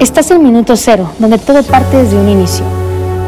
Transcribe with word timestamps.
Estás 0.00 0.30
en 0.30 0.42
Minuto 0.42 0.76
Cero, 0.76 1.10
donde 1.18 1.38
todo 1.38 1.62
parte 1.62 1.96
desde 1.96 2.16
un 2.16 2.28
inicio. 2.28 2.64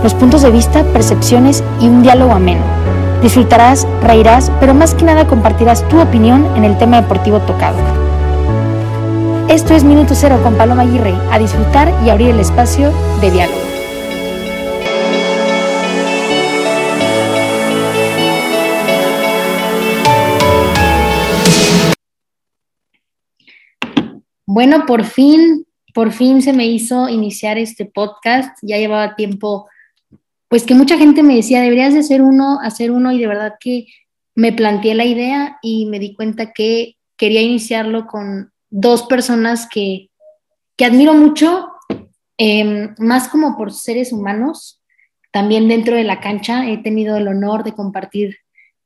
Los 0.02 0.14
puntos 0.14 0.42
de 0.42 0.50
vista, 0.50 0.84
percepciones 0.92 1.62
y 1.80 1.88
un 1.88 2.02
diálogo 2.02 2.32
ameno. 2.32 2.62
Disfrutarás, 3.22 3.86
reirás, 4.02 4.50
pero 4.60 4.72
más 4.72 4.94
que 4.94 5.04
nada 5.04 5.26
compartirás 5.26 5.86
tu 5.88 6.00
opinión 6.00 6.46
en 6.56 6.64
el 6.64 6.78
tema 6.78 7.02
deportivo 7.02 7.40
tocado. 7.40 7.78
Esto 9.48 9.74
es 9.74 9.84
Minuto 9.84 10.14
Cero 10.14 10.38
con 10.42 10.54
Paloma 10.54 10.82
Aguirre, 10.82 11.14
a 11.30 11.38
disfrutar 11.38 11.92
y 12.04 12.10
abrir 12.10 12.30
el 12.30 12.40
espacio 12.40 12.92
de 13.20 13.30
diálogo. 13.30 13.58
Bueno, 24.46 24.84
por 24.86 25.04
fin 25.04 25.64
por 25.94 26.12
fin 26.12 26.42
se 26.42 26.52
me 26.52 26.66
hizo 26.66 27.08
iniciar 27.08 27.58
este 27.58 27.84
podcast. 27.86 28.56
Ya 28.62 28.78
llevaba 28.78 29.16
tiempo, 29.16 29.68
pues 30.48 30.64
que 30.64 30.74
mucha 30.74 30.98
gente 30.98 31.22
me 31.22 31.36
decía, 31.36 31.60
deberías 31.60 31.94
de 31.94 32.00
hacer 32.00 32.22
uno, 32.22 32.60
hacer 32.60 32.90
uno, 32.90 33.12
y 33.12 33.18
de 33.18 33.26
verdad 33.26 33.54
que 33.60 33.86
me 34.34 34.52
planteé 34.52 34.94
la 34.94 35.04
idea 35.04 35.58
y 35.62 35.86
me 35.86 35.98
di 35.98 36.14
cuenta 36.14 36.52
que 36.52 36.96
quería 37.16 37.42
iniciarlo 37.42 38.06
con 38.06 38.52
dos 38.70 39.02
personas 39.04 39.68
que, 39.70 40.10
que 40.76 40.84
admiro 40.84 41.14
mucho, 41.14 41.68
em, 42.38 42.94
más 42.98 43.28
como 43.28 43.56
por 43.56 43.72
seres 43.72 44.12
humanos. 44.12 44.80
También 45.32 45.68
dentro 45.68 45.96
de 45.96 46.04
la 46.04 46.20
cancha 46.20 46.68
he 46.68 46.78
tenido 46.78 47.16
el 47.16 47.28
honor 47.28 47.64
de 47.64 47.72
compartir 47.72 48.38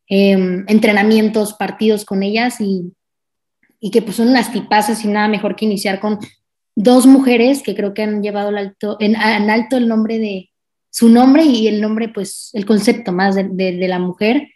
em, 0.09 0.65
entrenamientos, 0.69 1.55
partidos 1.55 2.05
con 2.05 2.23
ellas 2.23 2.61
y, 2.61 2.93
y 3.81 3.91
que 3.91 4.03
pues 4.03 4.17
son 4.17 4.29
unas 4.29 4.53
tipazas 4.53 5.05
y 5.05 5.09
nada 5.09 5.29
mejor 5.29 5.57
que 5.57 5.65
iniciar 5.65 6.01
con 6.01 6.19
dos 6.75 7.07
mujeres 7.07 7.63
que 7.63 7.75
creo 7.75 7.95
que 7.95 8.03
han 8.03 8.23
llevado 8.23 8.57
alto, 8.57 8.97
en, 9.01 9.17
alto 9.17 9.77
el 9.77 9.89
nombre 9.89 10.19
de 10.19 10.51
su 10.91 11.09
nombre 11.09 11.45
y 11.45 11.67
el 11.67 11.81
nombre, 11.81 12.09
pues 12.09 12.51
el 12.53 12.67
concepto 12.67 13.13
más 13.13 13.35
de, 13.35 13.89
la 13.89 13.99
mujer. 13.99 14.49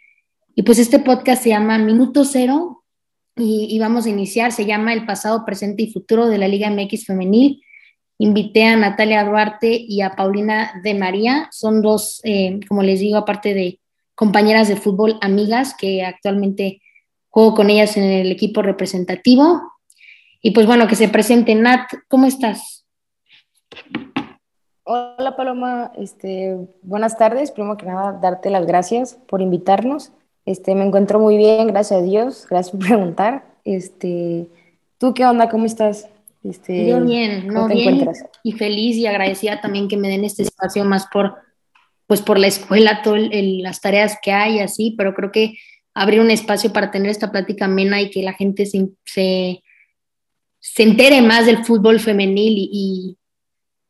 Y 0.55 0.63
pues 0.63 0.79
este 0.79 0.99
podcast 0.99 1.43
se 1.43 1.49
llama 1.49 1.77
Minuto 1.77 2.23
Cero 2.23 2.83
y, 3.35 3.77
vamos 3.79 4.05
a 4.05 4.09
iniciar, 4.09 4.51
se 4.51 4.65
llama 4.65 4.93
El 4.93 5.05
pasado, 5.05 5.45
presente 5.45 5.83
y 5.83 5.91
futuro 5.91 6.27
de 6.27 6.37
la 6.37 6.47
Liga 6.47 6.69
MX 6.69 7.05
femenil. 7.05 7.61
Invité 8.17 8.65
a 8.65 8.75
Natalia 8.75 9.23
Duarte 9.23 9.73
y 9.73 10.01
a 10.01 10.11
Paulina 10.11 10.79
de 10.83 10.93
María, 10.93 11.47
son 11.51 11.81
dos, 11.81 12.19
eh, 12.23 12.59
como 12.67 12.83
les 12.83 12.99
digo, 12.99 13.17
aparte 13.17 13.53
de 13.53 13.79
compañeras 14.15 14.67
de 14.67 14.75
fútbol, 14.75 15.17
amigas 15.21 15.73
que 15.77 16.03
actualmente 16.03 16.81
juego 17.29 17.53
con 17.53 17.69
ellas 17.69 17.95
en 17.95 18.03
el 18.03 18.31
equipo 18.31 18.61
representativo. 18.61 19.61
Y 20.41 20.51
pues 20.51 20.65
bueno, 20.65 20.87
que 20.87 20.95
se 20.95 21.09
presente. 21.09 21.53
Nat, 21.55 21.91
¿cómo 22.07 22.25
estás? 22.25 22.85
Hola 24.83 25.35
Paloma, 25.35 25.91
este, 25.97 26.55
buenas 26.81 27.17
tardes. 27.17 27.51
Primero 27.51 27.77
que 27.77 27.85
nada, 27.85 28.17
darte 28.21 28.49
las 28.49 28.65
gracias 28.65 29.19
por 29.27 29.41
invitarnos. 29.41 30.11
Este, 30.45 30.73
me 30.75 30.85
encuentro 30.85 31.19
muy 31.19 31.37
bien, 31.37 31.67
gracias 31.67 31.99
a 31.99 32.03
Dios. 32.03 32.47
Gracias 32.49 32.71
por 32.71 32.87
preguntar. 32.87 33.43
Este, 33.65 34.47
¿Tú 34.97 35.13
qué 35.13 35.25
onda? 35.25 35.49
¿Cómo 35.49 35.65
estás? 35.65 36.07
Este, 36.43 36.87
Yo 36.87 37.03
bien, 37.03 37.47
no 37.47 37.67
bien 37.67 38.09
y 38.43 38.53
feliz 38.53 38.95
y 38.95 39.07
agradecida 39.07 39.59
también 39.59 39.89
que 39.89 39.97
me 39.97 40.07
den 40.07 40.23
este 40.23 40.43
espacio 40.43 40.85
más 40.85 41.05
por, 41.07 41.35
pues 42.07 42.21
por 42.21 42.39
la 42.39 42.47
escuela, 42.47 43.01
todas 43.03 43.23
las 43.31 43.81
tareas 43.81 44.17
que 44.23 44.31
hay 44.31 44.59
así, 44.59 44.95
pero 44.97 45.13
creo 45.13 45.33
que 45.33 45.55
abrir 45.93 46.21
un 46.21 46.31
espacio 46.31 46.71
para 46.71 46.91
tener 46.91 47.11
esta 47.11 47.29
plática 47.29 47.65
amena 47.65 48.01
y 48.01 48.09
que 48.09 48.23
la 48.23 48.31
gente 48.31 48.65
se, 48.65 48.87
se 49.03 49.61
se 50.59 50.83
entere 50.83 51.21
más 51.21 51.45
del 51.45 51.63
fútbol 51.63 51.99
femenil 51.99 52.69
y, 52.71 53.17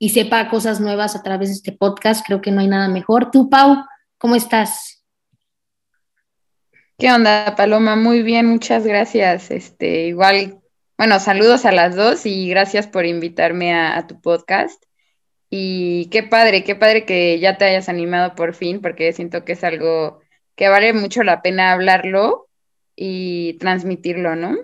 sepa 0.09 0.49
cosas 0.49 0.79
nuevas 0.79 1.15
a 1.15 1.23
través 1.23 1.49
de 1.49 1.55
este 1.55 1.71
podcast. 1.71 2.25
Creo 2.25 2.41
que 2.41 2.51
no 2.51 2.61
hay 2.61 2.67
nada 2.67 2.87
mejor. 2.87 3.31
Tú, 3.31 3.49
Pau, 3.49 3.83
¿cómo 4.17 4.35
estás? 4.35 5.03
¿Qué 6.97 7.11
onda, 7.11 7.55
Paloma? 7.55 7.95
Muy 7.95 8.23
bien, 8.23 8.45
muchas 8.45 8.85
gracias. 8.85 9.51
Este, 9.51 10.07
igual, 10.07 10.59
bueno, 10.97 11.19
saludos 11.19 11.65
a 11.65 11.71
las 11.71 11.95
dos 11.95 12.25
y 12.25 12.49
gracias 12.49 12.87
por 12.87 13.05
invitarme 13.05 13.73
a, 13.73 14.05
tu 14.07 14.21
podcast. 14.21 14.83
Y 15.49 16.07
qué 16.11 16.23
padre, 16.23 16.63
qué 16.63 16.75
padre 16.75 17.05
que 17.05 17.39
ya 17.39 17.57
te 17.57 17.65
hayas 17.65 17.89
animado 17.89 18.35
por 18.35 18.53
fin, 18.53 18.81
porque 18.81 19.11
siento 19.13 19.43
que 19.43 19.53
es 19.53 19.63
algo 19.63 20.21
que 20.55 20.69
vale 20.69 20.93
mucho 20.93 21.23
la 21.23 21.41
pena 21.41 21.71
hablarlo 21.71 22.47
y 22.95 23.57
transmitirlo, 23.59 24.35
¿no? 24.35 24.55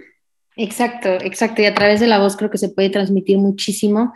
Exacto, 0.56 1.10
exacto. 1.10 1.62
Y 1.62 1.66
a 1.66 1.74
través 1.74 2.00
de 2.00 2.08
la 2.08 2.20
voz 2.20 2.38
creo 2.38 2.50
que 2.50 2.58
se 2.58 2.70
puede 2.70 2.90
transmitir 2.90 3.38
muchísimo. 3.38 4.14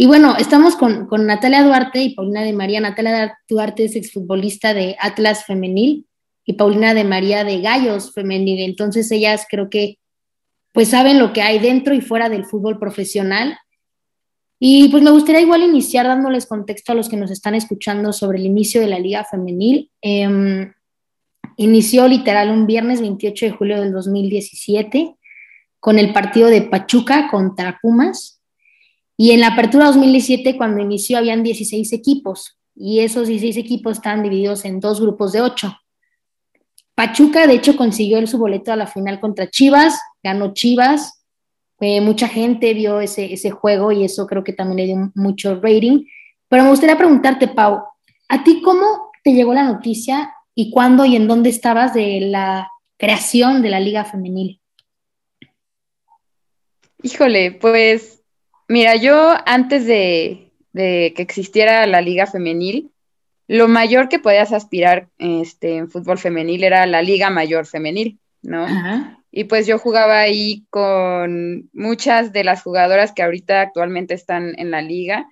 Y 0.00 0.06
bueno, 0.06 0.36
estamos 0.38 0.76
con, 0.76 1.08
Natalia 1.26 1.64
Duarte 1.64 2.02
y 2.02 2.14
Paulina 2.14 2.42
de 2.42 2.52
María. 2.52 2.80
Natalia 2.80 3.36
Duarte 3.48 3.84
es 3.84 3.96
exfutbolista 3.96 4.72
de 4.72 4.96
Atlas 5.00 5.44
Femenil 5.44 6.06
y 6.44 6.52
Paulina 6.52 6.94
de 6.94 7.04
María 7.04 7.44
de 7.44 7.60
Gallos 7.60 8.14
Femenil. 8.14 8.60
Entonces 8.60 9.10
ellas 9.10 9.46
creo 9.50 9.68
que 9.68 9.98
pues 10.72 10.88
saben 10.88 11.18
lo 11.18 11.32
que 11.32 11.42
hay 11.42 11.58
dentro 11.58 11.94
y 11.94 12.00
fuera 12.00 12.28
del 12.28 12.44
fútbol 12.44 12.78
profesional. 12.78 13.58
Y 14.60 14.88
pues 14.88 15.02
me 15.02 15.10
gustaría 15.10 15.40
igual 15.40 15.62
iniciar 15.62 16.06
dándoles 16.06 16.46
contexto 16.46 16.92
a 16.92 16.94
los 16.94 17.08
que 17.08 17.16
nos 17.16 17.30
están 17.30 17.56
escuchando 17.56 18.12
sobre 18.12 18.38
el 18.38 18.46
inicio 18.46 18.80
de 18.80 18.86
la 18.86 19.00
Liga 19.00 19.24
Femenil. 19.24 19.90
Em, 20.00 20.72
inició 21.56 22.06
literal 22.06 22.50
un 22.50 22.66
viernes 22.66 23.00
28 23.00 23.46
de 23.46 23.52
julio 23.52 23.80
del 23.80 23.92
2017 23.92 25.17
con 25.80 25.98
el 25.98 26.12
partido 26.12 26.48
de 26.48 26.62
Pachuca 26.62 27.28
contra 27.30 27.78
Pumas. 27.80 28.40
Y 29.16 29.32
en 29.32 29.40
la 29.40 29.48
apertura 29.48 29.86
2017, 29.86 30.56
cuando 30.56 30.80
inició, 30.80 31.18
habían 31.18 31.42
16 31.42 31.92
equipos 31.92 32.58
y 32.74 33.00
esos 33.00 33.26
16 33.26 33.56
equipos 33.56 33.96
estaban 33.96 34.22
divididos 34.22 34.64
en 34.64 34.80
dos 34.80 35.00
grupos 35.00 35.32
de 35.32 35.40
ocho. 35.40 35.76
Pachuca, 36.94 37.46
de 37.46 37.54
hecho, 37.54 37.76
consiguió 37.76 38.24
su 38.26 38.38
boleto 38.38 38.72
a 38.72 38.76
la 38.76 38.86
final 38.86 39.20
contra 39.20 39.50
Chivas, 39.50 40.00
ganó 40.22 40.52
Chivas. 40.54 41.24
mucha 41.80 42.28
gente 42.28 42.74
vio 42.74 43.00
ese, 43.00 43.32
ese 43.32 43.50
juego 43.50 43.92
y 43.92 44.04
eso 44.04 44.26
creo 44.26 44.42
que 44.42 44.52
también 44.52 44.76
le 44.76 44.86
dio 44.86 45.12
mucho 45.14 45.60
rating. 45.60 46.04
Pero 46.48 46.64
me 46.64 46.70
gustaría 46.70 46.96
preguntarte, 46.96 47.48
Pau, 47.48 47.82
¿a 48.28 48.44
ti 48.44 48.62
cómo 48.62 49.10
te 49.22 49.32
llegó 49.32 49.54
la 49.54 49.64
noticia 49.64 50.32
y 50.54 50.70
cuándo 50.70 51.04
y 51.04 51.14
en 51.14 51.28
dónde 51.28 51.50
estabas 51.50 51.94
de 51.94 52.20
la 52.20 52.68
creación 52.96 53.62
de 53.62 53.70
la 53.70 53.80
Liga 53.80 54.04
Femenil? 54.04 54.60
Híjole, 57.02 57.52
pues 57.52 58.22
mira, 58.66 58.96
yo 58.96 59.34
antes 59.46 59.86
de, 59.86 60.52
que 60.74 61.14
existiera 61.16 61.86
la 61.86 62.00
liga 62.00 62.26
femenil, 62.26 62.92
lo 63.46 63.68
mayor 63.68 64.08
que 64.08 64.18
podías 64.18 64.52
aspirar 64.52 65.08
este, 65.18 65.76
en 65.76 65.90
fútbol 65.90 66.18
femenil 66.18 66.64
era 66.64 66.86
la 66.86 67.02
liga 67.02 67.30
mayor 67.30 67.66
femenil, 67.66 68.18
¿no? 68.42 68.66
Y 69.30 69.44
pues 69.44 69.66
yo 69.66 69.78
jugaba 69.78 70.20
ahí 70.20 70.66
con 70.70 71.68
muchas 71.72 72.32
de 72.32 72.44
las 72.44 72.62
jugadoras 72.62 73.12
que 73.12 73.22
ahorita 73.22 73.60
actualmente 73.60 74.14
están 74.14 74.58
en 74.58 74.70
la 74.70 74.82
liga. 74.82 75.28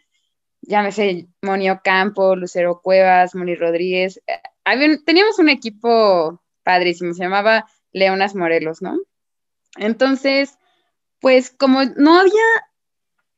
Llámese 0.62 1.28
Moni 1.42 1.70
Ocampo, 1.70 2.36
Lucero 2.36 2.80
Cuevas, 2.82 3.34
Moni 3.34 3.54
Rodríguez. 3.54 4.22
Eh, 4.26 4.98
teníamos 5.04 5.38
un 5.38 5.48
equipo 5.48 6.42
padrísimo, 6.62 7.14
se 7.14 7.22
llamaba 7.22 7.66
Leonas 7.92 8.34
Morelos, 8.34 8.82
¿no? 8.82 8.96
Entonces, 9.78 10.58
pues 11.20 11.50
como 11.50 11.84
no 11.84 12.18
había 12.18 12.44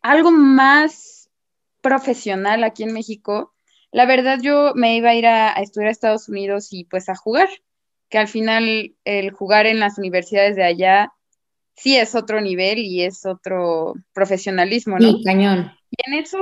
algo 0.03 0.31
más 0.31 1.31
profesional 1.81 2.65
aquí 2.65 2.83
en 2.83 2.93
México, 2.93 3.53
la 3.91 4.07
verdad 4.07 4.39
yo 4.43 4.73
me 4.75 4.97
iba 4.97 5.11
a 5.11 5.15
ir 5.15 5.27
a, 5.27 5.53
estudiar 5.53 5.89
a 5.89 5.93
Estados 5.93 6.29
Unidos 6.29 6.69
y 6.71 6.85
pues 6.85 7.09
a 7.09 7.17
jugar, 7.17 7.49
que 8.09 8.19
al 8.19 8.29
final 8.29 8.95
el 9.05 9.31
jugar 9.33 9.67
en 9.67 9.81
las 9.81 9.99
universidades 9.99 10.57
de 10.57 10.65
allá 10.65 11.13
sí 11.75 11.97
es 11.97 12.15
otro 12.15 12.41
nivel 12.41 12.79
y 12.79 13.03
es 13.03 13.25
otro 13.25 13.95
profesionalismo, 14.13 14.99
¿no? 14.99 15.13
Sí, 15.13 15.23
cañón. 15.25 15.73
Y 15.91 16.11
en 16.11 16.19
eso, 16.19 16.39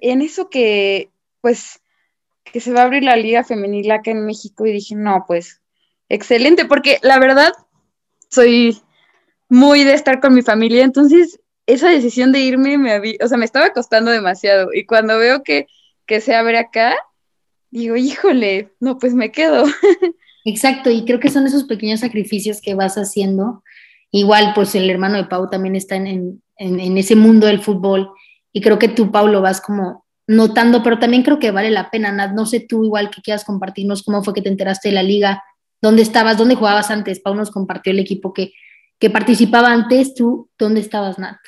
en 0.00 0.22
eso 0.22 0.48
que 0.48 1.10
pues 1.40 1.80
que 2.44 2.60
se 2.60 2.72
va 2.72 2.80
a 2.80 2.84
abrir 2.84 3.04
la 3.04 3.16
liga 3.16 3.44
femenil 3.44 3.90
acá 3.90 4.10
en 4.10 4.26
México 4.26 4.66
y 4.66 4.72
dije, 4.72 4.94
no, 4.94 5.24
pues 5.26 5.60
excelente, 6.08 6.64
porque 6.64 6.98
la 7.02 7.18
verdad 7.18 7.52
soy 8.28 8.80
muy 9.50 9.84
de 9.84 9.92
estar 9.92 10.20
con 10.20 10.32
mi 10.32 10.42
familia, 10.42 10.84
entonces 10.84 11.40
esa 11.66 11.90
decisión 11.90 12.32
de 12.32 12.40
irme 12.40 12.78
me 12.78 13.16
o 13.22 13.28
sea, 13.28 13.36
me 13.36 13.44
estaba 13.44 13.70
costando 13.70 14.10
demasiado 14.10 14.70
y 14.72 14.86
cuando 14.86 15.18
veo 15.18 15.42
que, 15.42 15.66
que 16.06 16.20
se 16.20 16.34
abre 16.34 16.58
acá, 16.58 16.96
digo, 17.70 17.96
híjole, 17.96 18.72
no, 18.80 18.98
pues 18.98 19.14
me 19.14 19.30
quedo. 19.30 19.64
Exacto, 20.44 20.90
y 20.90 21.04
creo 21.04 21.20
que 21.20 21.30
son 21.30 21.46
esos 21.46 21.64
pequeños 21.64 22.00
sacrificios 22.00 22.60
que 22.60 22.74
vas 22.74 22.96
haciendo. 22.96 23.62
Igual, 24.10 24.52
pues 24.54 24.74
el 24.74 24.88
hermano 24.88 25.16
de 25.16 25.24
Pau 25.24 25.50
también 25.50 25.76
está 25.76 25.96
en, 25.96 26.42
en, 26.56 26.98
ese 26.98 27.14
mundo 27.14 27.46
del 27.46 27.60
fútbol 27.60 28.10
y 28.52 28.60
creo 28.60 28.78
que 28.78 28.88
tú, 28.88 29.12
Pau, 29.12 29.28
lo 29.28 29.42
vas 29.42 29.60
como 29.60 30.06
notando, 30.26 30.82
pero 30.82 30.98
también 30.98 31.22
creo 31.22 31.38
que 31.38 31.50
vale 31.50 31.70
la 31.70 31.90
pena, 31.90 32.10
Nat. 32.12 32.32
No 32.32 32.46
sé 32.46 32.60
tú 32.60 32.84
igual 32.84 33.10
que 33.10 33.22
quieras 33.22 33.44
compartirnos 33.44 34.02
cómo 34.02 34.22
fue 34.22 34.34
que 34.34 34.42
te 34.42 34.48
enteraste 34.48 34.88
de 34.88 34.94
la 34.94 35.02
liga, 35.02 35.42
dónde 35.82 36.02
estabas, 36.02 36.38
dónde 36.38 36.54
jugabas 36.54 36.90
antes. 36.90 37.20
Pau 37.20 37.34
nos 37.34 37.50
compartió 37.50 37.92
el 37.92 37.98
equipo 37.98 38.32
que, 38.32 38.52
que 39.00 39.10
participaba 39.10 39.72
antes, 39.72 40.14
¿tú 40.14 40.48
dónde 40.58 40.80
estabas, 40.80 41.18
Nat? 41.18 41.38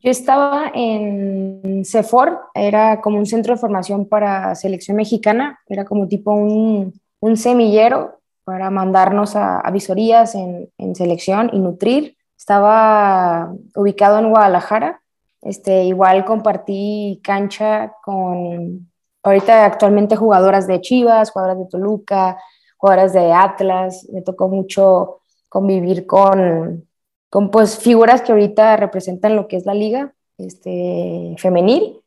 Yo 0.00 0.10
estaba 0.10 0.70
en 0.74 1.82
CEFOR, 1.84 2.38
era 2.54 3.00
como 3.00 3.18
un 3.18 3.26
centro 3.26 3.54
de 3.54 3.60
formación 3.60 4.06
para 4.06 4.54
selección 4.54 4.96
mexicana, 4.96 5.58
era 5.66 5.84
como 5.84 6.06
tipo 6.06 6.32
un, 6.32 6.92
un 7.20 7.36
semillero 7.36 8.20
para 8.44 8.70
mandarnos 8.70 9.34
a, 9.34 9.68
visorías 9.72 10.34
en, 10.34 10.70
en, 10.78 10.94
selección 10.94 11.50
y 11.52 11.58
nutrir. 11.58 12.16
Estaba 12.36 13.52
ubicado 13.74 14.18
en 14.20 14.30
Guadalajara, 14.30 15.00
este, 15.42 15.84
igual 15.84 16.24
compartí 16.24 17.20
cancha 17.24 17.92
con 18.04 18.88
ahorita 19.22 19.64
actualmente 19.64 20.16
jugadoras 20.16 20.66
de 20.66 20.80
Chivas, 20.80 21.30
jugadoras 21.30 21.58
de 21.58 21.66
Toluca, 21.66 22.38
jugadoras 22.78 23.12
de 23.12 23.32
Atlas, 23.32 24.08
me 24.10 24.22
tocó 24.22 24.48
mucho 24.48 25.20
convivir 25.48 26.06
con, 26.06 26.88
con 27.28 27.50
pues 27.50 27.78
figuras 27.78 28.22
que 28.22 28.32
ahorita 28.32 28.76
representan 28.76 29.36
lo 29.36 29.48
que 29.48 29.56
es 29.56 29.66
la 29.66 29.74
liga 29.74 30.14
este, 30.38 31.34
femenil. 31.38 32.00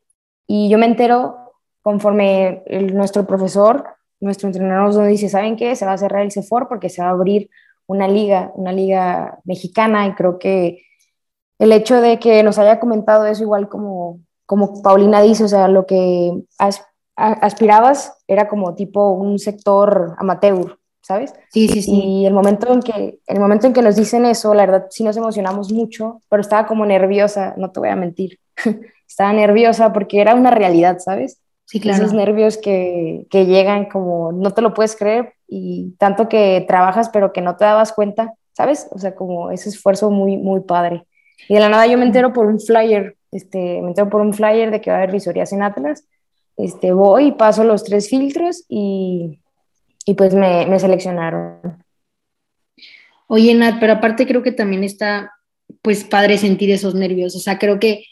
Y 0.46 0.68
yo 0.68 0.78
me 0.78 0.86
entero 0.86 1.36
conforme 1.82 2.62
nuestro 2.92 3.26
profesor, 3.26 3.84
nuestro 4.20 4.48
entrenador 4.48 4.94
nos 4.94 5.08
dice, 5.08 5.28
¿saben 5.28 5.56
qué? 5.56 5.76
Se 5.76 5.84
va 5.86 5.94
a 5.94 5.98
cerrar 5.98 6.22
el 6.22 6.32
CEFOR 6.32 6.68
porque 6.68 6.88
se 6.88 7.02
va 7.02 7.08
a 7.08 7.12
abrir 7.12 7.50
una 7.86 8.08
liga, 8.08 8.52
una 8.54 8.72
liga 8.72 9.40
mexicana 9.44 10.06
y 10.06 10.14
creo 10.14 10.38
que 10.38 10.82
el 11.58 11.72
hecho 11.72 12.00
de 12.00 12.18
que 12.18 12.42
nos 12.42 12.58
haya 12.58 12.80
comentado 12.80 13.26
eso 13.26 13.42
igual 13.42 13.68
como, 13.68 14.20
como 14.46 14.82
Paulina 14.82 15.20
dice, 15.20 15.44
o 15.44 15.48
sea, 15.48 15.68
lo 15.68 15.86
que 15.86 16.32
aspirabas 17.16 18.14
era 18.26 18.48
como 18.48 18.74
tipo 18.74 19.12
un 19.12 19.38
sector 19.38 20.14
amateur, 20.18 20.78
¿sabes? 21.02 21.34
Sí, 21.50 21.68
sí, 21.68 21.82
sí. 21.82 21.92
Y 21.92 22.26
el 22.26 22.32
momento 22.32 22.72
en 22.72 22.80
que, 22.80 23.20
el 23.26 23.40
momento 23.40 23.66
en 23.66 23.72
que 23.72 23.82
nos 23.82 23.96
dicen 23.96 24.24
eso, 24.24 24.54
la 24.54 24.66
verdad 24.66 24.86
sí 24.90 25.04
nos 25.04 25.16
emocionamos 25.16 25.72
mucho, 25.72 26.22
pero 26.28 26.40
estaba 26.40 26.66
como 26.66 26.86
nerviosa, 26.86 27.54
no 27.56 27.70
te 27.70 27.80
voy 27.80 27.90
a 27.90 27.96
mentir. 27.96 28.38
estaba 29.08 29.32
nerviosa 29.32 29.92
porque 29.92 30.20
era 30.20 30.34
una 30.34 30.50
realidad, 30.50 30.98
¿sabes? 30.98 31.40
Sí, 31.66 31.80
claro. 31.80 32.02
Esos 32.02 32.14
nervios 32.14 32.58
que, 32.58 33.26
que 33.30 33.46
llegan 33.46 33.86
como 33.86 34.32
no 34.32 34.50
te 34.52 34.62
lo 34.62 34.74
puedes 34.74 34.96
creer 34.96 35.34
y 35.48 35.94
tanto 35.98 36.28
que 36.28 36.64
trabajas 36.66 37.08
pero 37.08 37.32
que 37.32 37.40
no 37.40 37.56
te 37.56 37.64
dabas 37.64 37.92
cuenta, 37.92 38.34
¿sabes? 38.52 38.88
O 38.90 38.98
sea, 38.98 39.14
como 39.14 39.50
ese 39.50 39.68
esfuerzo 39.68 40.10
muy, 40.10 40.36
muy 40.36 40.60
padre. 40.60 41.06
Y 41.48 41.54
de 41.54 41.60
la 41.60 41.68
nada 41.68 41.86
yo 41.86 41.98
me 41.98 42.04
entero 42.04 42.32
por 42.32 42.46
un 42.46 42.60
flyer, 42.60 43.16
este, 43.30 43.80
me 43.80 43.88
entero 43.88 44.08
por 44.08 44.20
un 44.20 44.32
flyer 44.32 44.70
de 44.70 44.80
que 44.80 44.90
va 44.90 44.96
a 44.96 44.98
haber 45.00 45.12
visorías 45.12 45.52
en 45.52 45.62
Atlas. 45.62 46.04
Este, 46.56 46.92
voy, 46.92 47.32
paso 47.32 47.64
los 47.64 47.84
tres 47.84 48.08
filtros 48.08 48.64
y 48.68 49.42
y 50.04 50.14
pues 50.14 50.34
me, 50.34 50.78
seleccionaron. 50.78 51.84
Oye, 53.26 53.54
Nat, 53.54 53.78
pero 53.80 53.94
aparte 53.94 54.26
creo 54.26 54.42
que 54.42 54.52
también 54.52 54.84
está, 54.84 55.32
pues, 55.80 56.04
padre 56.04 56.38
sentir 56.38 56.70
esos 56.70 56.94
nervios. 56.94 57.34
O 57.36 57.38
sea, 57.38 57.58
creo 57.58 57.78
que 57.78 58.04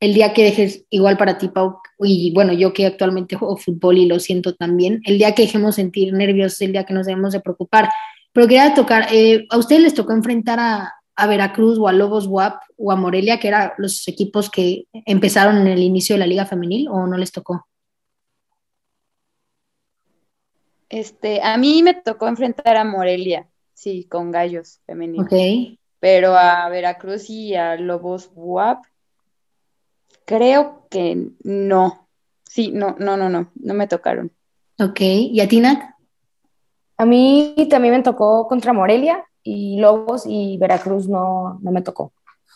el 0.00 0.14
día 0.14 0.32
que 0.32 0.44
dejes, 0.44 0.84
igual 0.90 1.16
para 1.16 1.38
ti, 1.38 1.48
Pau, 1.48 1.78
y 1.98 2.32
bueno, 2.32 2.52
yo 2.52 2.72
que 2.72 2.86
actualmente 2.86 3.36
juego 3.36 3.56
fútbol 3.56 3.98
y 3.98 4.06
lo 4.06 4.20
siento 4.20 4.54
también, 4.54 5.00
el 5.04 5.18
día 5.18 5.34
que 5.34 5.42
dejemos 5.42 5.74
sentir 5.74 6.12
nervios 6.12 6.60
el 6.62 6.72
día 6.72 6.84
que 6.84 6.94
nos 6.94 7.06
debemos 7.06 7.32
de 7.32 7.40
preocupar. 7.40 7.88
Pero 8.32 8.46
quería 8.46 8.74
tocar, 8.74 9.08
eh, 9.12 9.46
¿a 9.50 9.58
ustedes 9.58 9.82
les 9.82 9.94
tocó 9.94 10.12
enfrentar 10.12 10.60
a, 10.60 10.94
a 11.18 11.26
Veracruz 11.26 11.78
o 11.78 11.88
a 11.88 11.92
Lobos 11.92 12.28
WAP 12.28 12.62
o 12.76 12.92
a 12.92 12.96
Morelia, 12.96 13.40
que 13.40 13.48
eran 13.48 13.72
los 13.76 14.06
equipos 14.06 14.48
que 14.48 14.86
empezaron 14.92 15.58
en 15.58 15.66
el 15.66 15.82
inicio 15.82 16.14
de 16.14 16.20
la 16.20 16.26
liga 16.28 16.46
femenil, 16.46 16.86
o 16.88 17.08
no 17.08 17.18
les 17.18 17.32
tocó? 17.32 17.66
Este, 20.88 21.42
a 21.42 21.56
mí 21.58 21.82
me 21.82 21.94
tocó 21.94 22.28
enfrentar 22.28 22.76
a 22.76 22.84
Morelia, 22.84 23.48
sí, 23.74 24.04
con 24.04 24.30
gallos 24.30 24.80
femeninos. 24.86 25.26
Ok. 25.26 25.76
Pero 25.98 26.36
a 26.36 26.68
Veracruz 26.68 27.28
y 27.28 27.56
a 27.56 27.74
Lobos 27.74 28.30
WAP, 28.34 28.84
creo 30.24 30.86
que 30.88 31.30
no. 31.42 32.08
Sí, 32.44 32.70
no, 32.70 32.94
no, 33.00 33.16
no, 33.16 33.28
no, 33.28 33.50
no 33.56 33.74
me 33.74 33.88
tocaron. 33.88 34.30
Ok, 34.78 35.00
¿y 35.00 35.40
a 35.40 35.48
ti, 35.48 35.58
Nat? 35.58 35.82
A 36.96 37.04
mí 37.04 37.66
también 37.68 37.94
me 37.94 38.02
tocó 38.04 38.46
contra 38.46 38.72
Morelia 38.72 39.27
y 39.42 39.78
Lobos 39.80 40.24
y 40.26 40.56
Veracruz 40.58 41.08
no, 41.08 41.58
no 41.62 41.70
me 41.72 41.82
tocó. 41.82 42.12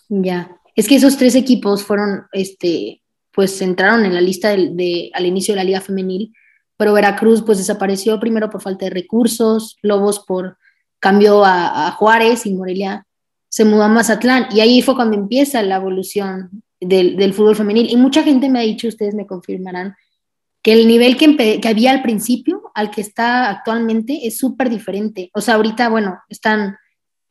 Ya, 0.09 0.57
es 0.75 0.89
que 0.89 0.97
esos 0.97 1.17
tres 1.17 1.35
equipos 1.35 1.85
fueron, 1.85 2.27
este, 2.33 3.03
pues 3.33 3.61
entraron 3.63 4.05
en 4.05 4.15
la 4.15 4.21
lista 4.21 4.51
de, 4.51 5.11
al 5.15 5.27
inicio 5.27 5.55
de 5.55 5.57
la 5.57 5.65
liga 5.65 5.81
femenil 5.81 6.33
pero 6.83 6.95
Veracruz 6.95 7.43
pues 7.43 7.59
desapareció 7.59 8.19
primero 8.19 8.51
por 8.51 8.61
falta 8.61 8.87
de 8.87 8.91
recursos, 8.91 9.77
Lobos 9.83 10.19
por 10.19 10.59
cambió 10.99 11.45
a, 11.45 11.93
Juárez 11.93 12.45
y 12.45 12.55
Morelia 12.55 13.07
se 13.49 13.65
mudó 13.65 13.85
a 13.85 13.89
Mazatlán 13.89 14.47
y 14.51 14.59
ahí 14.63 14.83
fue 14.83 14.97
cuando 14.97 15.17
empieza 15.17 15.63
la 15.63 15.77
evolución 15.77 16.65
del, 16.81 17.33
fútbol 17.35 17.55
femenil 17.55 17.89
y 17.89 17.97
mucha 17.97 18.25
gente 18.25 18.49
me 18.49 18.59
ha 18.59 18.63
dicho, 18.63 18.89
ustedes 18.89 19.15
me 19.15 19.29
confirmarán, 19.29 19.95
que 20.63 20.73
el 20.73 20.87
nivel 20.87 21.17
que, 21.17 21.61
había 21.69 21.91
al 21.91 22.03
principio 22.03 22.71
al 22.75 22.91
que 22.91 23.01
está 23.01 23.51
actualmente 23.51 24.27
es 24.27 24.39
súper 24.39 24.71
diferente. 24.71 25.31
O 25.35 25.41
sea, 25.41 25.55
ahorita, 25.55 25.89
bueno, 25.89 26.21
están 26.29 26.77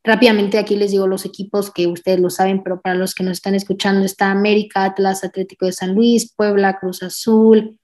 rápidamente 0.04 0.58
aquí 0.58 0.76
les 0.76 0.92
digo 0.92 1.08
los 1.08 1.26
equipos 1.26 1.72
que 1.72 1.88
ustedes 1.88 2.20
lo 2.20 2.30
saben, 2.30 2.62
pero 2.64 2.82
para 2.82 2.96
los 2.96 3.16
que 3.16 3.24
nos 3.24 3.34
están 3.34 3.56
escuchando 3.56 4.04
está 4.06 4.32
América, 4.32 4.84
Atlas, 4.84 5.24
Atlético 5.24 5.66
de 5.66 5.74
San 5.74 5.96
Luis, 5.96 6.34
Puebla, 6.36 6.78
Cruz 6.80 7.04
Azul, 7.04 7.80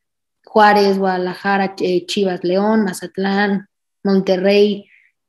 Juárez, 0.45 0.97
Guadalajara, 0.97 1.75
eh, 1.79 2.05
Chivas, 2.05 2.43
León, 2.43 2.83
Mazatlán, 2.83 3.67
Monterrey, 4.03 4.85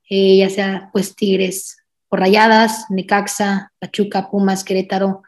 eh, 0.09 0.39
ya 0.39 0.51
sea 0.51 0.91
pues 0.93 1.15
Tigres 1.15 1.77
o 2.09 2.17
Rayadas, 2.17 2.87
Necaxa, 2.91 3.73
Pachuca, 3.79 4.31
Pumas, 4.31 4.65
Querétaro, 4.65 5.23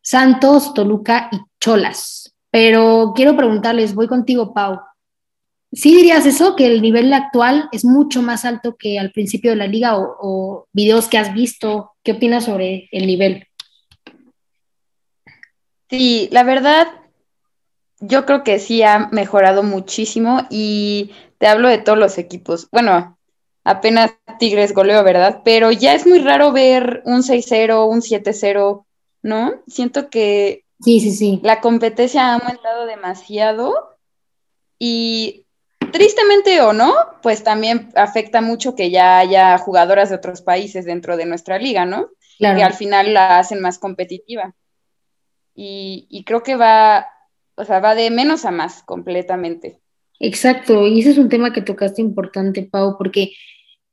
Santos, 0.00 0.74
Toluca 0.74 1.28
y 1.32 1.38
Cholas. 1.60 2.21
Pero 2.52 3.14
quiero 3.16 3.34
preguntarles, 3.34 3.94
voy 3.94 4.06
contigo, 4.06 4.52
Pau. 4.52 4.78
¿Sí 5.72 5.96
dirías 5.96 6.26
eso, 6.26 6.54
que 6.54 6.66
el 6.66 6.82
nivel 6.82 7.10
actual 7.14 7.70
es 7.72 7.82
mucho 7.82 8.20
más 8.20 8.44
alto 8.44 8.76
que 8.76 8.98
al 8.98 9.10
principio 9.10 9.52
de 9.52 9.56
la 9.56 9.66
liga 9.66 9.96
o, 9.96 10.68
videos 10.70 11.08
que 11.08 11.16
has 11.16 11.32
visto? 11.32 11.92
¿Qué 12.02 12.12
opinas 12.12 12.44
sobre 12.44 12.90
el 12.92 13.06
nivel? 13.06 13.46
Sí, 15.88 16.28
la 16.30 16.42
verdad, 16.42 16.88
yo 18.00 18.26
creo 18.26 18.44
que 18.44 18.58
sí 18.58 18.82
ha 18.82 19.08
mejorado 19.12 19.62
muchísimo 19.62 20.46
y 20.50 21.12
te 21.38 21.46
hablo 21.46 21.68
de 21.68 21.78
todos 21.78 21.98
los 21.98 22.18
equipos. 22.18 22.68
Bueno, 22.70 23.18
apenas 23.64 24.12
Tigres 24.38 24.74
goleó, 24.74 25.02
¿verdad? 25.02 25.40
Pero 25.42 25.72
ya 25.72 25.94
es 25.94 26.06
muy 26.06 26.18
raro 26.18 26.52
ver 26.52 27.00
un 27.06 27.22
6-0, 27.22 27.88
un 27.88 28.02
7-0, 28.02 28.84
¿no? 29.22 29.52
Siento 29.66 30.10
que 30.10 30.61
sí, 30.82 31.00
sí, 31.00 31.12
sí. 31.12 31.40
la 31.42 31.60
competencia 31.60 32.26
ha 32.26 32.34
aumentado 32.34 32.86
demasiado 32.86 33.98
y 34.78 35.46
tristemente 35.92 36.60
o 36.60 36.72
no, 36.72 36.94
pues 37.22 37.44
también 37.44 37.90
afecta 37.94 38.40
mucho 38.40 38.74
que 38.74 38.90
ya 38.90 39.18
haya 39.18 39.58
jugadoras 39.58 40.10
de 40.10 40.16
otros 40.16 40.42
países 40.42 40.84
dentro 40.84 41.16
de 41.16 41.26
nuestra 41.26 41.58
liga, 41.58 41.84
¿no? 41.84 42.08
Claro. 42.38 42.56
Que 42.56 42.64
al 42.64 42.74
final 42.74 43.14
la 43.14 43.38
hacen 43.38 43.60
más 43.60 43.78
competitiva. 43.78 44.54
Y, 45.54 46.06
y 46.10 46.24
creo 46.24 46.42
que 46.42 46.56
va, 46.56 47.06
o 47.54 47.64
sea, 47.64 47.80
va 47.80 47.94
de 47.94 48.10
menos 48.10 48.44
a 48.44 48.50
más 48.50 48.82
completamente. 48.82 49.80
Exacto, 50.18 50.86
y 50.86 51.00
ese 51.00 51.10
es 51.10 51.18
un 51.18 51.28
tema 51.28 51.52
que 51.52 51.62
tocaste 51.62 52.00
importante, 52.00 52.62
Pau, 52.62 52.96
porque 52.96 53.32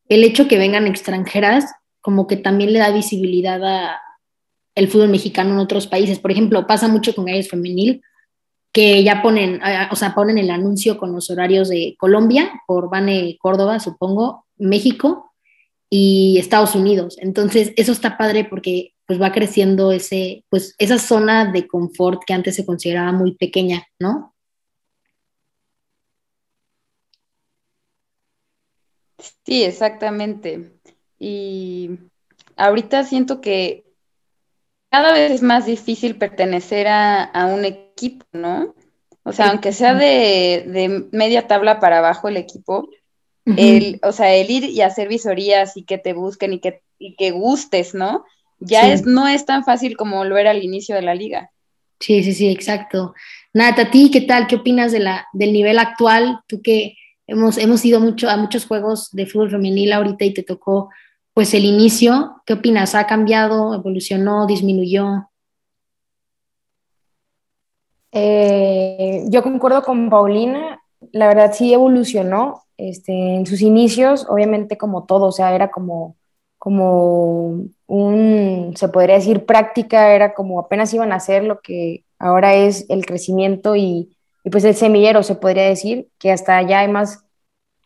el 0.08 0.24
hecho 0.24 0.48
que 0.48 0.58
vengan 0.58 0.88
extranjeras 0.88 1.72
como 2.02 2.28
que 2.28 2.38
también 2.38 2.74
le 2.74 2.80
da 2.80 2.92
visibilidad 2.92 3.64
a 3.64 4.00
el 4.76 4.88
fútbol 4.88 5.10
mexicano 5.10 5.52
en 5.52 5.60
otros 5.60 5.88
países. 5.88 6.20
Por 6.20 6.32
ejemplo, 6.32 6.68
pasa 6.68 6.88
mucho 6.88 7.14
con 7.14 7.26
Gallos 7.26 7.50
Femenil, 7.50 8.02
que 8.72 9.04
ya 9.04 9.22
ponen, 9.22 9.62
o 9.92 9.96
sea, 9.96 10.14
ponen 10.14 10.38
el 10.38 10.52
anuncio 10.52 10.98
con 10.98 11.12
los 11.12 11.30
horarios 11.30 11.70
de 11.70 11.96
Colombia, 11.98 12.62
por 12.68 12.90
Bane 12.90 13.38
Córdoba, 13.40 13.80
supongo, 13.80 14.46
México 14.58 15.32
y 15.90 16.38
Estados 16.38 16.76
Unidos. 16.76 17.18
Entonces, 17.20 17.74
eso 17.76 17.92
está 17.92 18.18
padre 18.18 18.46
porque 18.46 18.94
pues 19.06 19.20
va 19.20 19.32
creciendo 19.32 19.92
ese, 19.92 20.46
pues 20.50 20.76
esa 20.78 21.00
zona 21.00 21.52
de 21.52 21.68
confort 21.68 22.22
que 22.26 22.34
antes 22.34 22.56
se 22.56 22.66
consideraba 22.66 23.12
muy 23.12 23.36
pequeña, 23.36 23.88
¿no? 24.00 24.36
Sí, 29.46 29.64
exactamente. 29.64 30.80
Y 31.18 31.90
ahorita 32.56 33.04
siento 33.04 33.42
que 33.42 33.84
cada 34.90 35.14
vez 35.14 35.32
es 35.32 35.42
más 35.42 35.66
difícil 35.66 36.16
pertenecer 36.16 36.88
a, 36.88 37.50
un 37.54 37.66
equipo, 37.66 38.26
¿no? 38.32 38.74
O 39.24 39.32
sea, 39.32 39.50
aunque 39.50 39.72
sea 39.72 39.94
de, 39.94 41.08
media 41.12 41.48
tabla 41.48 41.80
para 41.80 42.00
abajo 42.00 42.28
el 42.28 42.38
equipo, 42.38 42.90
el, 43.46 44.00
o 44.04 44.12
sea, 44.12 44.34
el 44.36 44.50
ir 44.50 44.66
y 44.66 44.82
hacer 44.82 45.08
visorías 45.08 45.76
y 45.76 45.84
que 45.84 45.98
te 45.98 46.14
busquen 46.14 46.54
y 46.54 46.60
que, 46.60 46.82
y 47.00 47.16
que 47.16 47.32
gustes, 47.32 47.96
¿no? 47.96 48.26
ya 48.60 48.92
es, 48.92 49.06
no 49.06 49.28
es 49.28 49.46
tan 49.46 49.64
fácil 49.64 49.96
como 49.96 50.24
era 50.24 50.52
al 50.52 50.64
inicio 50.64 50.96
de 50.96 51.02
la 51.02 51.16
liga. 51.16 51.52
Sí, 52.00 52.24
sí, 52.24 52.34
sí, 52.34 52.50
exacto. 52.50 53.14
Nata, 53.54 53.84
¿a 53.84 53.92
ti 53.92 54.10
qué 54.12 54.22
tal? 54.22 54.48
¿Qué 54.48 54.58
opinas 54.58 54.92
de 54.92 55.00
la, 55.00 55.28
del 55.34 55.54
nivel 55.54 55.80
actual? 55.80 56.40
Tú 56.48 56.62
que 56.62 56.96
hemos, 57.28 57.58
hemos 57.58 57.84
ido 57.84 58.00
mucho 58.00 58.30
a 58.30 58.38
muchos 58.38 58.66
juegos 58.66 59.10
de 59.12 59.26
fútbol 59.26 59.52
femenil 59.52 59.92
ahorita 59.92 60.26
y 60.26 60.34
te 60.34 60.44
tocó 60.44 60.90
pues 61.34 61.54
el 61.54 61.66
inicio, 61.66 62.42
¿qué 62.46 62.54
opinas? 62.54 62.96
¿Ha 62.96 63.08
cambiado, 63.08 63.74
evolucionó, 63.74 64.46
disminuyó? 64.46 65.30
Eh, 68.12 69.26
yo 69.30 69.44
concuerdo 69.44 69.84
con 69.84 70.10
Paulina, 70.10 70.82
la 71.12 71.28
verdad 71.28 71.54
sí 71.54 71.74
evolucionó. 71.74 72.64
Este, 72.78 73.12
en 73.12 73.46
sus 73.46 73.62
inicios, 73.62 74.26
obviamente 74.30 74.78
como 74.78 75.06
todo, 75.06 75.26
o 75.26 75.32
sea, 75.34 75.54
era 75.54 75.70
como, 75.70 76.16
como 76.58 77.66
un, 77.88 78.74
se 78.78 78.88
podría 78.88 79.16
decir, 79.16 79.46
práctica, 79.46 80.14
era 80.16 80.34
como 80.34 80.62
apenas 80.62 80.94
iban 80.94 81.12
a 81.12 81.16
hacer 81.16 81.44
lo 81.44 81.60
que 81.60 82.06
ahora 82.20 82.56
es 82.56 82.86
el 82.90 83.06
crecimiento 83.06 83.76
y, 83.76 84.16
y 84.46 84.50
pues 84.50 84.64
el 84.64 84.76
semillero, 84.76 85.24
se 85.24 85.36
podría 85.36 85.64
decir, 85.64 86.08
que 86.20 86.32
hasta 86.32 86.56
allá 86.56 86.80
hay 86.80 86.88
más 86.88 87.26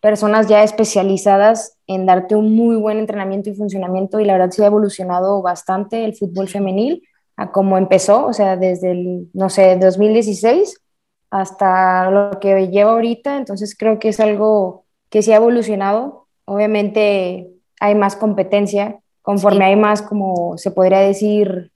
personas 0.04 0.50
ya 0.50 0.64
especializadas 0.64 1.78
en 1.88 2.06
darte 2.06 2.36
un 2.36 2.54
muy 2.54 2.76
buen 2.76 2.98
entrenamiento 2.98 3.50
y 3.50 3.56
funcionamiento 3.56 4.20
y 4.20 4.26
la 4.26 4.34
verdad 4.34 4.50
se 4.50 4.62
ha 4.62 4.68
evolucionado 4.68 5.42
bastante 5.42 6.04
el 6.04 6.14
fútbol 6.14 6.50
femenil 6.50 7.08
a 7.38 7.54
cómo 7.54 7.78
empezó, 7.78 8.26
o 8.26 8.34
sea, 8.34 8.58
desde 8.58 8.92
el, 8.92 9.30
no 9.34 9.50
sé, 9.50 9.78
2016 9.78 10.78
hasta 11.32 12.12
lo 12.12 12.38
que 12.42 12.68
lleva 12.68 12.92
ahorita, 12.92 13.38
entonces 13.38 13.78
creo 13.80 13.98
que 13.98 14.10
es 14.10 14.20
algo 14.20 14.84
que 15.10 15.22
se 15.22 15.32
ha 15.32 15.38
evolucionado. 15.38 16.28
Obviamente 16.44 17.48
hay 17.80 17.96
más 17.96 18.18
competencia, 18.18 19.00
conforme 19.22 19.64
hay 19.64 19.78
más, 19.78 20.02
como 20.02 20.58
se 20.58 20.72
podría 20.72 21.00
decir, 21.00 21.72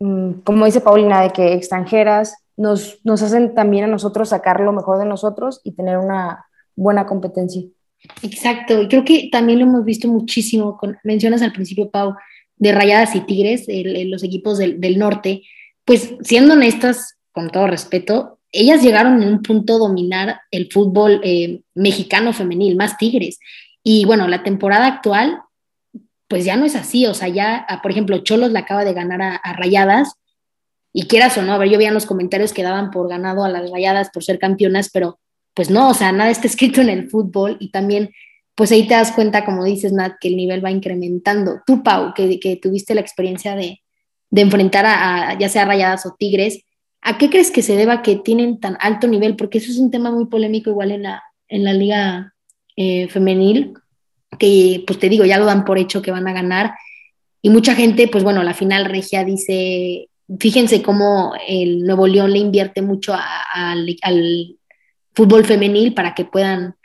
mm, 0.00 0.40
como 0.42 0.66
dice 0.66 0.80
Paulina, 0.80 1.22
de 1.22 1.30
que 1.30 1.54
extranjeras 1.54 2.36
nos, 2.56 2.98
nos 3.04 3.22
hacen 3.22 3.54
también 3.54 3.84
a 3.84 3.86
nosotros 3.86 4.30
sacar 4.30 4.58
lo 4.58 4.72
mejor 4.72 4.98
de 4.98 5.06
nosotros 5.06 5.60
y 5.62 5.76
tener 5.76 5.98
una 5.98 6.46
buena 6.76 7.06
competencia. 7.06 7.62
Exacto, 8.22 8.82
y 8.82 8.88
creo 8.88 9.04
que 9.04 9.28
también 9.30 9.60
lo 9.60 9.66
hemos 9.66 9.84
visto 9.84 10.08
muchísimo, 10.08 10.76
con, 10.76 10.98
mencionas 11.04 11.42
al 11.42 11.52
principio, 11.52 11.90
Pau, 11.90 12.14
de 12.56 12.72
Rayadas 12.72 13.14
y 13.14 13.20
Tigres, 13.20 13.66
los 13.68 14.22
equipos 14.22 14.58
del, 14.58 14.80
del, 14.80 14.98
norte, 14.98 15.42
pues 15.84 16.14
siendo 16.22 16.54
honestas, 16.54 17.16
con 17.32 17.50
todo 17.50 17.66
respeto, 17.66 18.38
ellas 18.50 18.82
llegaron 18.82 19.22
en 19.22 19.28
un 19.28 19.42
punto 19.42 19.76
a 19.76 19.78
dominar 19.78 20.40
el 20.50 20.70
fútbol 20.70 21.20
eh, 21.24 21.62
mexicano 21.74 22.32
femenil, 22.32 22.76
más 22.76 22.98
Tigres. 22.98 23.38
Y 23.82 24.04
bueno, 24.04 24.28
la 24.28 24.42
temporada 24.42 24.86
actual, 24.86 25.40
pues 26.28 26.44
ya 26.44 26.56
no 26.56 26.66
es 26.66 26.76
así, 26.76 27.06
o 27.06 27.14
sea, 27.14 27.28
ya, 27.28 27.66
por 27.82 27.90
ejemplo, 27.90 28.18
Cholos 28.18 28.52
la 28.52 28.60
acaba 28.60 28.84
de 28.84 28.92
ganar 28.92 29.22
a, 29.22 29.36
a 29.36 29.52
Rayadas, 29.54 30.16
y 30.92 31.06
quieras 31.06 31.38
o 31.38 31.42
no, 31.42 31.54
a 31.54 31.58
ver, 31.58 31.70
yo 31.70 31.78
veía 31.78 31.88
en 31.88 31.94
los 31.94 32.06
comentarios 32.06 32.52
que 32.52 32.62
daban 32.62 32.90
por 32.90 33.08
ganado 33.08 33.44
a 33.44 33.48
las 33.48 33.70
Rayadas 33.70 34.10
por 34.10 34.22
ser 34.22 34.38
campeonas, 34.38 34.90
pero 34.92 35.18
pues 35.54 35.70
no, 35.70 35.90
o 35.90 35.94
sea, 35.94 36.12
nada 36.12 36.30
está 36.30 36.46
escrito 36.46 36.80
en 36.80 36.88
el 36.88 37.10
fútbol 37.10 37.56
y 37.60 37.70
también, 37.70 38.10
pues 38.54 38.72
ahí 38.72 38.86
te 38.86 38.94
das 38.94 39.12
cuenta, 39.12 39.44
como 39.44 39.64
dices, 39.64 39.92
Nat, 39.92 40.14
que 40.20 40.28
el 40.28 40.36
nivel 40.36 40.64
va 40.64 40.70
incrementando. 40.70 41.60
Tú, 41.66 41.82
Pau, 41.82 42.14
que, 42.14 42.58
tuviste 42.60 42.94
la 42.94 43.00
experiencia 43.00 43.54
de, 43.54 43.80
de 44.30 44.40
enfrentar 44.40 44.86
a, 44.86 45.38
ya 45.38 45.48
sea 45.48 45.64
Rayadas 45.64 46.06
o 46.06 46.14
Tigres, 46.18 46.64
¿a 47.02 47.18
qué 47.18 47.28
crees 47.28 47.50
que 47.50 47.62
se 47.62 47.76
deba 47.76 48.02
que 48.02 48.16
tienen 48.16 48.60
tan 48.60 48.76
alto 48.80 49.06
nivel? 49.08 49.36
Porque 49.36 49.58
eso 49.58 49.70
es 49.70 49.78
un 49.78 49.90
tema 49.90 50.10
muy 50.10 50.26
polémico 50.26 50.70
igual 50.70 50.92
en 50.92 51.02
la, 51.02 51.22
en 51.48 51.64
la 51.64 51.74
liga 51.74 52.34
eh, 52.76 53.08
femenil, 53.08 53.74
que 54.38 54.82
pues 54.86 54.98
te 54.98 55.10
digo, 55.10 55.24
ya 55.24 55.38
lo 55.38 55.44
dan 55.44 55.64
por 55.64 55.78
hecho 55.78 56.00
que 56.00 56.10
van 56.10 56.28
a 56.28 56.32
ganar. 56.32 56.72
Y 57.42 57.50
mucha 57.50 57.74
gente, 57.74 58.08
pues 58.08 58.24
bueno, 58.24 58.42
la 58.42 58.54
final 58.54 58.86
regia 58.86 59.24
dice, 59.24 60.08
fíjense 60.38 60.80
cómo 60.82 61.34
el 61.46 61.84
Nuevo 61.84 62.06
León 62.06 62.32
le 62.32 62.38
invierte 62.38 62.80
mucho 62.80 63.14
al 63.14 63.86
fútbol 65.14 65.44
femenil 65.44 65.94
para 65.94 66.14
que 66.14 66.24
puedan 66.24 66.76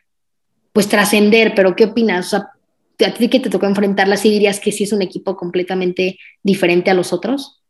pues 0.74 0.88
trascender, 0.88 1.54
pero 1.56 1.76
¿qué 1.76 1.86
opinas? 1.86 2.28
O 2.28 2.30
sea, 2.30 3.08
¿a 3.08 3.14
ti 3.14 3.30
que 3.30 3.40
te 3.40 3.50
tocó 3.50 3.66
enfrentarla, 3.66 4.18
sí 4.18 4.30
dirías 4.30 4.60
que 4.60 4.72
sí 4.72 4.84
es 4.84 4.94
un 4.94 5.02
equipo 5.02 5.36
completamente 5.36 6.20
diferente 6.44 6.92
a 6.92 6.94
los 6.94 7.14
otros? 7.14 7.64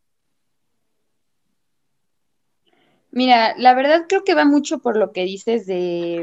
Mira, 3.12 3.56
la 3.58 3.74
verdad 3.74 4.06
creo 4.08 4.24
que 4.24 4.36
va 4.36 4.46
mucho 4.46 4.80
por 4.80 4.98
lo 4.98 5.12
que 5.12 5.24
dices 5.24 5.66
de, 5.66 6.22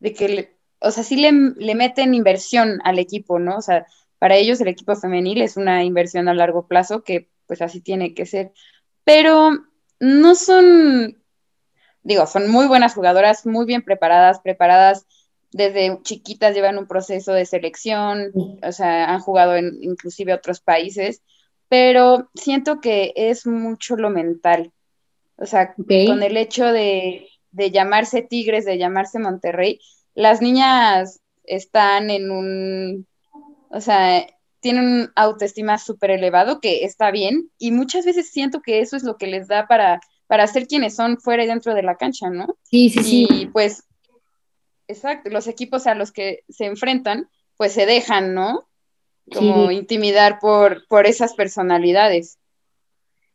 de 0.00 0.12
que, 0.14 0.56
o 0.80 0.90
sea, 0.90 1.04
sí 1.04 1.16
le, 1.16 1.30
le, 1.56 1.74
meten 1.74 2.14
inversión 2.14 2.80
al 2.84 2.98
equipo, 2.98 3.38
¿no? 3.38 3.58
O 3.58 3.62
sea, 3.62 3.86
para 4.18 4.36
ellos 4.36 4.60
el 4.60 4.68
equipo 4.68 4.96
femenil 4.96 5.42
es 5.42 5.56
una 5.56 5.84
inversión 5.84 6.28
a 6.28 6.34
largo 6.34 6.66
plazo 6.66 7.04
que 7.04 7.28
pues 7.46 7.62
así 7.62 7.80
tiene 7.80 8.14
que 8.14 8.26
ser, 8.26 8.52
pero 9.04 9.52
no 10.00 10.34
son 10.34 11.22
digo, 12.08 12.26
son 12.26 12.50
muy 12.50 12.66
buenas 12.66 12.94
jugadoras, 12.94 13.44
muy 13.44 13.66
bien 13.66 13.82
preparadas, 13.82 14.40
preparadas 14.40 15.06
desde 15.52 16.00
chiquitas, 16.02 16.54
llevan 16.54 16.78
un 16.78 16.86
proceso 16.86 17.32
de 17.32 17.44
selección, 17.44 18.32
o 18.62 18.72
sea, 18.72 19.12
han 19.12 19.20
jugado 19.20 19.56
en 19.56 19.76
inclusive 19.82 20.32
otros 20.32 20.60
países, 20.60 21.22
pero 21.68 22.30
siento 22.34 22.80
que 22.80 23.12
es 23.14 23.46
mucho 23.46 23.96
lo 23.96 24.08
mental. 24.08 24.72
O 25.36 25.44
sea, 25.44 25.74
con 25.74 26.22
el 26.22 26.38
hecho 26.38 26.64
de, 26.72 27.28
de 27.50 27.70
llamarse 27.70 28.22
Tigres, 28.22 28.64
de 28.64 28.78
llamarse 28.78 29.18
Monterrey, 29.18 29.78
las 30.14 30.40
niñas 30.40 31.20
están 31.44 32.08
en 32.08 32.30
un, 32.30 33.06
o 33.68 33.82
sea, 33.82 34.26
tienen 34.60 34.84
un 34.84 35.12
autoestima 35.14 35.76
súper 35.76 36.12
elevado 36.12 36.60
que 36.60 36.84
está 36.84 37.10
bien 37.10 37.50
y 37.58 37.70
muchas 37.70 38.06
veces 38.06 38.30
siento 38.30 38.62
que 38.62 38.80
eso 38.80 38.96
es 38.96 39.02
lo 39.02 39.18
que 39.18 39.26
les 39.26 39.46
da 39.46 39.66
para 39.66 40.00
para 40.28 40.46
ser 40.46 40.68
quienes 40.68 40.94
son 40.94 41.18
fuera 41.18 41.42
y 41.42 41.48
dentro 41.48 41.74
de 41.74 41.82
la 41.82 41.96
cancha, 41.96 42.30
¿no? 42.30 42.56
Sí, 42.62 42.90
sí, 42.90 43.02
sí. 43.02 43.26
Y 43.28 43.46
pues, 43.46 43.82
exacto, 44.86 45.30
los 45.30 45.48
equipos 45.48 45.86
a 45.88 45.94
los 45.94 46.12
que 46.12 46.44
se 46.48 46.66
enfrentan, 46.66 47.28
pues 47.56 47.72
se 47.72 47.86
dejan, 47.86 48.34
¿no? 48.34 48.68
Como 49.34 49.70
intimidar 49.70 50.38
por, 50.38 50.86
por 50.86 51.06
esas 51.06 51.34
personalidades. 51.34 52.38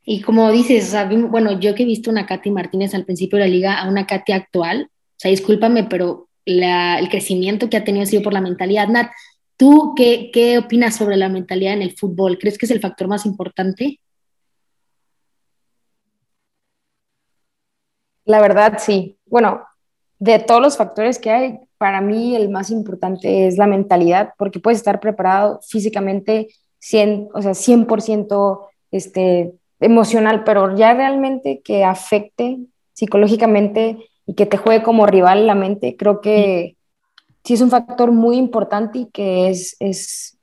Y 0.05 0.21
como 0.21 0.51
dices, 0.51 0.87
o 0.87 0.91
sea, 0.91 1.05
bueno, 1.05 1.59
yo 1.59 1.75
que 1.75 1.83
he 1.83 1.85
visto 1.85 2.09
una 2.09 2.25
Katy 2.25 2.51
Martínez 2.51 2.93
al 2.93 3.05
principio 3.05 3.37
de 3.37 3.45
la 3.45 3.51
liga 3.51 3.79
a 3.79 3.89
una 3.89 4.05
Katy 4.05 4.31
actual, 4.31 4.89
o 4.91 5.15
sea, 5.17 5.31
discúlpame, 5.31 5.85
pero 5.85 6.29
la, 6.45 6.99
el 6.99 7.09
crecimiento 7.09 7.69
que 7.69 7.77
ha 7.77 7.83
tenido 7.83 8.03
ha 8.03 8.07
sido 8.07 8.21
por 8.21 8.33
la 8.33 8.41
mentalidad. 8.41 8.87
Nat, 8.87 9.11
¿tú 9.57 9.93
qué, 9.95 10.29
qué 10.31 10.59
opinas 10.59 10.95
sobre 10.95 11.17
la 11.17 11.29
mentalidad 11.29 11.73
en 11.73 11.81
el 11.81 11.95
fútbol? 11.95 12.37
¿Crees 12.37 12.57
que 12.57 12.65
es 12.65 12.71
el 12.71 12.81
factor 12.81 13.07
más 13.07 13.25
importante? 13.25 13.99
La 18.25 18.41
verdad, 18.41 18.77
sí. 18.79 19.17
Bueno, 19.25 19.63
de 20.19 20.39
todos 20.39 20.61
los 20.61 20.77
factores 20.77 21.19
que 21.19 21.31
hay, 21.31 21.59
para 21.77 22.01
mí 22.01 22.35
el 22.35 22.49
más 22.49 22.69
importante 22.69 23.47
es 23.47 23.57
la 23.57 23.67
mentalidad, 23.67 24.33
porque 24.37 24.59
puedes 24.59 24.79
estar 24.79 24.99
preparado 24.99 25.59
físicamente, 25.67 26.47
100, 26.79 27.29
o 27.33 27.41
sea, 27.41 27.53
100% 27.53 28.67
este, 28.91 29.53
emocional, 29.79 30.43
pero 30.45 30.75
ya 30.75 30.93
realmente 30.93 31.61
que 31.61 31.83
afecte 31.83 32.59
psicológicamente 32.93 33.97
y 34.25 34.35
que 34.35 34.45
te 34.45 34.57
juegue 34.57 34.83
como 34.83 35.05
rival 35.05 35.45
la 35.45 35.55
mente, 35.55 35.97
creo 35.97 36.21
que 36.21 36.77
sí 37.43 37.55
es 37.55 37.61
un 37.61 37.69
factor 37.69 38.11
muy 38.11 38.37
importante 38.37 38.99
y 38.99 39.05
que 39.07 39.49
es, 39.49 39.75
es, 39.79 40.37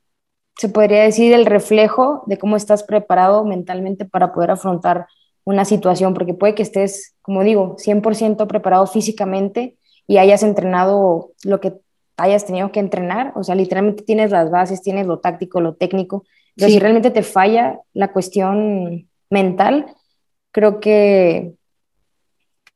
se 0.56 0.68
podría 0.68 1.04
decir, 1.04 1.32
el 1.32 1.46
reflejo 1.46 2.22
de 2.26 2.36
cómo 2.36 2.56
estás 2.56 2.82
preparado 2.82 3.44
mentalmente 3.44 4.04
para 4.04 4.32
poder 4.32 4.50
afrontar 4.50 5.06
una 5.50 5.64
situación, 5.64 6.14
porque 6.14 6.34
puede 6.34 6.54
que 6.54 6.62
estés, 6.62 7.14
como 7.22 7.42
digo, 7.42 7.76
100% 7.76 8.46
preparado 8.46 8.86
físicamente 8.86 9.76
y 10.06 10.18
hayas 10.18 10.42
entrenado 10.42 11.32
lo 11.44 11.60
que 11.60 11.74
hayas 12.16 12.44
tenido 12.44 12.70
que 12.70 12.80
entrenar, 12.80 13.32
o 13.34 13.42
sea, 13.42 13.54
literalmente 13.54 14.02
tienes 14.02 14.30
las 14.30 14.50
bases, 14.50 14.82
tienes 14.82 15.06
lo 15.06 15.20
táctico, 15.20 15.60
lo 15.60 15.74
técnico, 15.74 16.24
pero 16.56 16.68
si 16.68 16.78
realmente 16.78 17.10
te 17.10 17.22
falla 17.22 17.80
la 17.94 18.12
cuestión 18.12 19.08
mental, 19.30 19.86
creo 20.52 20.80
que, 20.80 21.54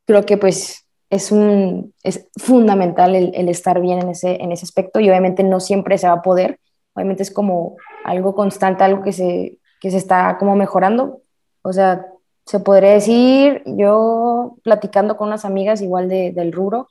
creo 0.07 0.25
que 0.25 0.39
pues 0.39 0.87
es, 1.11 1.31
un, 1.31 1.93
es 2.03 2.29
fundamental 2.37 3.15
el, 3.15 3.33
el, 3.35 3.49
estar 3.49 3.81
bien 3.81 4.01
en 4.01 4.11
ese, 4.11 4.43
en 4.43 4.53
ese 4.53 4.65
aspecto 4.65 5.01
y 5.01 5.09
obviamente 5.11 5.43
no 5.43 5.61
siempre 5.61 5.99
se 5.99 6.07
va 6.07 6.15
a 6.15 6.23
poder, 6.23 6.59
obviamente 6.95 7.23
es 7.23 7.31
como 7.31 7.77
algo 8.05 8.35
constante, 8.35 8.85
algo 8.85 9.03
que 9.03 9.13
se, 9.13 9.59
que 9.81 9.91
se 9.91 9.99
está 9.99 10.39
como 10.39 10.57
mejorando, 10.57 11.21
o 11.63 11.73
sea, 11.73 12.07
se 12.47 12.61
podría 12.61 12.93
decir, 12.93 13.63
yo 13.67 14.57
platicando 14.63 15.17
con 15.17 15.29
unas 15.29 15.45
amigas 15.45 15.81
igual 15.81 16.09
de, 16.09 16.33
del 16.33 16.53
rubro, 16.53 16.89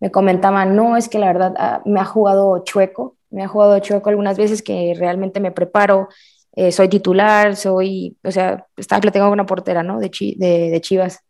me 0.00 0.10
comentaban, 0.10 0.76
no, 0.76 0.96
es 0.96 1.08
que 1.08 1.18
la 1.18 1.28
verdad 1.28 1.54
ah, 1.58 1.82
me 1.84 2.00
ha 2.00 2.04
jugado 2.04 2.62
chueco, 2.64 3.16
me 3.30 3.44
ha 3.44 3.48
jugado 3.48 3.78
chueco 3.78 4.08
algunas 4.10 4.36
veces 4.36 4.62
que 4.62 4.94
realmente 4.98 5.40
me 5.40 5.52
preparo, 5.52 6.08
eh, 6.54 6.72
soy 6.72 6.88
titular, 6.88 7.56
soy, 7.56 8.16
o 8.24 8.30
sea, 8.30 8.66
estaba 8.76 9.00
platicando 9.00 9.30
con 9.30 9.40
una 9.40 9.46
portera, 9.46 9.82
¿no? 9.82 10.00
De, 10.00 10.10
de, 10.36 10.70
de, 10.70 10.80
Chivas, 10.80 11.20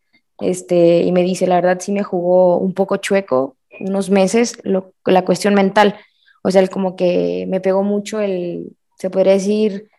este, 0.41 1.03
y 1.03 1.13
me 1.13 1.23
dice, 1.23 1.47
la 1.47 1.57
verdad 1.57 1.79
sí 1.81 1.93
me 1.93 2.03
jugó 2.03 2.59
un 2.59 2.75
poco 2.75 2.97
chueco 2.97 3.57
unos 3.81 4.09
meses 4.11 4.59
lo, 4.63 4.95
la 5.05 5.25
cuestión 5.25 5.55
mental, 5.55 5.97
o 6.43 6.51
sea, 6.51 6.63
el, 6.63 6.71
como 6.71 6.97
que 6.97 7.47
me 7.49 7.61
pegó 7.61 7.83
mucho 7.83 8.21
el, 8.21 8.77
se 8.99 9.11
podría 9.11 9.35
decir, 9.35 9.91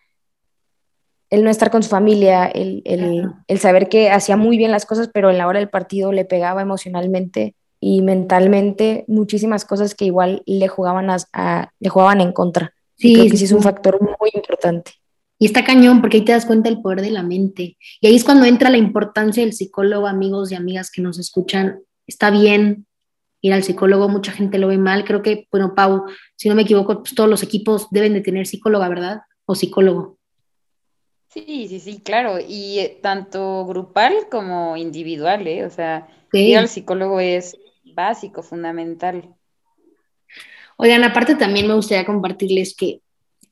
el 1.30 1.44
no 1.44 1.50
estar 1.50 1.70
con 1.70 1.82
su 1.82 1.90
familia, 1.90 2.46
el, 2.46 2.82
el, 2.84 3.30
el, 3.46 3.58
saber 3.58 3.88
que 3.88 4.10
hacía 4.10 4.36
muy 4.36 4.56
bien 4.56 4.70
las 4.70 4.86
cosas, 4.86 5.10
pero 5.12 5.30
en 5.30 5.38
la 5.38 5.46
hora 5.46 5.58
del 5.58 5.68
partido 5.68 6.12
le 6.12 6.24
pegaba 6.24 6.62
emocionalmente 6.62 7.54
y 7.80 8.02
mentalmente 8.02 9.04
muchísimas 9.08 9.64
cosas 9.64 9.94
que 9.94 10.06
igual 10.06 10.42
le 10.46 10.68
jugaban, 10.68 11.10
a, 11.10 11.72
le 11.78 11.88
jugaban 11.88 12.20
en 12.20 12.32
contra. 12.32 12.74
Sí, 12.96 13.14
creo 13.14 13.30
que 13.30 13.36
sí 13.36 13.44
es 13.44 13.52
un 13.52 13.62
factor 13.62 14.00
muy 14.00 14.30
importante. 14.34 14.92
Y 15.38 15.46
está 15.46 15.64
cañón 15.64 16.00
porque 16.00 16.16
ahí 16.16 16.24
te 16.24 16.32
das 16.32 16.46
cuenta 16.46 16.68
del 16.68 16.80
poder 16.80 17.00
de 17.00 17.10
la 17.10 17.22
mente. 17.22 17.76
Y 18.00 18.06
ahí 18.06 18.16
es 18.16 18.24
cuando 18.24 18.44
entra 18.44 18.70
la 18.70 18.78
importancia 18.78 19.44
del 19.44 19.52
psicólogo, 19.52 20.08
amigos 20.08 20.50
y 20.50 20.56
amigas 20.56 20.90
que 20.90 21.00
nos 21.00 21.18
escuchan. 21.18 21.80
Está 22.08 22.30
bien 22.30 22.86
ir 23.40 23.52
al 23.52 23.62
psicólogo, 23.62 24.08
mucha 24.08 24.32
gente 24.32 24.58
lo 24.58 24.66
ve 24.66 24.78
mal. 24.78 25.04
Creo 25.04 25.22
que, 25.22 25.46
bueno, 25.52 25.74
Pau, 25.76 26.06
si 26.34 26.48
no 26.48 26.56
me 26.56 26.62
equivoco, 26.62 27.02
pues 27.02 27.14
todos 27.14 27.30
los 27.30 27.44
equipos 27.44 27.86
deben 27.92 28.14
de 28.14 28.20
tener 28.20 28.48
psicóloga, 28.48 28.88
¿verdad? 28.88 29.20
O 29.44 29.54
psicólogo. 29.54 30.17
Sí, 31.46 31.66
sí, 31.68 31.80
sí, 31.80 32.00
claro. 32.00 32.38
Y 32.40 32.78
eh, 32.78 32.98
tanto 33.02 33.64
grupal 33.66 34.28
como 34.30 34.76
individual, 34.76 35.46
¿eh? 35.46 35.64
O 35.64 35.70
sea, 35.70 36.08
ir 36.32 36.58
al 36.58 36.68
psicólogo 36.68 37.20
es 37.20 37.56
básico, 37.94 38.42
fundamental. 38.42 39.34
Oigan, 40.76 41.04
aparte 41.04 41.34
también 41.34 41.66
me 41.66 41.74
gustaría 41.74 42.06
compartirles 42.06 42.74
que 42.74 43.00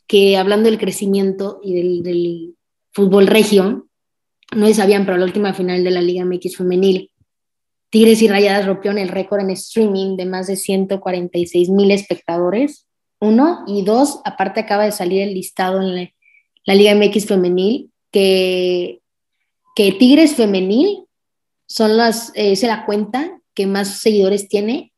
que 0.07 0.37
hablando 0.37 0.69
del 0.69 0.79
crecimiento 0.79 1.61
y 1.63 2.03
del, 2.03 2.55
fútbol 2.93 3.27
regio, 3.27 3.89
no 4.57 4.73
sabían, 4.73 5.05
pero 5.05 5.19
la 5.19 5.27
última 5.27 5.53
final 5.53 5.85
de 5.85 5.91
la 5.91 6.01
Liga 6.01 6.25
MX 6.25 6.57
femenil, 6.57 7.11
Tigres 7.91 8.23
y 8.23 8.29
Rayadas 8.29 8.65
rompieron 8.65 8.97
el 8.97 9.11
récord 9.11 9.43
en 9.43 9.51
streaming 9.51 10.17
de 10.17 10.25
más 10.25 10.47
de 10.47 10.57
146 10.57 11.69
mil 11.69 11.91
espectadores. 11.91 12.89
Uno, 13.21 13.65
y 13.67 13.85
dos, 13.85 14.21
aparte 14.25 14.61
acaba 14.61 14.85
de 14.85 14.93
salir 14.93 15.21
el 15.21 15.35
listado 15.35 15.83
en 15.83 15.95
la, 15.95 16.11
Liga 16.75 16.95
MX 16.95 17.27
femenil, 17.27 17.91
que, 18.11 19.01
que 19.75 19.93
Tigres 19.93 20.35
femenil 20.35 21.05
son 21.67 21.97
las, 21.97 22.33
eh, 22.35 22.57
se 22.57 22.67
la 22.67 22.85
cuenta 22.87 23.41
que 23.55 23.67
más 23.67 24.01
seguidores 24.01 24.49
tiene, 24.49 24.93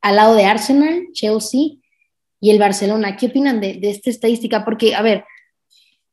al 0.00 0.16
lado 0.16 0.34
de 0.34 0.44
Arsenal, 0.44 1.08
Chelsea 1.12 1.78
y 2.40 2.50
el 2.50 2.58
Barcelona. 2.58 3.16
¿Qué 3.16 3.26
opinan 3.26 3.60
de, 3.60 3.78
esta 3.82 4.10
estadística? 4.10 4.64
Porque, 4.64 4.94
a 4.94 5.02
ver, 5.02 5.24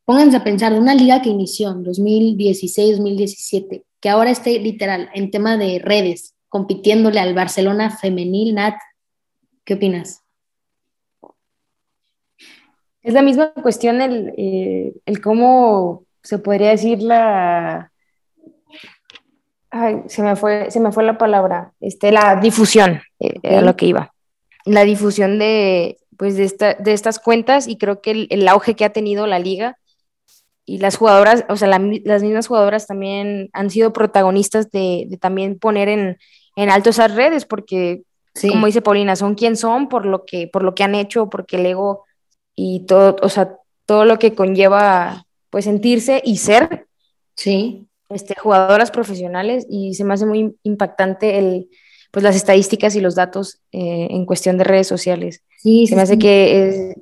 pónganse 0.06 0.38
a 0.38 0.44
pensar 0.44 0.74
de 0.74 0.80
una 0.80 0.96
liga 0.96 1.22
que 1.22 1.30
inició 1.30 1.72
en 1.72 1.84
2016, 1.84 2.98
2017, 2.98 3.84
que 4.00 4.10
ahora 4.10 4.32
esté 4.32 4.60
literal 4.60 5.10
en 5.14 5.32
tema 5.32 5.58
de 5.58 5.80
redes, 5.80 6.36
compitiéndole 6.50 7.20
al 7.20 7.34
Barcelona 7.34 7.96
femenil, 7.96 8.56
Nat. 8.56 8.76
¿Qué 9.64 9.76
opinas? 9.76 10.25
Es 13.06 13.14
la 13.14 13.22
misma 13.22 13.54
cuestión 13.54 14.02
el, 14.02 14.34
eh, 14.36 14.94
el 15.06 15.22
cómo 15.22 16.06
se 16.24 16.40
podría 16.40 16.72
decir 16.72 17.04
la... 17.04 17.92
Ay, 19.70 20.02
se 20.08 20.24
me 20.24 20.36
fue, 20.36 20.72
se 20.72 20.80
me 20.80 20.92
fue 20.92 21.04
la 21.04 21.16
palabra, 21.16 21.72
este, 21.82 22.12
la 22.12 22.38
difusión, 22.38 23.04
eh, 23.20 23.62
lo 23.62 23.76
que 23.76 23.86
iba. 23.86 24.12
La 24.66 24.86
difusión 24.86 25.38
de, 25.38 26.00
pues 26.18 26.36
de, 26.36 26.46
esta, 26.46 26.74
de 26.74 26.94
estas 26.94 27.20
cuentas 27.20 27.68
y 27.68 27.78
creo 27.78 28.02
que 28.02 28.28
el, 28.28 28.48
auge 28.48 28.76
que 28.76 28.86
ha 28.86 28.94
tenido 28.94 29.28
la 29.28 29.38
liga 29.38 29.78
y 30.66 30.80
las 30.80 30.98
jugadoras, 30.98 31.46
o 31.48 31.58
sea, 31.58 31.68
las 31.68 32.24
mismas 32.24 32.48
jugadoras 32.48 32.88
también 32.88 33.52
han 33.54 33.70
sido 33.70 33.94
protagonistas 33.94 34.72
de, 34.72 35.16
también 35.22 35.60
poner 35.60 35.90
en, 35.90 36.18
alto 36.72 36.90
esas 36.90 37.14
redes, 37.14 37.46
porque, 37.46 38.02
como 38.50 38.66
dice 38.66 38.82
Paulina, 38.82 39.16
son 39.16 39.36
quien 39.36 39.58
son 39.58 39.90
por 39.90 40.08
lo 40.08 40.26
que, 40.26 40.48
por 40.48 40.64
lo 40.64 40.74
que 40.74 40.84
han 40.84 40.96
hecho, 40.96 41.30
porque 41.30 41.58
el 41.58 41.68
ego 41.68 42.05
y 42.56 42.86
todo, 42.86 43.18
o 43.22 43.30
sea, 43.30 43.58
todo 43.86 44.06
lo 44.06 44.18
que 44.20 44.34
conlleva, 44.34 45.26
pues, 45.50 45.66
sentirse 45.66 46.22
y 46.24 46.38
ser. 46.38 46.88
Sí. 47.36 47.88
Este, 48.10 48.36
jugadoras 48.36 48.92
profesionales 48.92 49.66
y 49.70 49.96
se 49.96 50.04
me 50.04 50.14
hace 50.14 50.26
muy 50.26 50.56
impactante 50.64 51.40
el, 51.40 51.70
pues 52.12 52.24
las 52.24 52.36
estadísticas 52.36 52.96
y 52.96 53.02
los 53.02 53.16
datos 53.16 53.60
eh, 53.72 54.08
en 54.10 54.26
cuestión 54.26 54.58
de 54.58 54.64
redes 54.64 54.88
sociales. 54.88 55.44
Sí, 55.58 55.88
Se 55.88 55.96
me 55.96 56.04
hace 56.04 56.18
que 56.18 56.96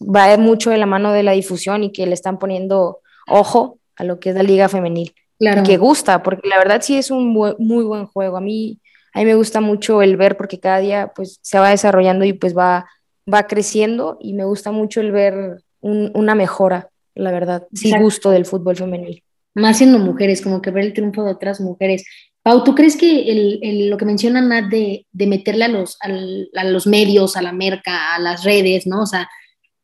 va 0.00 0.36
mucho 0.36 0.70
de 0.70 0.78
la 0.78 0.86
mano 0.86 1.12
de 1.12 1.22
la 1.22 1.32
difusión 1.32 1.84
y 1.84 1.92
que 1.92 2.06
le 2.06 2.14
están 2.14 2.38
poniendo 2.38 3.00
ojo 3.28 3.78
a 3.96 4.04
lo 4.04 4.18
que 4.20 4.30
es 4.30 4.34
la 4.34 4.42
liga 4.42 4.68
femenil. 4.68 5.14
Claro. 5.38 5.62
Y 5.62 5.64
que 5.64 5.76
gusta, 5.76 6.22
porque 6.22 6.48
la 6.48 6.58
verdad 6.58 6.82
sí 6.82 6.96
es 6.96 7.10
un 7.10 7.28
muy 7.28 7.84
buen 7.84 8.06
juego. 8.06 8.36
A 8.36 8.40
mí, 8.40 8.80
a 9.12 9.20
mí 9.20 9.24
me 9.24 9.34
gusta 9.34 9.60
mucho 9.60 10.02
el 10.02 10.16
ver 10.16 10.36
porque 10.36 10.60
cada 10.60 10.78
día 10.78 11.12
pues 11.14 11.38
se 11.42 11.58
va 11.58 11.70
desarrollando 11.70 12.24
y 12.24 12.32
pues 12.32 12.56
va, 12.56 12.86
va 13.32 13.46
creciendo 13.46 14.18
y 14.20 14.34
me 14.34 14.44
gusta 14.44 14.72
mucho 14.72 15.00
el 15.00 15.12
ver 15.12 15.62
una 15.80 16.34
mejora, 16.34 16.88
la 17.14 17.30
verdad. 17.30 17.66
Sí 17.72 17.92
gusto 17.98 18.30
del 18.30 18.46
fútbol 18.46 18.76
femenil. 18.76 19.22
Más 19.54 19.78
siendo 19.78 19.98
mujeres, 19.98 20.40
como 20.42 20.60
que 20.62 20.70
ver 20.70 20.84
el 20.84 20.92
triunfo 20.94 21.24
de 21.24 21.30
otras 21.30 21.60
mujeres. 21.60 22.04
Pau, 22.42 22.64
¿tú 22.64 22.74
crees 22.74 22.96
que 22.96 23.60
lo 23.88 23.96
que 23.96 24.04
menciona 24.04 24.40
Nat 24.40 24.66
de, 24.66 25.06
meterle 25.12 25.64
a 25.64 25.68
los, 25.68 25.96
a 26.00 26.64
los 26.64 26.86
medios, 26.86 27.36
a 27.36 27.42
la 27.42 27.52
merca, 27.52 28.14
a 28.14 28.18
las 28.18 28.44
redes, 28.44 28.86
¿no? 28.86 29.02
O 29.02 29.06
sea, 29.06 29.28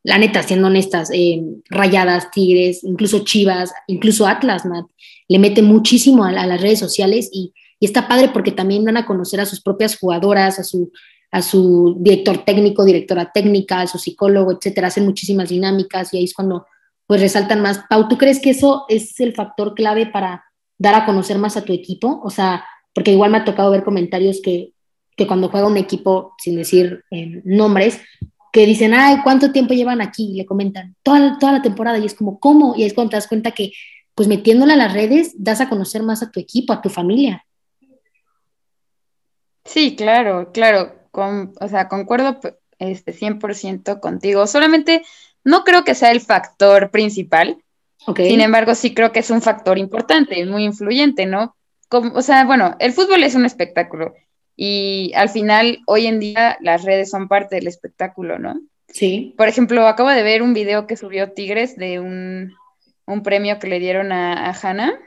la 0.02 0.18
neta, 0.18 0.42
siendo 0.42 0.68
honestas, 0.68 1.10
eh, 1.12 1.42
rayadas, 1.68 2.30
tigres, 2.30 2.82
incluso 2.84 3.24
chivas, 3.24 3.72
incluso 3.86 4.26
Atlas, 4.26 4.64
Nat, 4.64 4.86
le 5.28 5.38
mete 5.38 5.62
muchísimo 5.62 6.24
a, 6.24 6.32
las 6.32 6.60
redes 6.60 6.78
sociales 6.78 7.28
y, 7.32 7.52
está 7.80 8.06
padre 8.06 8.28
porque 8.28 8.52
también 8.52 8.84
van 8.84 8.98
a 8.98 9.06
conocer 9.06 9.40
a 9.40 9.46
sus 9.46 9.62
propias 9.62 9.96
jugadoras, 9.96 10.58
a 10.58 10.64
su, 10.64 10.92
a 11.30 11.42
su 11.42 11.96
director 11.98 12.38
técnico, 12.44 12.84
directora 12.84 13.30
técnica, 13.32 13.80
a 13.80 13.86
su 13.86 13.98
psicólogo, 13.98 14.52
etcétera, 14.52 14.88
hacen 14.88 15.04
muchísimas 15.04 15.48
dinámicas 15.48 16.12
y 16.12 16.18
ahí 16.18 16.24
es 16.24 16.34
cuando 16.34 16.66
pues 17.06 17.20
resaltan 17.20 17.60
más. 17.60 17.80
Pau, 17.88 18.08
¿tú 18.08 18.18
crees 18.18 18.40
que 18.40 18.50
eso 18.50 18.84
es 18.88 19.18
el 19.20 19.34
factor 19.34 19.74
clave 19.74 20.06
para 20.06 20.44
dar 20.80 20.94
a 20.94 21.04
conocer 21.04 21.38
más 21.38 21.58
a 21.58 21.64
tu 21.64 21.74
equipo, 21.74 22.20
o 22.24 22.30
sea, 22.30 22.64
porque 22.94 23.12
igual 23.12 23.30
me 23.30 23.36
ha 23.36 23.44
tocado 23.44 23.70
ver 23.70 23.84
comentarios 23.84 24.40
que, 24.42 24.72
cuando 25.28 25.50
juega 25.50 25.66
un 25.66 25.76
equipo, 25.76 26.34
sin 26.38 26.56
decir 26.56 27.04
eh, 27.10 27.42
nombres, 27.44 28.00
que 28.50 28.64
dicen, 28.64 28.94
ay, 28.94 29.18
¿cuánto 29.22 29.52
tiempo 29.52 29.74
llevan 29.74 30.00
aquí? 30.00 30.30
Y 30.32 30.36
le 30.36 30.46
comentan, 30.46 30.96
toda, 31.02 31.36
toda 31.38 31.52
la 31.52 31.62
temporada, 31.62 31.98
y 31.98 32.06
es 32.06 32.14
como, 32.14 32.40
¿cómo? 32.40 32.74
Y 32.74 32.84
es 32.84 32.94
cuando 32.94 33.10
te 33.10 33.16
das 33.16 33.28
cuenta 33.28 33.50
que, 33.50 33.72
pues 34.14 34.28
metiéndola 34.28 34.72
a 34.72 34.78
las 34.78 34.94
redes, 34.94 35.34
das 35.36 35.60
a 35.60 35.68
conocer 35.68 36.02
más 36.02 36.22
a 36.22 36.30
tu 36.30 36.40
equipo, 36.40 36.72
a 36.72 36.80
tu 36.80 36.88
familia. 36.88 37.44
Sí, 39.66 39.94
claro, 39.94 40.50
claro, 40.52 40.94
con, 41.10 41.52
o 41.60 41.68
sea, 41.68 41.88
concuerdo 41.88 42.40
este, 42.78 43.12
100% 43.12 44.00
contigo, 44.00 44.46
solamente 44.46 45.02
no 45.44 45.64
creo 45.64 45.84
que 45.84 45.94
sea 45.94 46.10
el 46.10 46.20
factor 46.20 46.90
principal, 46.90 47.58
sin 48.16 48.40
embargo, 48.40 48.74
sí 48.74 48.94
creo 48.94 49.12
que 49.12 49.20
es 49.20 49.30
un 49.30 49.42
factor 49.42 49.78
importante, 49.78 50.44
muy 50.46 50.64
influyente, 50.64 51.26
¿no? 51.26 51.54
Como, 51.88 52.14
o 52.14 52.22
sea, 52.22 52.44
bueno, 52.44 52.76
el 52.78 52.92
fútbol 52.92 53.22
es 53.24 53.34
un 53.34 53.44
espectáculo 53.44 54.14
y 54.56 55.12
al 55.14 55.28
final, 55.28 55.80
hoy 55.86 56.06
en 56.06 56.20
día, 56.20 56.56
las 56.60 56.84
redes 56.84 57.10
son 57.10 57.28
parte 57.28 57.56
del 57.56 57.66
espectáculo, 57.66 58.38
¿no? 58.38 58.60
Sí. 58.88 59.34
Por 59.36 59.48
ejemplo, 59.48 59.86
acabo 59.86 60.10
de 60.10 60.22
ver 60.22 60.42
un 60.42 60.54
video 60.54 60.86
que 60.86 60.96
subió 60.96 61.32
Tigres 61.32 61.76
de 61.76 62.00
un, 62.00 62.54
premio 63.22 63.58
que 63.58 63.68
le 63.68 63.78
dieron 63.78 64.12
a, 64.12 64.50
a 64.50 64.52
Hannah. 64.52 64.98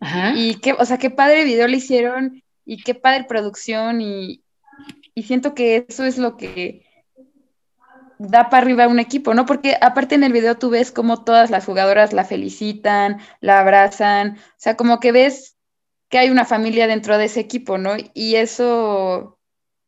Ajá. 0.00 0.32
Y 0.36 0.56
qué, 0.56 0.72
o 0.72 0.84
sea, 0.84 0.98
qué 0.98 1.10
padre 1.10 1.44
video 1.44 1.68
le 1.68 1.78
hicieron 1.78 2.42
y 2.64 2.82
qué 2.82 2.94
padre 2.94 3.24
producción 3.24 4.00
y, 4.00 4.41
y 5.14 5.24
siento 5.24 5.54
que 5.54 5.86
eso 5.88 6.04
es 6.04 6.18
lo 6.18 6.36
que 6.36 6.86
da 8.18 8.50
para 8.50 8.62
arriba 8.62 8.88
un 8.88 9.00
equipo, 9.00 9.34
¿no? 9.34 9.46
Porque 9.46 9.76
aparte 9.80 10.14
en 10.14 10.24
el 10.24 10.32
video 10.32 10.56
tú 10.56 10.70
ves 10.70 10.92
como 10.92 11.24
todas 11.24 11.50
las 11.50 11.64
jugadoras 11.64 12.12
la 12.12 12.24
felicitan, 12.24 13.18
la 13.40 13.60
abrazan, 13.60 14.36
o 14.36 14.54
sea, 14.58 14.76
como 14.76 15.00
que 15.00 15.12
ves 15.12 15.56
que 16.08 16.18
hay 16.18 16.30
una 16.30 16.44
familia 16.44 16.86
dentro 16.86 17.18
de 17.18 17.24
ese 17.24 17.40
equipo, 17.40 17.78
¿no? 17.78 17.92
Y 18.14 18.36
eso, 18.36 19.38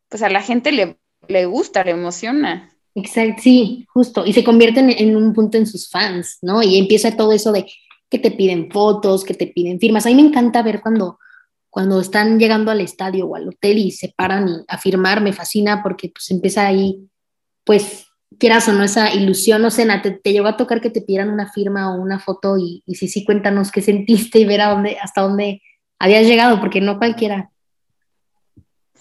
pues 0.09 0.23
a 0.23 0.31
la 0.31 0.43
gente 0.43 0.73
le, 0.73 0.99
le 1.29 1.47
gusta, 1.47 1.85
le 1.85 1.93
emociona. 1.93 2.71
Exacto, 2.95 3.43
sí, 3.43 3.87
justo. 3.93 4.25
Y 4.25 4.33
se 4.33 4.45
convierten 4.45 4.91
en 4.91 5.17
un 5.17 5.33
punto 5.33 5.59
en 5.59 5.67
sus 5.67 5.91
fans, 5.91 6.39
¿no? 6.43 6.63
Y 6.63 6.79
empieza 6.79 7.17
todo 7.17 7.33
eso 7.33 7.53
de 7.53 7.67
que 8.09 8.19
te 8.19 8.31
piden 8.31 8.71
fotos, 8.71 9.25
que 9.25 9.35
te 9.35 9.49
piden 9.49 9.79
firmas. 9.81 10.07
A 10.07 10.09
mí 10.09 10.15
me 10.15 10.23
encanta 10.23 10.63
ver 10.63 10.81
cuando, 10.81 11.19
cuando 11.75 12.01
están 12.01 12.39
llegando 12.39 12.71
al 12.71 12.81
estadio 12.81 13.27
o 13.27 13.35
al 13.35 13.49
hotel 13.49 13.79
y 13.79 13.91
se 13.91 14.15
paran 14.17 14.65
a 14.69 14.79
firmar, 14.79 15.21
me 15.21 15.33
fascina 15.33 15.83
porque 15.83 16.09
pues 16.09 16.31
empieza 16.31 16.65
ahí, 16.65 17.11
pues 17.65 18.07
quieras 18.39 18.69
o 18.69 18.73
no 18.73 18.85
esa 18.85 19.13
ilusión, 19.13 19.61
no 19.61 19.73
sé, 19.73 19.85
te, 20.01 20.13
te, 20.13 20.33
llegó 20.33 20.47
a 20.47 20.57
tocar 20.57 20.81
que 20.81 20.91
te 20.91 21.01
pidieran 21.01 21.31
una 21.31 21.51
firma 21.51 21.93
o 21.93 22.01
una 22.01 22.21
foto 22.21 22.57
y, 22.59 22.85
y 22.87 22.95
sí, 22.95 23.09
sí, 23.09 23.25
cuéntanos 23.25 23.73
qué 23.73 23.83
sentiste 23.83 24.39
y 24.39 24.45
ver 24.45 24.61
a 24.61 24.69
dónde, 24.69 24.99
hasta 25.03 25.23
dónde 25.23 25.63
habías 25.99 26.29
llegado, 26.29 26.61
porque 26.61 26.81
no 26.81 26.97
cualquiera. 26.97 27.51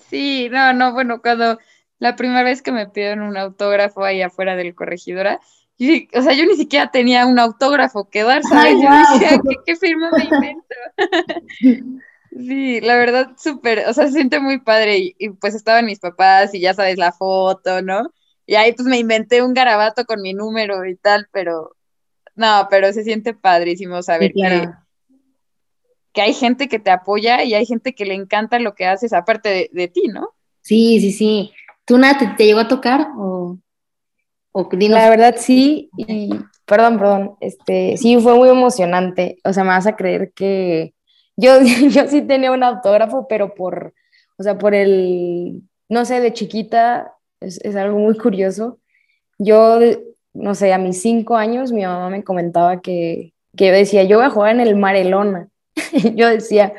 Sí, 0.09 0.49
no, 0.51 0.73
no, 0.73 0.93
bueno, 0.93 1.21
cuando 1.21 1.59
la 1.99 2.15
primera 2.15 2.41
vez 2.41 2.63
que 2.63 2.71
me 2.71 2.87
pidieron 2.87 3.21
un 3.21 3.37
autógrafo 3.37 4.03
ahí 4.03 4.23
afuera 4.23 4.55
del 4.55 4.73
corregidora, 4.73 5.39
y, 5.77 6.07
o 6.17 6.23
sea, 6.23 6.33
yo 6.33 6.47
ni 6.47 6.55
siquiera 6.55 6.89
tenía 6.89 7.27
un 7.27 7.37
autógrafo 7.37 8.09
que 8.09 8.23
dar, 8.23 8.41
¿sabes? 8.41 8.77
yo 8.81 8.89
decía, 8.89 9.39
¿qué, 9.63 9.75
firma 9.75 10.09
me 10.09 10.23
invento? 10.23 10.75
sí, 12.37 12.81
la 12.81 12.95
verdad, 12.95 13.31
súper, 13.37 13.85
o 13.87 13.93
sea, 13.93 14.07
se 14.07 14.13
siente 14.13 14.39
muy 14.39 14.59
padre 14.59 14.97
y, 14.97 15.15
y 15.17 15.29
pues 15.29 15.55
estaban 15.55 15.85
mis 15.85 15.99
papás 15.99 16.53
y 16.53 16.59
ya 16.59 16.73
sabes 16.73 16.97
la 16.97 17.11
foto, 17.11 17.81
¿no? 17.81 18.09
Y 18.45 18.55
ahí 18.55 18.73
pues 18.73 18.87
me 18.87 18.97
inventé 18.97 19.41
un 19.41 19.53
garabato 19.53 20.05
con 20.05 20.21
mi 20.21 20.33
número 20.33 20.85
y 20.85 20.95
tal, 20.95 21.27
pero 21.31 21.75
no, 22.35 22.67
pero 22.69 22.91
se 22.91 23.03
siente 23.03 23.33
padrísimo 23.33 24.01
saber 24.01 24.33
que, 24.33 24.69
que 26.11 26.21
hay 26.21 26.33
gente 26.33 26.67
que 26.67 26.79
te 26.79 26.91
apoya 26.91 27.43
y 27.43 27.53
hay 27.53 27.65
gente 27.65 27.93
que 27.93 28.05
le 28.05 28.15
encanta 28.15 28.59
lo 28.59 28.75
que 28.75 28.85
haces 28.85 29.13
aparte 29.13 29.69
de, 29.71 29.87
ti, 29.87 30.07
¿no? 30.07 30.29
Sí, 30.61 30.99
sí, 30.99 31.11
sí. 31.11 31.51
¿Tú 31.85 31.97
nada 31.97 32.35
te, 32.35 32.45
llegó 32.45 32.59
a 32.59 32.67
tocar 32.67 33.07
o, 33.17 33.57
o 34.51 34.69
La 34.71 35.09
verdad 35.09 35.35
sí, 35.37 35.89
y, 35.95 36.29
perdón, 36.65 36.97
perdón, 36.97 37.35
este, 37.39 37.97
sí, 37.97 38.17
fue 38.19 38.35
muy 38.35 38.49
emocionante, 38.49 39.37
o 39.43 39.53
sea, 39.53 39.63
me 39.63 39.69
vas 39.69 39.87
a 39.87 39.95
creer 39.95 40.31
que 40.33 40.93
yo, 41.35 41.59
yo 41.89 42.07
sí 42.07 42.21
tenía 42.21 42.51
un 42.51 42.63
autógrafo, 42.63 43.27
pero 43.27 43.55
por, 43.55 43.93
o 44.37 44.43
sea, 44.43 44.57
por 44.57 44.73
el, 44.75 45.61
no 45.89 46.05
sé, 46.05 46.19
de 46.19 46.33
chiquita, 46.33 47.13
es, 47.39 47.59
es 47.63 47.75
algo 47.75 47.97
muy 47.99 48.17
curioso. 48.17 48.79
Yo, 49.37 49.79
no 50.33 50.55
sé, 50.55 50.73
a 50.73 50.77
mis 50.77 51.01
cinco 51.01 51.35
años 51.35 51.71
mi 51.71 51.83
mamá 51.83 52.09
me 52.09 52.23
comentaba 52.23 52.81
que, 52.81 53.33
que 53.55 53.67
yo 53.67 53.73
decía, 53.73 54.03
yo 54.03 54.17
voy 54.17 54.25
a 54.27 54.31
jugar 54.31 54.55
en 54.55 54.61
el 54.61 54.75
Marelona. 54.75 55.49
yo 56.15 56.29
decía, 56.29 56.73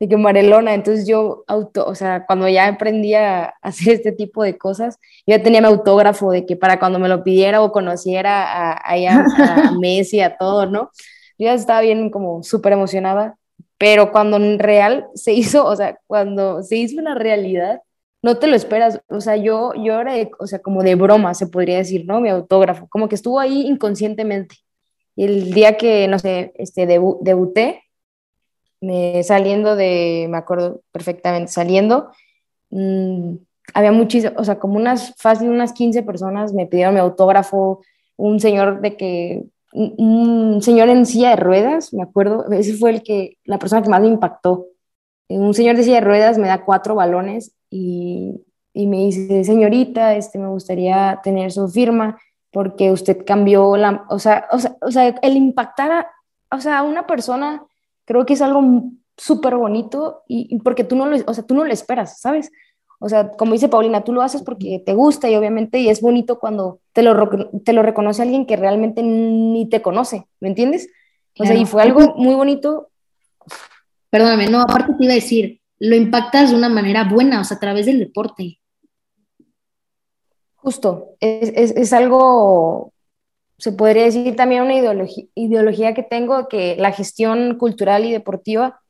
de 0.00 0.08
que 0.08 0.16
Marelona, 0.16 0.72
entonces 0.72 1.06
yo 1.06 1.44
auto, 1.46 1.84
o 1.86 1.94
sea, 1.94 2.24
cuando 2.26 2.48
ya 2.48 2.66
aprendí 2.66 3.14
a 3.14 3.54
hacer 3.62 3.94
este 3.94 4.12
tipo 4.12 4.42
de 4.42 4.56
cosas, 4.56 4.98
yo 5.26 5.36
ya 5.36 5.42
tenía 5.42 5.60
mi 5.60 5.66
autógrafo 5.66 6.32
de 6.32 6.46
que 6.46 6.56
para 6.56 6.78
cuando 6.78 6.98
me 6.98 7.08
lo 7.08 7.22
pidiera 7.22 7.62
o 7.62 7.70
conociera 7.70 8.44
a, 8.44 8.72
a, 8.72 8.94
a 8.94 9.72
Messi, 9.78 10.20
a 10.20 10.38
todo, 10.38 10.66
¿no? 10.66 10.90
Yo 11.38 11.46
ya 11.46 11.54
estaba 11.54 11.82
bien 11.82 12.10
como 12.10 12.42
súper 12.42 12.72
emocionada, 12.72 13.36
pero 13.80 14.12
cuando 14.12 14.36
en 14.36 14.58
real 14.58 15.08
se 15.14 15.32
hizo, 15.32 15.64
o 15.64 15.74
sea, 15.74 15.98
cuando 16.06 16.62
se 16.62 16.76
hizo 16.76 17.00
una 17.00 17.14
realidad, 17.14 17.80
no 18.22 18.36
te 18.36 18.46
lo 18.46 18.54
esperas, 18.54 19.00
o 19.08 19.22
sea, 19.22 19.38
yo, 19.38 19.72
yo 19.72 19.98
era, 19.98 20.12
o 20.38 20.46
sea, 20.46 20.58
como 20.58 20.82
de 20.82 20.96
broma, 20.96 21.32
se 21.32 21.46
podría 21.46 21.78
decir, 21.78 22.04
¿no? 22.04 22.20
Mi 22.20 22.28
autógrafo, 22.28 22.86
como 22.90 23.08
que 23.08 23.14
estuvo 23.14 23.40
ahí 23.40 23.62
inconscientemente. 23.66 24.56
Y 25.16 25.24
el 25.24 25.54
día 25.54 25.78
que, 25.78 26.06
no 26.08 26.18
sé, 26.18 26.52
este, 26.56 26.86
debuté, 26.86 27.84
me, 28.82 29.22
saliendo 29.22 29.76
de, 29.76 30.26
me 30.28 30.36
acuerdo 30.36 30.82
perfectamente, 30.92 31.50
saliendo, 31.50 32.10
mmm, 32.68 33.36
había 33.72 33.92
muchísimas, 33.92 34.34
o 34.36 34.44
sea, 34.44 34.58
como 34.58 34.76
unas, 34.76 35.14
fácil 35.16 35.48
unas 35.48 35.72
15 35.72 36.02
personas 36.02 36.52
me 36.52 36.66
pidieron 36.66 36.92
mi 36.92 37.00
autógrafo, 37.00 37.80
un 38.16 38.40
señor 38.40 38.82
de 38.82 38.98
que, 38.98 39.44
un, 39.72 40.60
señor 40.62 40.88
en 40.88 41.06
silla 41.06 41.30
de 41.30 41.36
ruedas, 41.36 41.92
me 41.92 42.02
acuerdo, 42.02 42.50
ese 42.50 42.74
fue 42.74 42.90
el 42.90 43.02
que, 43.02 43.38
la 43.44 43.58
persona 43.58 43.82
que 43.82 43.88
más 43.88 44.00
me 44.00 44.08
impactó. 44.08 44.66
Un 45.28 45.54
señor 45.54 45.76
de 45.76 45.84
silla 45.84 45.96
de 45.96 46.06
ruedas 46.06 46.38
me 46.38 46.48
da 46.48 46.64
cuatro 46.64 46.94
balones 46.94 47.52
y, 47.70 48.42
y 48.72 48.86
me 48.86 48.98
dice, 48.98 49.44
señorita, 49.44 50.16
este, 50.16 50.38
me 50.38 50.48
gustaría 50.48 51.20
tener 51.22 51.52
su 51.52 51.68
firma 51.68 52.18
porque 52.52 52.90
usted 52.90 53.24
cambió 53.24 53.76
la, 53.76 54.04
o 54.08 54.18
sea, 54.18 54.48
o 54.50 54.58
sea, 54.58 54.76
o 54.80 54.90
sea 54.90 55.08
el 55.22 55.36
impactar 55.36 55.92
a, 55.92 56.10
o 56.50 56.60
sea, 56.60 56.78
a 56.78 56.82
una 56.82 57.06
persona 57.06 57.64
creo 58.04 58.26
que 58.26 58.34
es 58.34 58.42
algo 58.42 58.62
súper 59.16 59.56
bonito 59.56 60.22
y, 60.26 60.58
porque 60.60 60.82
tú 60.82 60.96
no, 60.96 61.06
lo, 61.06 61.16
o 61.26 61.34
sea, 61.34 61.44
tú 61.44 61.54
no 61.54 61.64
lo 61.64 61.72
esperas, 61.72 62.20
¿sabes? 62.20 62.50
O 63.02 63.08
sea, 63.08 63.32
como 63.32 63.54
dice 63.54 63.68
Paulina, 63.68 64.04
tú 64.04 64.12
lo 64.12 64.20
haces 64.20 64.42
porque 64.42 64.82
te 64.84 64.92
gusta 64.92 65.28
y 65.28 65.34
obviamente 65.34 65.78
y 65.78 65.88
es 65.88 66.02
bonito 66.02 66.38
cuando 66.38 66.80
te 66.92 67.02
lo, 67.02 67.28
te 67.64 67.72
lo 67.72 67.82
reconoce 67.82 68.20
alguien 68.20 68.46
que 68.46 68.56
realmente 68.56 69.02
ni 69.02 69.68
te 69.68 69.80
conoce, 69.80 70.26
¿me 70.38 70.48
entiendes? 70.48 70.88
O 71.38 71.44
sea, 71.44 71.54
y 71.54 71.64
fue 71.64 71.82
algo 71.82 72.14
muy 72.16 72.34
bonito. 72.34 72.90
Perdóname, 74.10 74.48
no, 74.48 74.60
aparte 74.60 74.92
te 74.98 75.04
iba 75.04 75.12
a 75.12 75.16
decir, 75.16 75.60
lo 75.78 75.96
impactas 75.96 76.50
de 76.50 76.56
una 76.56 76.68
manera 76.68 77.04
buena, 77.04 77.40
o 77.40 77.44
sea, 77.44 77.56
a 77.56 77.60
través 77.60 77.86
del 77.86 78.00
deporte. 78.00 78.60
Justo, 80.56 81.16
es, 81.20 81.52
es, 81.56 81.70
es 81.70 81.92
algo 81.94 82.92
se 83.60 83.72
podría 83.72 84.04
decir 84.04 84.34
también 84.36 84.62
una 84.62 84.74
ideología, 84.74 85.26
ideología 85.34 85.92
que 85.92 86.02
tengo, 86.02 86.48
que 86.48 86.76
la 86.76 86.92
gestión 86.92 87.58
cultural 87.58 88.06
y 88.06 88.12
deportiva, 88.12 88.80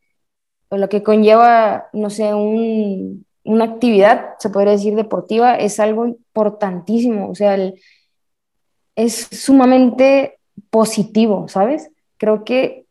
o 0.69 0.77
lo 0.77 0.89
que 0.89 1.03
conlleva, 1.03 1.89
no 1.93 2.09
sé, 2.09 2.33
un, 2.35 3.27
una 3.45 3.65
actividad, 3.65 4.35
se 4.39 4.51
podría 4.51 4.73
decir 4.73 4.95
deportiva, 4.95 5.55
es 5.57 5.81
algo 5.81 6.07
importantísimo, 6.07 7.31
o 7.31 7.35
sea, 7.35 7.57
es 8.97 9.29
sumamente 9.33 10.39
positivo, 10.71 11.49
¿sabes? 11.49 11.91
Creo 12.19 12.45
que 12.45 12.87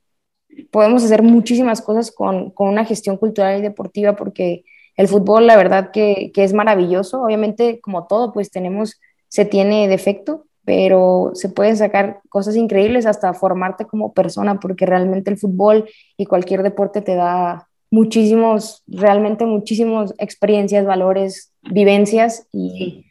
podemos 0.72 1.04
hacer 1.04 1.24
muchísimas 1.24 1.82
cosas 1.82 2.12
con, 2.12 2.52
con, 2.52 2.68
una 2.68 2.86
gestión 2.86 3.18
cultural 3.18 3.60
y 3.60 3.62
deportiva 3.62 4.16
porque 4.16 4.64
el 4.98 5.08
fútbol, 5.08 5.48
la 5.48 5.56
verdad 5.56 5.92
que, 5.92 6.32
que 6.34 6.44
es 6.44 6.54
maravilloso, 6.54 7.22
obviamente 7.22 7.80
como 7.80 8.08
todo, 8.08 8.34
pues 8.34 8.52
tenemos, 8.52 9.00
se 9.28 9.46
tiene 9.46 9.88
defecto, 9.88 10.46
pero 10.66 11.32
se 11.36 11.50
pueden 11.50 11.78
sacar 11.78 12.22
cosas 12.30 12.56
increíbles 12.56 13.06
hasta 13.06 13.34
formarte 13.34 13.86
como 13.86 14.14
persona, 14.14 14.60
porque 14.60 14.86
realmente 14.86 15.32
el 15.32 15.38
fútbol 15.38 15.90
y 16.18 16.26
cualquier 16.26 16.64
deporte 16.64 17.02
te 17.02 17.16
da 17.16 17.69
muchísimos, 17.92 18.84
realmente 18.88 19.46
muchísimas 19.46 20.14
experiencias, 20.18 20.86
valores, 20.86 21.54
vivencias 21.62 22.48
y, 22.52 23.06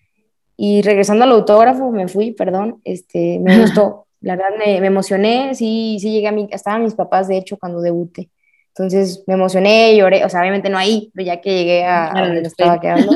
y 0.56 0.82
regresando 0.82 1.24
al 1.24 1.32
autógrafo, 1.32 1.90
me 1.90 2.08
fui, 2.08 2.32
perdón, 2.32 2.80
este, 2.84 3.38
me 3.40 3.58
gustó, 3.60 4.06
la 4.20 4.36
verdad 4.36 4.56
me, 4.58 4.80
me, 4.80 4.86
emocioné, 4.86 5.54
sí, 5.54 5.98
sí 6.00 6.10
llegué 6.10 6.28
a 6.28 6.32
mi, 6.32 6.48
estaban 6.50 6.84
mis 6.84 6.94
papás 6.94 7.28
de 7.28 7.38
hecho 7.38 7.56
cuando 7.56 7.80
debuté, 7.80 8.30
entonces 8.68 9.24
me 9.26 9.34
emocioné, 9.34 9.96
lloré, 9.96 10.24
o 10.24 10.28
sea, 10.28 10.40
obviamente 10.40 10.70
no 10.70 10.78
ahí, 10.78 11.10
pero 11.14 11.26
ya 11.26 11.40
que 11.40 11.50
llegué 11.50 11.84
a, 11.84 12.16
a 12.16 12.26
donde 12.26 12.42
estaba 12.42 12.80
quedando, 12.80 13.12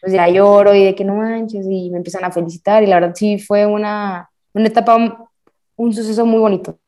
pues 0.00 0.12
ya 0.12 0.28
lloro 0.28 0.74
y 0.74 0.84
de 0.84 0.94
que 0.94 1.04
no 1.04 1.14
manches 1.14 1.66
y 1.68 1.90
me 1.90 1.98
empiezan 1.98 2.24
a 2.24 2.30
felicitar 2.30 2.82
y 2.82 2.86
la 2.86 3.00
verdad 3.00 3.14
sí 3.14 3.38
fue 3.38 3.66
una, 3.66 4.30
una 4.52 4.66
etapa, 4.66 5.30
un, 5.76 5.94
suceso 5.94 6.26
muy 6.26 6.38
bonito. 6.38 6.78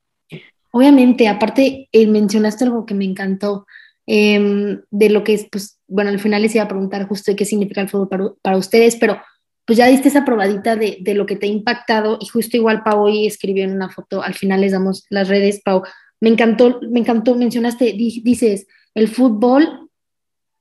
Obviamente, 0.72 1.26
aparte 1.28 1.88
eh, 1.90 2.06
mencionaste 2.06 2.64
algo 2.64 2.86
que 2.86 2.94
me 2.94 3.04
encantó, 3.04 3.66
eh, 4.06 4.78
de 4.90 5.10
lo 5.10 5.24
que 5.24 5.34
es, 5.34 5.46
pues, 5.50 5.78
bueno, 5.88 6.10
al 6.10 6.20
final 6.20 6.42
les 6.42 6.54
iba 6.54 6.64
a 6.64 6.68
preguntar 6.68 7.06
justo 7.08 7.30
de 7.30 7.36
qué 7.36 7.44
significa 7.44 7.80
el 7.80 7.88
fútbol 7.88 8.08
para, 8.08 8.24
para 8.42 8.56
ustedes, 8.56 8.96
pero 8.96 9.20
pues 9.66 9.76
ya 9.76 9.86
diste 9.86 10.08
esa 10.08 10.24
probadita 10.24 10.74
de, 10.74 10.98
de, 11.00 11.14
lo 11.14 11.26
que 11.26 11.36
te 11.36 11.46
ha 11.46 11.48
impactado 11.48 12.18
y 12.20 12.26
justo 12.26 12.56
igual 12.56 12.82
Pau 12.82 13.02
hoy 13.02 13.26
escribió 13.26 13.62
en 13.62 13.72
una 13.72 13.88
foto, 13.88 14.22
al 14.22 14.34
final 14.34 14.62
les 14.62 14.72
damos 14.72 15.04
las 15.10 15.28
redes, 15.28 15.60
Pau, 15.64 15.82
me 16.20 16.28
encantó, 16.28 16.80
me 16.90 17.00
encantó, 17.00 17.34
mencionaste, 17.34 17.92
dices, 17.92 18.66
el 18.94 19.08
fútbol 19.08 19.90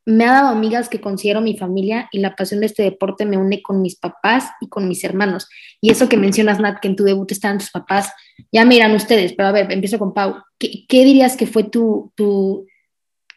me 0.05 0.25
ha 0.25 0.31
dado 0.31 0.47
amigas 0.47 0.89
que 0.89 1.01
considero 1.01 1.41
mi 1.41 1.57
familia 1.57 2.09
y 2.11 2.19
la 2.19 2.35
pasión 2.35 2.61
de 2.61 2.65
este 2.65 2.83
deporte 2.83 3.25
me 3.25 3.37
une 3.37 3.61
con 3.61 3.81
mis 3.81 3.95
papás 3.95 4.45
y 4.59 4.67
con 4.67 4.87
mis 4.87 5.03
hermanos. 5.03 5.47
Y 5.81 5.91
eso 5.91 6.09
que 6.09 6.17
mencionas, 6.17 6.59
Nat, 6.59 6.79
que 6.79 6.87
en 6.87 6.95
tu 6.95 7.03
debut 7.03 7.31
estaban 7.31 7.59
tus 7.59 7.69
papás, 7.69 8.11
ya 8.51 8.65
miran 8.65 8.95
ustedes, 8.95 9.33
pero 9.33 9.49
a 9.49 9.51
ver, 9.51 9.71
empiezo 9.71 9.99
con 9.99 10.13
Pau. 10.13 10.35
¿Qué, 10.57 10.85
qué 10.87 11.03
dirías 11.03 11.37
que 11.37 11.45
fue 11.45 11.63
tu, 11.63 12.11
tu, 12.15 12.65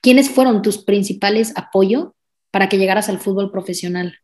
quiénes 0.03 0.29
fueron 0.29 0.61
tus 0.61 0.85
principales 0.85 1.55
apoyo 1.57 2.15
para 2.51 2.69
que 2.69 2.77
llegaras 2.77 3.09
al 3.09 3.19
fútbol 3.19 3.51
profesional? 3.51 4.19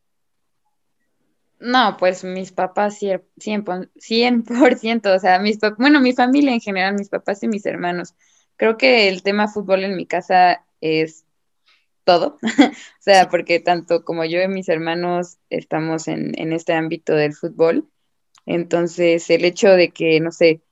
No, 1.61 1.97
pues 1.99 2.23
mis 2.23 2.53
papás 2.53 3.01
100%, 3.01 3.91
100%, 3.97 5.17
o 5.17 5.19
sea, 5.19 5.39
mis 5.39 5.59
bueno, 5.79 6.01
mi 6.01 6.13
familia 6.13 6.53
en 6.53 6.61
general, 6.61 6.95
mis 6.95 7.09
papás 7.09 7.43
y 7.43 7.49
mis 7.49 7.67
hermanos. 7.67 8.15
Creo 8.57 8.77
que 8.77 9.09
el 9.09 9.23
tema 9.23 9.49
fútbol 9.49 9.85
en 9.85 9.97
mi 9.97 10.07
casa 10.07 10.65
es 10.81 11.25
todo, 12.05 12.39
o 12.43 13.01
sea, 13.01 13.29
porque 13.29 13.61
tanto 13.61 14.05
como 14.05 14.25
yo 14.25 14.41
y 14.41 14.49
mis 14.49 14.69
hermanos 14.69 15.39
estamos 15.51 16.09
en, 16.09 16.39
en, 16.41 16.53
este 16.53 16.73
ámbito 16.73 17.15
del 17.15 17.35
fútbol, 17.35 17.89
entonces 18.47 19.29
el 19.31 19.45
hecho 19.45 19.71
de 19.71 19.91
que, 19.91 20.21
no 20.21 20.33
sé, 20.33 20.63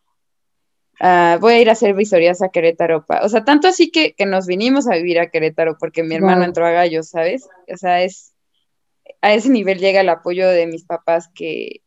uh, 1.01 1.39
voy 1.41 1.55
a 1.55 1.61
ir 1.61 1.69
a 1.69 1.73
hacer 1.73 1.95
visorías 1.95 2.43
a 2.43 2.49
Querétaro, 2.49 3.05
o 3.23 3.29
sea, 3.29 3.45
tanto 3.45 3.69
así 3.69 3.91
que, 3.91 4.15
que, 4.15 4.27
nos 4.27 4.47
vinimos 4.47 4.89
a 4.89 4.95
vivir 4.97 5.19
a 5.19 5.31
Querétaro 5.31 5.77
porque 5.79 6.03
mi 6.03 6.15
hermano 6.15 6.39
wow. 6.39 6.47
entró 6.47 6.67
a 6.67 6.71
Gallos, 6.71 7.09
¿sabes? 7.09 7.49
O 7.73 7.77
sea, 7.77 8.03
es, 8.03 8.35
a 9.21 9.35
ese 9.35 9.51
nivel 9.51 9.79
llega 9.79 10.01
el 10.01 10.09
apoyo 10.09 10.49
de 10.49 10.67
mis 10.67 10.85
papás 10.85 11.29
que, 11.35 11.83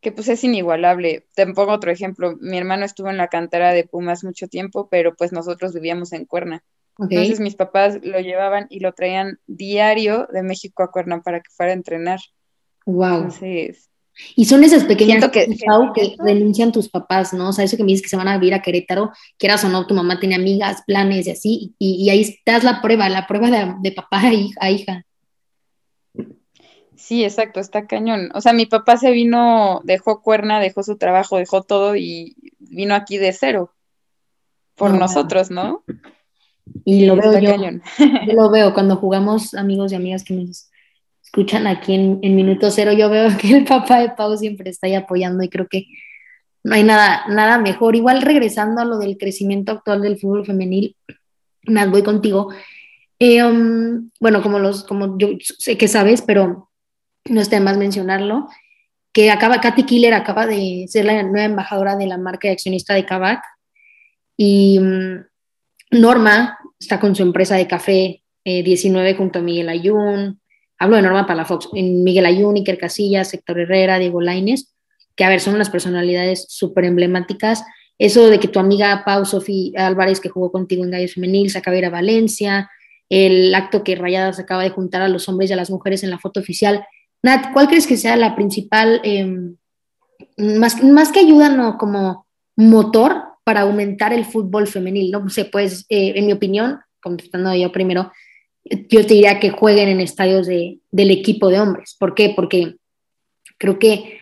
que 0.00 0.12
pues 0.12 0.28
es 0.28 0.44
inigualable. 0.44 1.26
Te 1.34 1.46
pongo 1.46 1.72
otro 1.72 1.90
ejemplo, 1.90 2.36
mi 2.40 2.56
hermano 2.58 2.84
estuvo 2.84 3.08
en 3.10 3.16
la 3.16 3.28
cantera 3.28 3.72
de 3.72 3.84
Pumas 3.84 4.24
mucho 4.24 4.48
tiempo, 4.48 4.88
pero 4.90 5.14
pues 5.16 5.32
nosotros 5.32 5.74
vivíamos 5.74 6.12
en 6.12 6.24
Cuerna. 6.24 6.62
Okay. 6.96 7.16
Entonces 7.16 7.40
mis 7.40 7.54
papás 7.54 7.98
lo 8.02 8.18
llevaban 8.20 8.66
y 8.70 8.80
lo 8.80 8.92
traían 8.92 9.38
diario 9.46 10.26
de 10.32 10.42
México 10.42 10.82
a 10.82 10.90
Cuerna 10.90 11.22
para 11.22 11.40
que 11.40 11.50
fuera 11.50 11.72
a 11.72 11.76
entrenar. 11.76 12.20
Wow. 12.86 13.16
Entonces, 13.16 13.88
y 14.34 14.44
son 14.46 14.64
esas 14.64 14.84
pequeñas 14.84 15.28
que, 15.30 15.46
que, 15.46 15.56
que, 15.94 16.16
renuncian 16.18 16.72
tus 16.72 16.88
papás, 16.88 17.32
¿no? 17.32 17.50
O 17.50 17.52
sea, 17.52 17.64
eso 17.64 17.76
que 17.76 17.84
me 17.84 17.88
dices 17.88 18.02
que 18.02 18.08
se 18.08 18.16
van 18.16 18.28
a 18.28 18.38
vivir 18.38 18.54
a 18.54 18.62
Querétaro, 18.62 19.12
quieras 19.36 19.64
o 19.64 19.68
no, 19.68 19.86
tu 19.86 19.94
mamá 19.94 20.18
tiene 20.20 20.34
amigas, 20.34 20.82
planes 20.86 21.26
y 21.26 21.30
así, 21.30 21.74
y, 21.78 22.04
y 22.04 22.10
ahí 22.10 22.22
estás 22.22 22.64
la 22.64 22.80
prueba, 22.80 23.08
la 23.08 23.26
prueba 23.26 23.50
de, 23.50 23.74
de 23.80 23.92
papá 23.92 24.20
a 24.20 24.32
hija, 24.32 24.58
a 24.60 24.70
hija. 24.70 25.04
Sí, 26.96 27.24
exacto, 27.24 27.60
está 27.60 27.86
cañón. 27.86 28.30
O 28.34 28.40
sea, 28.40 28.52
mi 28.52 28.66
papá 28.66 28.96
se 28.96 29.10
vino, 29.12 29.80
dejó 29.84 30.20
Cuerna, 30.20 30.60
dejó 30.60 30.82
su 30.82 30.96
trabajo, 30.98 31.38
dejó 31.38 31.62
todo 31.62 31.96
y 31.96 32.36
vino 32.58 32.94
aquí 32.94 33.18
de 33.18 33.32
cero 33.32 33.72
por 34.74 34.90
no, 34.90 34.98
nosotros, 34.98 35.50
¿no? 35.50 35.84
Y 36.84 37.06
lo 37.06 37.16
veo 37.16 37.38
yo, 37.38 37.56
yo 37.56 38.32
lo 38.34 38.50
veo 38.50 38.74
cuando 38.74 38.96
jugamos 38.96 39.54
amigos 39.54 39.92
y 39.92 39.94
amigas 39.94 40.24
que 40.24 40.34
nos 40.34 40.70
escuchan 41.28 41.66
aquí 41.66 41.94
en, 41.94 42.18
en, 42.22 42.36
Minuto 42.36 42.70
Cero, 42.70 42.92
yo 42.92 43.10
veo 43.10 43.28
que 43.38 43.56
el 43.58 43.64
papá 43.64 44.00
de 44.00 44.10
Pau 44.10 44.36
siempre 44.36 44.70
está 44.70 44.86
ahí 44.86 44.94
apoyando 44.94 45.44
y 45.44 45.50
creo 45.50 45.68
que 45.68 45.86
no 46.64 46.74
hay 46.74 46.82
nada, 46.82 47.26
nada 47.28 47.58
mejor. 47.58 47.96
Igual 47.96 48.22
regresando 48.22 48.80
a 48.80 48.84
lo 48.84 48.98
del 48.98 49.18
crecimiento 49.18 49.72
actual 49.72 50.00
del 50.00 50.18
fútbol 50.18 50.46
femenil, 50.46 50.96
Nat, 51.64 51.90
voy 51.90 52.02
contigo. 52.02 52.48
Eh, 53.18 53.44
um, 53.44 54.10
bueno, 54.20 54.42
como, 54.42 54.58
los, 54.58 54.84
como 54.84 55.18
yo 55.18 55.28
sé 55.40 55.76
que 55.76 55.86
sabes, 55.86 56.22
pero 56.22 56.70
no 57.26 57.40
está 57.40 57.56
de 57.56 57.62
más 57.62 57.76
mencionarlo. 57.76 58.48
que 59.12 59.30
acaba, 59.30 59.60
Katy 59.60 59.84
Killer 59.84 60.14
acaba 60.14 60.46
de 60.46 60.86
ser 60.88 61.04
la 61.04 61.22
nueva 61.22 61.44
embajadora 61.44 61.96
de 61.96 62.06
la 62.06 62.16
marca 62.16 62.48
de 62.48 62.52
accionista 62.52 62.94
de 62.94 63.04
Kavak 63.04 63.42
y 64.36 64.78
mm, 64.80 65.26
Norma 65.90 66.58
está 66.80 66.98
con 67.00 67.14
su 67.14 67.22
empresa 67.22 67.56
de 67.56 67.66
café 67.66 68.22
19 68.44 69.10
eh, 69.10 69.14
junto 69.14 69.40
a 69.40 69.42
Miguel 69.42 69.68
Ayun, 69.68 70.40
hablo 70.78 70.96
de 70.96 71.02
Norma 71.02 71.26
Palafox, 71.26 71.68
en 71.74 72.04
Miguel 72.04 72.26
Ayun, 72.26 72.56
Iker 72.56 72.78
Casillas, 72.78 73.34
Héctor 73.34 73.60
Herrera, 73.60 73.98
Diego 73.98 74.20
Laines, 74.20 74.74
que 75.16 75.24
a 75.24 75.28
ver, 75.28 75.40
son 75.40 75.54
unas 75.54 75.70
personalidades 75.70 76.46
súper 76.48 76.84
emblemáticas. 76.84 77.64
Eso 77.98 78.30
de 78.30 78.38
que 78.38 78.46
tu 78.46 78.60
amiga 78.60 79.02
Pau 79.04 79.24
Sofía 79.24 79.86
Álvarez, 79.88 80.20
que 80.20 80.28
jugó 80.28 80.52
contigo 80.52 80.84
en 80.84 80.92
Gallos 80.92 81.14
Femenil, 81.14 81.50
se 81.50 81.58
acaba 81.58 81.72
de 81.72 81.78
ir 81.80 81.86
a 81.86 81.90
Valencia, 81.90 82.70
el 83.08 83.54
acto 83.54 83.82
que 83.82 83.96
Rayadas 83.96 84.38
acaba 84.38 84.62
de 84.62 84.70
juntar 84.70 85.02
a 85.02 85.08
los 85.08 85.28
hombres 85.28 85.50
y 85.50 85.54
a 85.54 85.56
las 85.56 85.70
mujeres 85.70 86.04
en 86.04 86.10
la 86.10 86.18
foto 86.18 86.38
oficial. 86.40 86.86
Nat, 87.22 87.52
¿cuál 87.52 87.66
crees 87.66 87.86
que 87.86 87.96
sea 87.96 88.16
la 88.16 88.36
principal, 88.36 89.00
em, 89.02 89.56
más, 90.36 90.82
más 90.84 91.10
que 91.10 91.20
ayuda, 91.20 91.76
como 91.78 92.26
motor 92.54 93.24
para 93.42 93.62
aumentar 93.62 94.12
el 94.12 94.24
fútbol 94.24 94.68
femenil? 94.68 95.10
No 95.10 95.28
sé, 95.28 95.46
pues, 95.46 95.84
eh, 95.88 96.12
en 96.14 96.26
mi 96.26 96.32
opinión, 96.32 96.78
contestando 97.00 97.52
yo 97.54 97.72
primero, 97.72 98.12
yo 98.88 99.06
te 99.06 99.14
diría 99.14 99.40
que 99.40 99.50
jueguen 99.50 99.88
en 99.88 100.00
estadios 100.00 100.46
de, 100.46 100.80
del 100.90 101.10
equipo 101.10 101.48
de 101.48 101.60
hombres. 101.60 101.96
¿Por 101.98 102.14
qué? 102.14 102.32
Porque 102.34 102.76
creo 103.58 103.78
que 103.78 104.20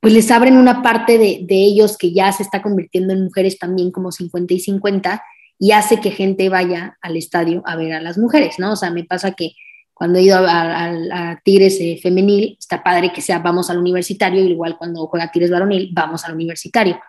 pues 0.00 0.12
les 0.12 0.30
abren 0.30 0.56
una 0.56 0.82
parte 0.82 1.18
de, 1.18 1.40
de, 1.42 1.56
ellos 1.56 1.98
que 1.98 2.12
ya 2.12 2.30
se 2.30 2.44
está 2.44 2.62
convirtiendo 2.62 3.12
en 3.12 3.24
mujeres 3.24 3.58
también 3.58 3.90
como 3.90 4.12
50 4.12 4.54
y 4.54 4.60
50 4.60 5.22
y 5.58 5.72
hace 5.72 6.00
que 6.00 6.12
gente 6.12 6.48
vaya 6.48 6.96
al 7.00 7.16
estadio 7.16 7.62
a 7.66 7.74
ver 7.74 7.92
a 7.92 8.00
las 8.00 8.16
mujeres, 8.16 8.58
¿no? 8.58 8.72
O 8.72 8.76
sea, 8.76 8.90
me 8.90 9.04
pasa 9.04 9.32
que 9.32 9.54
cuando 9.98 10.20
he 10.20 10.22
ido 10.22 10.38
a, 10.38 11.40
Tigres 11.42 11.78
eh, 11.80 11.98
femenil, 12.00 12.56
está 12.56 12.84
padre 12.84 13.12
que 13.12 13.20
sea 13.20 13.40
vamos 13.40 13.68
al 13.68 13.78
universitario, 13.78 14.44
igual 14.44 14.78
cuando 14.78 15.04
juega 15.08 15.32
Tigres 15.32 15.50
varonil, 15.50 15.90
vamos 15.92 16.24
al 16.24 16.34
universitario. 16.34 17.00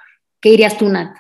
¿Qué 0.41 0.49
dirías 0.49 0.75
tú, 0.75 0.89
Nat? 0.89 1.15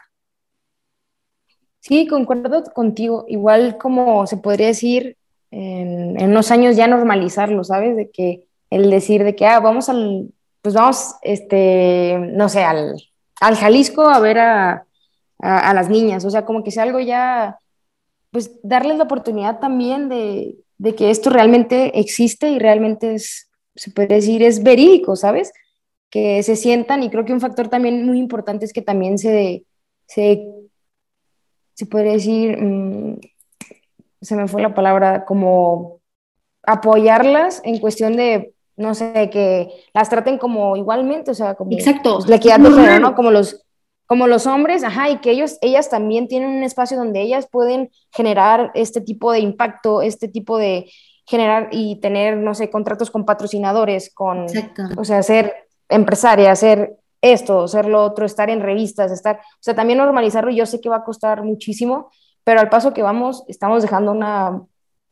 Sí, 1.79 2.07
concuerdo 2.07 2.63
contigo. 2.73 3.25
Igual 3.27 3.77
como 3.77 4.25
se 4.25 4.37
podría 4.37 4.67
decir, 4.67 5.18
en, 5.51 6.21
unos 6.21 6.51
años 6.51 6.75
ya 6.75 6.87
normalizarlo, 6.87 7.63
¿sabes? 7.63 7.95
De 7.95 8.09
que 8.09 8.47
el 8.69 8.89
decir 8.89 9.23
de 9.23 9.35
que, 9.35 9.45
ah, 9.45 9.59
vamos 9.59 9.89
al, 9.89 10.29
pues 10.61 10.75
vamos, 10.75 11.15
este, 11.21 12.17
no 12.33 12.49
sé, 12.49 12.63
al, 12.63 12.95
al 13.41 13.55
Jalisco 13.55 14.03
a 14.03 14.19
ver 14.19 14.39
a, 14.39 14.85
a, 15.39 15.73
las 15.73 15.89
niñas, 15.89 16.25
o 16.25 16.29
sea, 16.29 16.45
como 16.45 16.63
que 16.63 16.71
sea 16.71 16.83
algo 16.83 16.99
ya, 16.99 17.59
pues 18.31 18.51
darles 18.61 18.97
la 18.97 19.05
oportunidad 19.05 19.59
también 19.59 20.09
de, 20.09 20.55
de 20.77 20.95
que 20.95 21.09
esto 21.09 21.29
realmente 21.29 21.99
existe 21.99 22.49
y 22.49 22.59
realmente 22.59 23.15
es, 23.15 23.49
se 23.75 23.91
puede 23.91 24.15
decir, 24.15 24.43
es 24.43 24.61
verídico, 24.61 25.15
¿sabes? 25.15 25.51
Que 26.09 26.43
se 26.43 26.55
sientan 26.55 27.03
y 27.03 27.09
creo 27.09 27.25
que 27.25 27.33
un 27.33 27.41
factor 27.41 27.69
también 27.69 28.05
muy 28.05 28.19
importante 28.19 28.65
es 28.65 28.73
que 28.73 28.81
también 28.81 29.17
se, 29.17 29.65
se, 30.07 30.45
se 31.73 31.85
puede 31.85 32.11
decir, 32.11 32.61
mm, 32.61 33.19
se 34.21 34.35
me 34.35 34.47
fue 34.47 34.61
la 34.61 34.73
palabra, 34.73 35.25
como 35.25 35.99
apoyarlas 36.63 37.61
en 37.63 37.79
cuestión 37.79 38.15
de, 38.15 38.53
no 38.75 38.93
sé, 38.93 39.29
que 39.31 39.69
las 39.93 40.09
traten 40.09 40.37
como 40.37 40.75
igualmente, 40.75 41.31
o 41.31 41.35
sea, 41.35 41.55
como 41.55 41.71
Exacto. 41.71 42.15
Pues, 42.15 42.29
la 42.29 42.35
equidad 42.35 42.59
de 42.59 42.71
género, 42.71 42.99
¿no? 42.99 43.15
Como 43.15 43.31
los, 43.31 43.65
como 44.05 44.27
los 44.27 44.47
hombres, 44.47 44.83
ajá, 44.83 45.09
y 45.09 45.17
que 45.17 45.31
ellos, 45.31 45.57
ellas 45.61 45.89
también 45.89 46.27
tienen 46.27 46.49
un 46.49 46.63
espacio 46.63 46.97
donde 46.97 47.21
ellas 47.21 47.47
pueden 47.51 47.91
generar 48.11 48.71
este 48.73 49.01
tipo 49.01 49.31
de 49.31 49.39
impacto, 49.39 50.01
este 50.01 50.27
tipo 50.27 50.57
de 50.57 50.89
generar 51.25 51.69
y 51.71 51.99
tener, 51.99 52.37
no 52.37 52.55
sé, 52.55 52.71
contratos 52.71 53.11
con 53.11 53.23
patrocinadores, 53.23 54.11
con, 54.13 54.43
Exacto. 54.43 54.83
o 54.97 55.05
sea, 55.05 55.21
ser 55.21 55.53
empresaria, 55.87 56.51
hacer 56.51 56.97
esto, 57.21 57.65
hacer 57.65 57.85
lo 57.85 58.03
otro, 58.03 58.25
estar 58.25 58.49
en 58.49 58.61
revistas, 58.61 59.11
estar, 59.11 59.37
o 59.37 59.61
sea, 59.61 59.75
también 59.75 59.99
normalizarlo, 59.99 60.51
yo 60.51 60.65
sé 60.65 60.81
que 60.81 60.89
va 60.89 60.97
a 60.97 61.03
costar 61.03 61.43
muchísimo, 61.43 62.09
pero 62.49 62.61
al 62.61 62.69
paso 62.69 62.95
que 62.95 63.03
vamos, 63.03 63.43
estamos 63.47 63.83
dejando 63.83 64.11
una, 64.11 64.63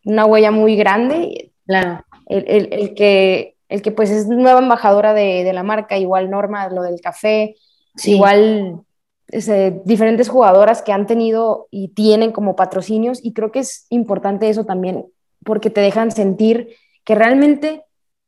una 0.03 0.25
huella 0.25 0.49
muy 0.49 0.75
grande. 0.75 1.51
Claro. 1.67 2.03
El, 2.25 2.45
el, 2.47 2.73
el, 2.73 2.95
que, 2.95 3.57
el 3.69 3.83
que 3.83 3.91
pues 3.91 4.09
es 4.09 4.27
nueva 4.27 4.57
embajadora 4.57 5.13
de, 5.13 5.43
de 5.43 5.53
la 5.53 5.61
marca, 5.61 5.99
igual 5.99 6.31
Norma, 6.31 6.67
lo 6.69 6.81
del 6.81 6.99
café, 6.99 7.55
sí. 7.95 8.15
igual 8.15 8.81
ese, 9.27 9.83
diferentes 9.85 10.29
jugadoras 10.29 10.81
que 10.81 10.91
han 10.91 11.05
tenido 11.05 11.67
y 11.69 11.89
tienen 11.89 12.31
como 12.31 12.55
patrocinios, 12.55 13.23
y 13.23 13.33
creo 13.33 13.51
que 13.51 13.59
es 13.59 13.85
importante 13.91 14.49
eso 14.49 14.65
también, 14.65 15.05
porque 15.43 15.69
te 15.69 15.81
dejan 15.81 16.09
sentir 16.09 16.69
que 17.03 17.13
realmente 17.13 17.83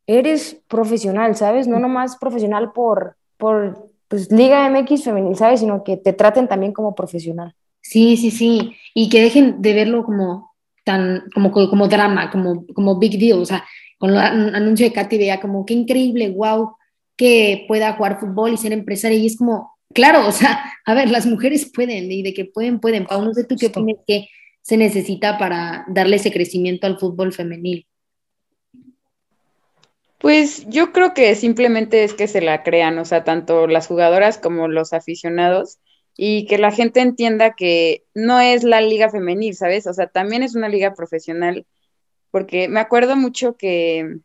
eres 0.06 0.62
profesional, 0.68 1.36
¿sabes? 1.36 1.68
No 1.68 1.80
nomás 1.80 2.16
profesional 2.18 2.74
por, 2.74 3.18
por 3.38 3.90
pues, 4.08 4.32
Liga 4.32 4.70
MX 4.70 5.04
femenil, 5.04 5.36
¿sabes? 5.36 5.62
Sino 5.62 5.84
que 5.84 5.98
te 5.98 6.14
traten 6.14 6.48
también 6.48 6.74
como 6.74 6.94
profesional. 6.94 7.56
Sí, 7.82 8.18
sí, 8.18 8.32
sí. 8.32 8.76
Y 8.94 9.10
que 9.10 9.22
dejen 9.22 9.62
de 9.62 9.74
verlo 9.74 10.04
como 10.04 10.52
tan, 10.84 11.24
como, 11.34 11.52
como 11.52 11.88
drama, 11.88 12.30
como, 12.32 12.66
como 12.74 13.00
big 13.00 13.20
deal. 13.20 13.40
O 13.40 13.46
sea, 13.46 13.66
con 13.98 14.12
el 14.12 14.18
anuncio 14.18 14.86
de 14.86 14.94
Katy 14.94 15.18
veía 15.18 15.40
como 15.40 15.66
qué 15.66 15.74
increíble, 15.74 16.30
wow, 16.32 16.76
que 17.16 17.66
pueda 17.68 17.94
jugar 17.94 18.20
fútbol 18.20 18.54
y 18.54 18.58
ser 18.58 18.72
empresaria. 18.72 19.18
Y 19.18 19.28
es 19.28 19.38
como, 19.38 19.78
claro, 19.94 20.28
o 20.28 20.32
sea, 20.32 20.64
a 20.86 20.94
ver, 20.94 21.10
las 21.10 21.26
mujeres 21.26 21.72
pueden, 21.74 22.12
y 22.12 22.24
de 22.24 22.34
que 22.34 22.46
pueden, 22.46 22.80
pueden. 22.80 23.06
Pau, 23.06 23.24
no 23.24 23.34
sé 23.34 23.44
tú 23.44 23.56
qué 23.60 23.68
opinas 23.68 23.98
que 24.08 24.28
se 24.62 24.78
necesita 24.78 25.38
para 25.38 25.86
darle 25.88 26.18
ese 26.18 26.32
crecimiento 26.32 26.88
al 26.88 27.00
fútbol 27.00 27.34
femenil. 27.34 27.88
Pues 30.20 30.68
yo 30.68 30.92
creo 30.92 31.14
que 31.14 31.34
simplemente 31.36 32.04
es 32.04 32.14
que 32.14 32.28
se 32.28 32.42
la 32.42 32.62
crean, 32.62 32.98
o 33.00 33.06
sea, 33.06 33.24
tanto 33.24 33.68
las 33.68 33.88
jugadoras 33.88 34.38
como 34.38 34.68
los 34.68 34.92
aficionados 34.92 35.80
y 36.22 36.48
que 36.48 36.58
la 36.58 36.72
gente 36.72 37.00
entienda 37.00 37.54
que 37.54 38.04
no 38.14 38.42
es 38.42 38.66
la 38.66 38.82
liga 38.82 39.10
femenil, 39.10 39.56
¿sabes? 39.56 39.88
O 39.88 39.94
sea, 39.94 40.08
también 40.08 40.44
es 40.44 40.54
una 40.54 40.68
liga 40.68 40.94
profesional, 40.94 41.66
porque 42.30 42.68
me 42.68 42.82
acuerdo 42.82 43.16
mucho 43.16 43.56
que 43.56 44.18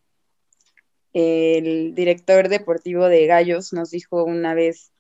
el 1.13 1.95
director 1.95 2.49
deportivo 2.49 3.07
de 3.07 3.27
Gallos 3.27 3.73
nos 3.73 3.93
dijo 3.93 4.25
una 4.25 4.55
vez, 4.55 4.91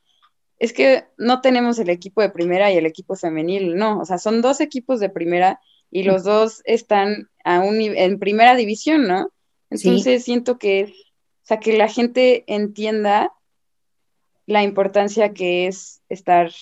es 0.60 0.72
que 0.72 1.02
no 1.18 1.40
tenemos 1.40 1.80
el 1.80 1.90
equipo 1.90 2.22
de 2.22 2.30
primera 2.30 2.70
y 2.70 2.76
el 2.76 2.86
equipo 2.86 3.16
femenil, 3.16 3.74
no, 3.74 3.98
o 3.98 4.04
sea, 4.04 4.18
son 4.18 4.40
dos 4.40 4.60
equipos 4.60 5.00
de 5.00 5.10
primera 5.10 5.58
y 5.90 6.04
los 6.04 6.22
dos 6.22 6.62
están 6.64 7.28
a 7.42 7.58
un, 7.58 7.80
en 7.80 8.20
primera 8.20 8.54
división, 8.54 9.08
¿no? 9.08 9.32
Entonces 9.68 10.22
sí. 10.22 10.26
siento 10.26 10.58
que, 10.58 10.84
o 11.42 11.46
sea, 11.46 11.58
que 11.58 11.76
la 11.76 11.88
gente 11.88 12.44
entienda 12.46 13.32
la 14.46 14.62
importancia 14.62 15.32
que 15.32 15.66
es 15.66 16.00
estar 16.08 16.52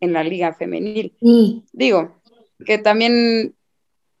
en 0.00 0.12
la 0.12 0.24
liga 0.24 0.54
femenil. 0.54 1.14
Sí. 1.20 1.64
Digo, 1.72 2.20
que 2.64 2.78
también, 2.78 3.54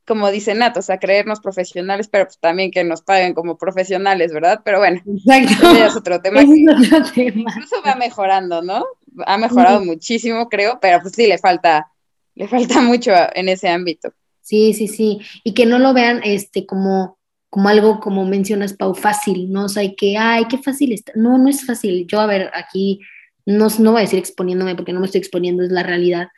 como 0.06 0.30
dice 0.30 0.54
Nat, 0.54 0.76
o 0.76 0.82
sea, 0.82 0.98
creernos 0.98 1.40
profesionales, 1.40 2.08
pero 2.08 2.26
pues 2.26 2.38
también 2.38 2.70
que 2.70 2.84
nos 2.84 3.02
paguen 3.02 3.34
como 3.34 3.58
profesionales, 3.58 4.32
¿verdad? 4.32 4.60
Pero 4.64 4.78
bueno, 4.78 5.00
Exacto. 5.06 5.70
es 5.70 5.96
otro 5.96 6.20
tema. 6.20 6.42
Es 6.42 6.48
otro 6.48 7.12
tema. 7.12 7.40
Incluso 7.40 7.76
va 7.84 7.94
mejorando, 7.94 8.62
¿no? 8.62 8.84
Ha 9.26 9.38
mejorado 9.38 9.80
sí. 9.80 9.86
muchísimo, 9.86 10.48
creo, 10.48 10.78
pero 10.80 11.00
pues 11.00 11.14
sí, 11.14 11.26
le 11.26 11.38
falta, 11.38 11.90
le 12.34 12.48
falta 12.48 12.80
mucho 12.80 13.12
en 13.34 13.48
ese 13.48 13.68
ámbito. 13.68 14.12
Sí, 14.42 14.74
sí, 14.74 14.88
sí. 14.88 15.20
Y 15.44 15.54
que 15.54 15.66
no 15.66 15.78
lo 15.78 15.94
vean 15.94 16.20
este 16.24 16.66
como, 16.66 17.18
como 17.48 17.68
algo, 17.68 18.00
como 18.00 18.24
mencionas, 18.24 18.72
Pau, 18.72 18.94
fácil, 18.94 19.52
¿no? 19.52 19.66
O 19.66 19.68
sea, 19.68 19.82
que, 19.96 20.16
ay, 20.16 20.46
qué 20.48 20.58
fácil 20.58 20.92
está. 20.92 21.12
No, 21.14 21.38
no 21.38 21.48
es 21.48 21.64
fácil. 21.64 22.06
Yo, 22.06 22.20
a 22.20 22.26
ver, 22.26 22.50
aquí 22.54 23.00
no, 23.46 23.68
no 23.78 23.92
voy 23.92 24.00
a 24.00 24.02
decir 24.02 24.18
exponiéndome 24.18 24.74
porque 24.74 24.92
no 24.92 25.00
me 25.00 25.06
estoy 25.06 25.20
exponiendo, 25.20 25.62
es 25.62 25.70
la 25.70 25.82
realidad, 25.82 26.28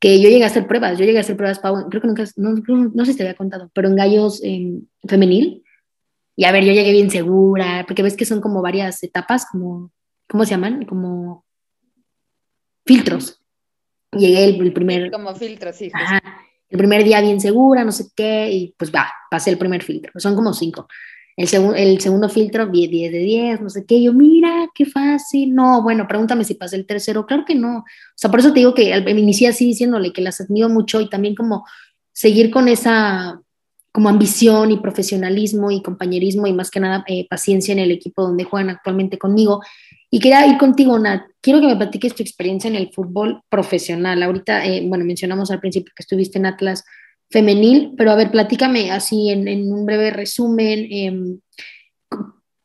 que 0.00 0.20
yo 0.20 0.28
llegué 0.28 0.44
a 0.44 0.48
hacer 0.48 0.66
pruebas, 0.66 0.98
yo 0.98 1.04
llegué 1.04 1.18
a 1.18 1.22
hacer 1.22 1.36
pruebas, 1.36 1.60
creo 1.60 2.00
que 2.00 2.06
nunca, 2.06 2.24
no, 2.36 2.54
no, 2.94 3.04
sé 3.04 3.12
si 3.12 3.18
te 3.18 3.24
había 3.24 3.36
contado, 3.36 3.70
pero 3.74 3.88
en 3.88 3.96
gallos 3.96 4.40
eh, 4.44 4.80
femenil, 5.06 5.64
y 6.36 6.44
a 6.44 6.52
ver, 6.52 6.64
yo 6.64 6.72
llegué 6.72 6.92
bien 6.92 7.10
segura, 7.10 7.84
porque 7.86 8.02
ves 8.02 8.16
que 8.16 8.24
son 8.24 8.40
como 8.40 8.62
varias 8.62 9.02
etapas, 9.02 9.46
como, 9.50 9.90
¿cómo 10.28 10.44
se 10.44 10.52
llaman? 10.52 10.84
Como 10.84 11.44
filtros. 12.86 13.42
Llegué 14.12 14.44
el, 14.44 14.60
el 14.60 14.72
primer... 14.72 15.10
Como 15.10 15.34
filtros, 15.34 15.74
sí. 15.74 15.90
Ajá, 15.92 16.20
el 16.68 16.78
primer 16.78 17.02
día 17.02 17.20
bien 17.20 17.40
segura, 17.40 17.84
no 17.84 17.92
sé 17.92 18.04
qué, 18.14 18.50
y 18.52 18.74
pues 18.76 18.94
va, 18.94 19.10
pasé 19.30 19.50
el 19.50 19.58
primer 19.58 19.82
filtro, 19.82 20.12
son 20.16 20.36
como 20.36 20.52
cinco. 20.52 20.86
El, 21.38 21.46
seg 21.46 21.62
el, 21.76 22.00
segundo 22.00 22.28
filtro, 22.28 22.66
10 22.66 22.90
de 22.90 23.18
10, 23.20 23.60
no 23.60 23.70
sé 23.70 23.86
qué. 23.86 24.02
Yo, 24.02 24.12
mira, 24.12 24.68
qué 24.74 24.84
fácil. 24.84 25.54
No, 25.54 25.84
bueno, 25.84 26.08
pregúntame 26.08 26.42
si 26.42 26.54
pasé 26.54 26.74
el 26.74 26.84
tercero. 26.84 27.26
Claro 27.26 27.44
que 27.46 27.54
no. 27.54 27.78
O 27.78 27.84
sea, 28.16 28.28
por 28.28 28.40
eso 28.40 28.52
te 28.52 28.58
digo 28.58 28.74
que 28.74 29.00
me 29.02 29.12
inicié 29.12 29.46
así 29.46 29.64
diciéndole 29.64 30.12
que 30.12 30.20
las 30.20 30.40
admiro 30.40 30.68
mucho 30.68 31.00
y 31.00 31.08
también 31.08 31.36
como 31.36 31.64
seguir 32.12 32.50
con 32.50 32.66
esa 32.66 33.40
como 33.92 34.08
ambición 34.08 34.72
y 34.72 34.80
profesionalismo 34.80 35.70
y 35.70 35.80
compañerismo 35.80 36.48
y 36.48 36.52
más 36.52 36.72
que 36.72 36.80
nada 36.80 37.04
eh, 37.06 37.28
paciencia 37.30 37.70
en 37.70 37.78
el 37.78 37.92
equipo 37.92 38.22
donde 38.22 38.42
juegan 38.42 38.70
actualmente 38.70 39.16
conmigo. 39.16 39.62
Y 40.10 40.18
quería 40.18 40.44
ir 40.44 40.58
contigo, 40.58 40.98
Nat. 40.98 41.22
Quiero 41.40 41.60
que 41.60 41.68
me 41.68 41.76
platiques 41.76 42.16
tu 42.16 42.24
experiencia 42.24 42.66
en 42.66 42.74
el 42.74 42.90
fútbol 42.92 43.42
profesional. 43.48 44.24
Ahorita, 44.24 44.66
eh, 44.66 44.82
bueno, 44.88 45.04
mencionamos 45.04 45.52
al 45.52 45.60
principio 45.60 45.92
que 45.94 46.02
estuviste 46.02 46.38
en 46.38 46.46
Atlas 46.46 46.84
femenil, 47.30 47.94
pero 47.96 48.10
a 48.10 48.16
ver, 48.16 48.30
platícame 48.30 48.90
así 48.90 49.30
en, 49.30 49.72
un 49.72 49.84
breve 49.84 50.10
resumen, 50.10 50.88
eh, 50.90 51.38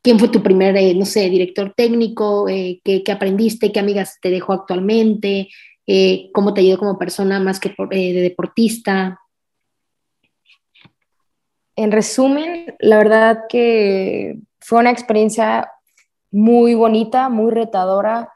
quién 0.04 0.18
fue 0.18 0.28
tu 0.28 0.42
primer, 0.42 0.76
eh, 0.76 0.94
no 0.94 1.06
sé, 1.06 1.30
director 1.30 1.72
técnico, 1.74 2.46
eh, 2.46 2.80
qué, 2.84 3.02
aprendiste, 3.10 3.72
qué 3.72 3.80
amigas 3.80 4.18
te 4.20 4.28
dejó 4.28 4.52
actualmente, 4.52 5.48
eh, 5.86 6.30
cómo 6.34 6.52
te 6.52 6.60
ayudó 6.60 6.78
como 6.78 6.98
persona 6.98 7.40
más 7.40 7.58
que 7.58 7.74
de 7.90 8.12
deportista. 8.12 9.18
En 11.74 11.90
resumen, 11.90 12.76
la 12.80 12.98
verdad 12.98 13.44
que 13.48 14.36
fue 14.60 14.80
una 14.80 14.90
experiencia 14.90 15.70
muy 16.30 16.74
bonita, 16.74 17.30
muy 17.30 17.50
retadora, 17.50 18.30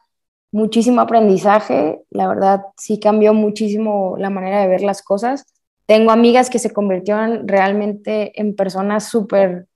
muchísimo 0.51 1.03
aprendizaje, 1.03 2.01
la 2.09 2.29
verdad 2.29 2.63
sí 2.79 2.99
cambió 2.99 3.35
muchísimo 3.35 4.17
la 4.19 4.31
manera 4.31 4.63
de 4.63 4.69
ver 4.69 4.81
las 4.81 5.03
cosas. 5.03 5.45
Tengo 5.89 6.11
amigas 6.11 6.51
que 6.51 6.59
se 6.59 6.71
convirtieron 6.71 7.49
realmente 7.49 8.39
en 8.39 8.55
personas 8.55 9.09
súper 9.09 9.67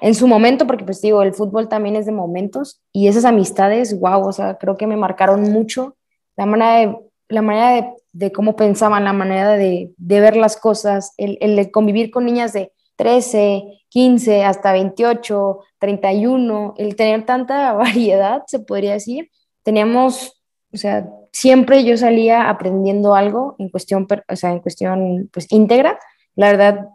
en 0.00 0.16
su 0.16 0.26
momento, 0.26 0.66
porque 0.66 0.84
pues 0.84 1.00
digo, 1.00 1.22
el 1.22 1.32
fútbol 1.32 1.68
también 1.68 1.94
es 1.94 2.06
de 2.06 2.12
momentos 2.12 2.82
y 2.92 3.06
esas 3.06 3.24
amistades, 3.24 3.96
wow, 4.00 4.26
o 4.26 4.32
sea, 4.32 4.58
creo 4.58 4.76
que 4.76 4.88
me 4.88 4.96
marcaron 4.96 5.42
mucho 5.42 5.96
la 6.36 6.44
manera 6.46 6.74
de, 6.80 6.96
la 7.28 7.42
manera 7.42 7.94
de, 8.10 8.32
cómo 8.32 8.56
pensaban, 8.56 9.04
la 9.04 9.12
manera 9.12 9.56
de, 9.56 9.92
ver 9.96 10.36
las 10.36 10.56
cosas, 10.56 11.14
el, 11.18 11.38
el, 11.40 11.70
convivir 11.70 12.10
con 12.10 12.24
niñas 12.24 12.52
de 12.52 12.72
13, 12.96 13.84
15, 13.90 14.42
hasta 14.42 14.72
28, 14.72 15.58
31, 15.78 16.74
el 16.78 16.96
tener 16.96 17.24
tanta 17.26 17.72
variedad, 17.74 18.42
se 18.48 18.58
podría 18.58 18.94
decir. 18.94 19.30
Teníamos, 19.62 20.42
o 20.72 20.76
sea, 20.76 21.08
siempre 21.32 21.84
yo 21.84 21.96
salía 21.96 22.48
aprendiendo 22.48 23.14
algo 23.14 23.54
en 23.58 23.68
cuestión, 23.68 24.06
o 24.28 24.36
sea, 24.36 24.52
en 24.52 24.60
cuestión, 24.60 25.28
pues, 25.32 25.50
íntegra. 25.50 25.98
La 26.34 26.50
verdad, 26.50 26.88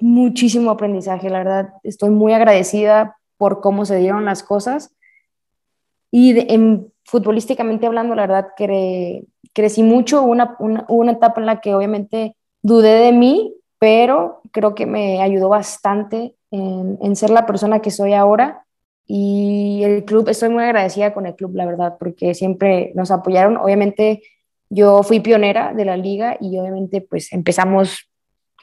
muchísimo 0.00 0.70
aprendizaje, 0.70 1.30
la 1.30 1.38
verdad, 1.38 1.68
estoy 1.82 2.10
muy 2.10 2.32
agradecida 2.32 3.16
por 3.36 3.60
cómo 3.60 3.84
se 3.84 3.96
dieron 3.96 4.24
las 4.24 4.42
cosas. 4.42 4.94
Y 6.10 6.38
en, 6.52 6.92
futbolísticamente 7.04 7.86
hablando, 7.86 8.14
la 8.14 8.26
verdad, 8.26 8.48
crecí 9.52 9.82
mucho, 9.82 10.22
una, 10.22 10.56
una, 10.58 11.12
etapa 11.12 11.40
en 11.40 11.46
la 11.46 11.60
que 11.60 11.74
obviamente 11.74 12.36
dudé 12.62 13.00
de 13.04 13.12
mí, 13.12 13.54
pero 13.78 14.42
creo 14.50 14.74
que 14.74 14.86
me 14.86 15.22
ayudó 15.22 15.48
bastante 15.48 16.34
en, 16.50 16.98
en, 17.00 17.16
ser 17.16 17.30
la 17.30 17.46
persona 17.46 17.80
que 17.80 17.90
soy 17.90 18.12
ahora. 18.12 18.64
Y 19.06 19.82
el 19.84 20.04
club, 20.04 20.28
estoy 20.28 20.50
muy 20.50 20.62
agradecida 20.62 21.12
con 21.12 21.26
el 21.26 21.34
club, 21.34 21.54
la 21.54 21.66
verdad, 21.66 21.96
porque 21.98 22.34
siempre 22.34 22.92
nos 22.94 23.10
apoyaron. 23.10 23.56
Obviamente 23.56 24.22
yo 24.68 25.02
fui 25.02 25.20
pionera 25.20 25.74
de 25.74 25.84
la 25.84 25.96
liga 25.96 26.36
y 26.40 26.58
obviamente 26.58 27.00
pues 27.00 27.32
empezamos 27.32 28.08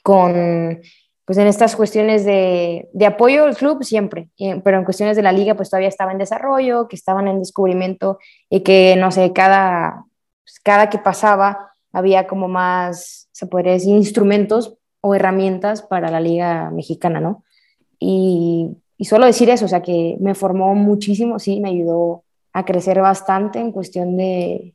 con 0.04 0.82
pues 1.26 1.38
en 1.38 1.48
estas 1.48 1.76
cuestiones 1.76 2.24
de, 2.24 2.88
de 2.94 3.06
apoyo 3.06 3.44
al 3.44 3.58
club 3.58 3.84
siempre, 3.84 4.30
pero 4.64 4.78
en 4.78 4.86
cuestiones 4.86 5.18
de 5.18 5.24
la 5.24 5.34
liga 5.34 5.56
pues 5.56 5.70
todavía 5.70 5.90
estaba 5.90 6.14
en 6.14 6.18
desarrollo, 6.18 6.88
que 6.88 6.96
estaban 6.96 7.28
en 7.28 7.40
descubrimiento 7.40 8.18
y 8.50 8.62
que 8.62 8.96
no 8.96 9.12
sé, 9.12 9.34
cada, 9.34 10.06
pues, 10.46 10.62
cada 10.64 10.90
que 10.90 11.00
pasaba 11.00 11.74
había 11.92 12.28
como 12.28 12.48
más, 12.48 13.28
se 13.34 13.46
podría 13.46 13.74
decir, 13.74 13.94
instrumentos 13.94 14.78
o 15.02 15.16
herramientas 15.16 15.82
para 15.82 16.10
la 16.10 16.22
liga 16.22 16.72
mexicana, 16.72 17.20
¿no? 17.20 17.44
Y, 18.00 18.78
y 18.98 19.06
solo 19.06 19.26
decir 19.26 19.50
eso, 19.50 19.66
o 19.66 19.68
sea, 19.68 19.82
que 19.82 20.18
me 20.20 20.36
formó 20.36 20.74
muchísimo, 20.76 21.40
sí, 21.40 21.60
me 21.60 21.70
ayudó 21.70 22.24
a 22.54 22.66
crecer 22.66 23.00
bastante 23.02 23.60
en 23.60 23.72
cuestión 23.72 24.18
de, 24.18 24.74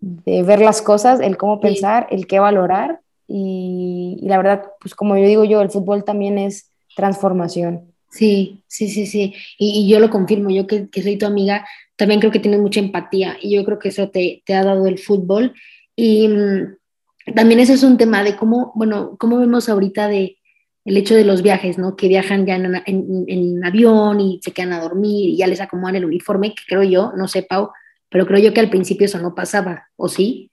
de 0.00 0.42
ver 0.42 0.60
las 0.60 0.80
cosas, 0.80 1.20
el 1.20 1.36
cómo 1.36 1.60
pensar, 1.60 2.06
el 2.10 2.26
qué 2.26 2.38
valorar 2.38 3.00
y, 3.32 4.18
la 4.22 4.38
verdad, 4.38 4.72
pues 4.80 4.94
como 4.94 5.16
yo 5.16 5.24
digo 5.24 5.44
yo, 5.44 5.60
el 5.60 5.70
fútbol 5.70 6.04
también 6.04 6.36
es 6.36 6.70
transformación. 6.96 7.92
Sí, 8.10 8.64
sí, 8.66 8.88
sí, 8.88 9.06
sí. 9.06 9.34
Y, 9.56 9.88
yo 9.88 10.00
lo 10.00 10.10
confirmo, 10.10 10.50
yo 10.50 10.66
que, 10.66 10.88
soy 11.00 11.16
tu 11.16 11.26
amiga, 11.26 11.64
también 11.94 12.18
creo 12.18 12.32
que 12.32 12.40
tienes 12.40 12.60
mucha 12.60 12.80
empatía 12.80 13.36
y 13.40 13.54
yo 13.54 13.64
creo 13.64 13.78
que 13.78 13.90
eso 13.90 14.08
te, 14.08 14.42
te 14.44 14.54
ha 14.54 14.64
dado 14.64 14.86
el 14.86 14.98
fútbol. 14.98 15.54
Y 15.94 16.26
mm, 16.26 17.34
también 17.36 17.60
eso 17.60 17.72
es 17.72 17.84
un 17.84 17.96
tema 17.96 18.24
de 18.24 18.34
cómo, 18.34 18.72
bueno, 18.74 19.16
cómo 19.16 19.38
vemos 19.38 19.68
ahorita 19.68 20.08
de 20.08 20.38
el 20.84 20.96
hecho 20.96 21.14
de 21.14 21.24
los 21.24 21.42
viajes, 21.42 21.78
¿no? 21.78 21.96
Que 21.96 22.08
viajan 22.08 22.46
ya 22.46 22.56
en, 22.56 22.74
en, 22.86 23.24
en 23.28 23.64
avión 23.64 24.20
y 24.20 24.40
se 24.42 24.52
quedan 24.52 24.72
a 24.72 24.80
dormir 24.80 25.30
y 25.30 25.36
ya 25.36 25.46
les 25.46 25.60
acomodan 25.60 25.96
el 25.96 26.04
uniforme, 26.04 26.54
que 26.54 26.62
creo 26.66 26.82
yo, 26.82 27.12
no 27.16 27.28
sé, 27.28 27.42
Pau, 27.42 27.70
pero 28.08 28.26
creo 28.26 28.38
yo 28.40 28.52
que 28.52 28.60
al 28.60 28.70
principio 28.70 29.06
eso 29.06 29.20
no 29.20 29.34
pasaba, 29.34 29.88
¿o 29.96 30.08
sí? 30.08 30.50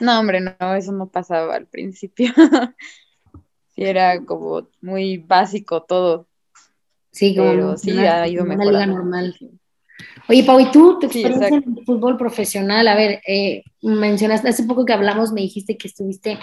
No, 0.00 0.18
hombre, 0.18 0.40
no, 0.40 0.74
eso 0.74 0.92
no 0.92 1.08
pasaba 1.08 1.54
al 1.54 1.66
principio. 1.66 2.32
sí, 3.74 3.84
era 3.84 4.24
como 4.24 4.68
muy 4.80 5.18
básico 5.18 5.82
todo. 5.82 6.26
Sí, 7.10 7.36
como 7.36 7.50
Pero 7.50 7.76
sí 7.76 7.98
ha 7.98 8.26
ido 8.26 8.44
mejorando. 8.44 8.94
Normal. 8.96 9.36
Oye, 10.28 10.44
Pau, 10.44 10.60
¿y 10.60 10.70
tú, 10.70 10.98
tu 10.98 11.06
experiencia 11.06 11.48
en 11.48 11.54
el 11.54 11.84
fútbol 11.84 12.16
profesional? 12.16 12.86
A 12.88 12.94
ver, 12.94 13.20
eh, 13.26 13.62
mencionaste, 13.82 14.48
hace 14.48 14.64
poco 14.64 14.84
que 14.84 14.92
hablamos, 14.92 15.32
me 15.32 15.40
dijiste 15.40 15.76
que 15.76 15.88
estuviste 15.88 16.38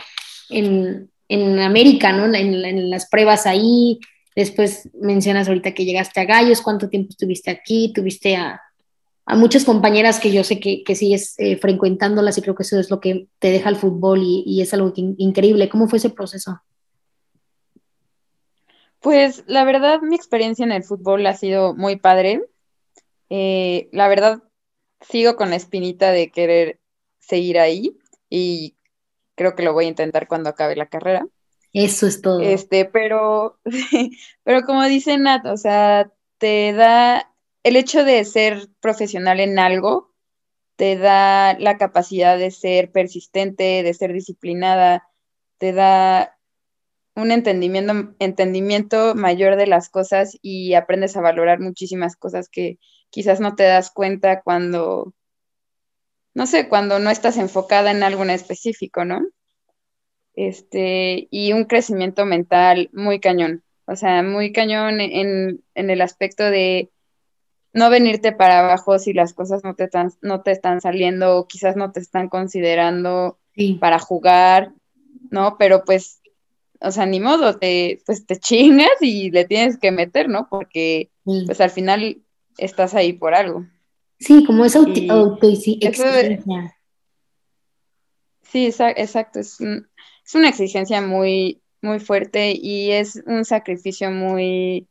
en, 0.50 1.10
en 1.28 1.60
América, 1.60 2.12
¿no? 2.12 2.26
En, 2.26 2.54
en, 2.54 2.90
las 2.90 3.08
pruebas 3.08 3.46
ahí. 3.46 4.00
Después 4.36 4.90
mencionas 5.02 5.48
ahorita 5.48 5.74
que 5.74 5.86
llegaste 5.86 6.20
a 6.20 6.26
Gallos. 6.26 6.62
¿Cuánto 6.62 6.90
tiempo 6.90 7.10
estuviste 7.10 7.50
aquí? 7.50 7.92
¿Tuviste 7.94 8.36
a, 8.36 8.62
a 9.28 9.36
muchas 9.36 9.66
compañeras 9.66 10.22
que 10.22 10.32
yo 10.32 10.44
sé 10.46 10.60
que, 10.60 10.84
que 10.86 10.96
sigues 10.96 11.36
eh, 11.38 11.58
frecuentándolas 11.58 12.38
y 12.38 12.42
creo 12.42 12.56
que 12.56 12.64
eso 12.64 12.80
es 12.80 12.90
lo 12.90 13.02
que 13.02 13.28
te 13.40 13.52
deja 13.52 13.70
el 13.70 13.76
fútbol 13.76 14.22
y, 14.24 14.62
es 14.62 14.74
algo 14.74 14.94
increíble. 14.96 15.68
¿Cómo 15.68 15.90
fue 15.90 15.98
ese 15.98 16.10
proceso? 16.10 16.62
Pues 19.02 19.44
la 19.46 19.66
verdad, 19.66 20.00
mi 20.02 20.16
experiencia 20.16 20.64
en 20.64 20.72
el 20.72 20.84
fútbol 20.84 21.28
ha 21.28 21.34
sido 21.36 21.76
muy 21.76 21.98
padre. 21.98 22.42
Eh, 23.30 23.90
la 23.92 24.08
verdad, 24.08 24.44
sigo 25.02 25.36
con 25.36 25.50
la 25.50 25.56
espinita 25.56 26.12
de 26.12 26.32
querer 26.32 26.80
seguir 27.20 27.60
ahí 27.60 27.98
y 28.30 28.76
creo 29.36 29.56
que 29.56 29.64
lo 29.64 29.74
voy 29.74 29.86
a 29.86 29.90
intentar 29.90 30.28
cuando 30.28 30.50
acabe 30.50 30.76
la 30.76 30.88
carrera. 30.88 31.28
Eso 31.74 32.08
es 32.08 32.22
todo. 32.22 32.42
Este, 32.42 32.86
pero, 32.86 33.60
pero 34.44 34.62
como 34.64 34.84
dice 34.86 35.18
Nat, 35.18 35.46
o 35.46 35.58
sea, 35.58 36.12
te 36.38 36.74
da 36.74 37.32
el 37.64 37.76
hecho 37.76 38.04
de 38.04 38.24
ser 38.26 38.70
profesional 38.80 39.40
en 39.40 39.60
algo 39.60 40.08
te 40.78 40.96
da 40.96 41.58
la 41.60 41.78
capacidad 41.78 42.38
de 42.38 42.52
ser 42.52 42.92
persistente, 42.92 43.84
de 43.84 43.94
ser 43.94 44.14
disciplinada, 44.14 45.10
te 45.58 45.74
da 45.74 46.38
un 47.16 47.32
entendimiento, 47.32 48.14
entendimiento 48.20 49.16
mayor 49.16 49.58
de 49.58 49.66
las 49.66 49.90
cosas 49.90 50.38
y 50.42 50.76
aprendes 50.76 51.18
a 51.18 51.22
valorar 51.22 51.60
muchísimas 51.60 52.16
cosas 52.16 52.48
que 52.48 52.78
quizás 53.10 53.40
no 53.40 53.56
te 53.56 53.64
das 53.64 53.92
cuenta 53.92 54.42
cuando, 54.42 55.14
no 56.34 56.48
sé, 56.48 56.70
cuando 56.70 57.00
no 57.00 57.10
estás 57.10 57.38
enfocada 57.38 57.92
en 57.92 58.04
algo 58.04 58.24
en 58.24 58.32
específico, 58.32 59.06
¿no? 59.06 59.22
Este, 60.34 61.28
y 61.32 61.54
un 61.54 61.66
crecimiento 61.66 62.26
mental 62.26 62.90
muy 62.94 63.20
cañón, 63.20 63.64
o 63.86 63.96
sea, 63.96 64.22
muy 64.22 64.52
cañón 64.52 65.02
en, 65.02 65.64
en 65.74 65.90
el 65.90 66.02
aspecto 66.02 66.44
de 66.44 66.92
no 67.74 67.90
venirte 67.90 68.32
para 68.32 68.60
abajo 68.60 68.98
si 68.98 69.14
las 69.14 69.34
cosas 69.34 69.64
no 69.64 69.76
te 69.76 69.86
están, 69.86 70.12
no 70.22 70.42
te 70.42 70.52
están 70.52 70.82
saliendo 70.82 71.38
o 71.38 71.48
quizás 71.48 71.76
no 71.76 71.92
te 71.92 72.00
están 72.00 72.28
considerando 72.28 73.38
para 73.80 74.00
jugar, 74.00 74.74
¿no? 75.30 75.58
Pero 75.58 75.84
pues, 75.86 76.22
o 76.80 76.92
sea, 76.92 77.06
ni 77.06 77.20
modo, 77.20 77.58
te, 77.58 78.02
pues 78.06 78.26
te 78.26 78.38
chingas 78.38 79.02
y 79.02 79.32
le 79.32 79.46
tienes 79.46 79.78
que 79.78 79.92
meter, 79.92 80.28
¿no? 80.30 80.48
Porque 80.50 81.12
pues 81.24 81.62
al 81.62 81.70
final 81.70 82.22
estás 82.58 82.94
ahí 82.96 83.14
por 83.14 83.34
algo. 83.34 83.66
Sí, 84.20 84.44
como 84.46 84.66
esa 84.66 84.80
autoexigencia. 84.80 86.76
Sí, 88.44 88.66
exacto, 88.66 89.40
es, 89.40 89.60
es 89.60 90.36
una 90.36 90.50
exigencia 90.50 91.02
muy, 91.02 91.62
muy 91.82 92.00
fuerte 92.00 92.54
y 92.56 92.92
es 92.92 93.22
un 93.26 93.46
sacrificio 93.46 94.10
muy, 94.10 94.88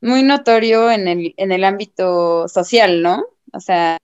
muy 0.00 0.22
notorio 0.22 0.90
en 0.90 1.06
el, 1.06 1.34
en 1.36 1.52
el 1.52 1.64
ámbito 1.64 2.48
social, 2.48 3.02
¿no? 3.02 3.24
O 3.52 3.60
sea, 3.60 3.98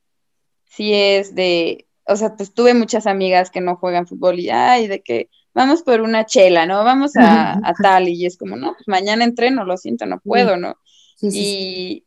sí 0.67 0.93
es 0.95 1.35
de, 1.35 1.87
o 2.07 2.17
sea, 2.17 2.37
pues 2.37 2.53
tuve 2.55 2.75
muchas 2.75 3.07
amigas 3.07 3.51
que 3.51 3.61
no 3.61 3.77
juegan 3.77 4.07
fútbol 4.07 4.39
y, 4.39 4.51
ay, 4.51 4.87
de 4.87 5.03
que 5.03 5.29
vamos 5.55 5.83
por 5.83 6.01
una 6.01 6.25
chela, 6.25 6.67
¿no? 6.67 6.85
Vamos 6.85 7.13
a, 7.17 7.61
tal, 7.83 8.09
y 8.09 8.27
es 8.27 8.37
como, 8.37 8.57
no, 8.57 8.75
pues 8.75 8.87
mañana 8.87 9.25
entreno, 9.25 9.65
lo 9.65 9.77
siento, 9.77 10.07
no 10.07 10.21
puedo, 10.21 10.57
¿no? 10.57 10.77
y, 11.21 12.05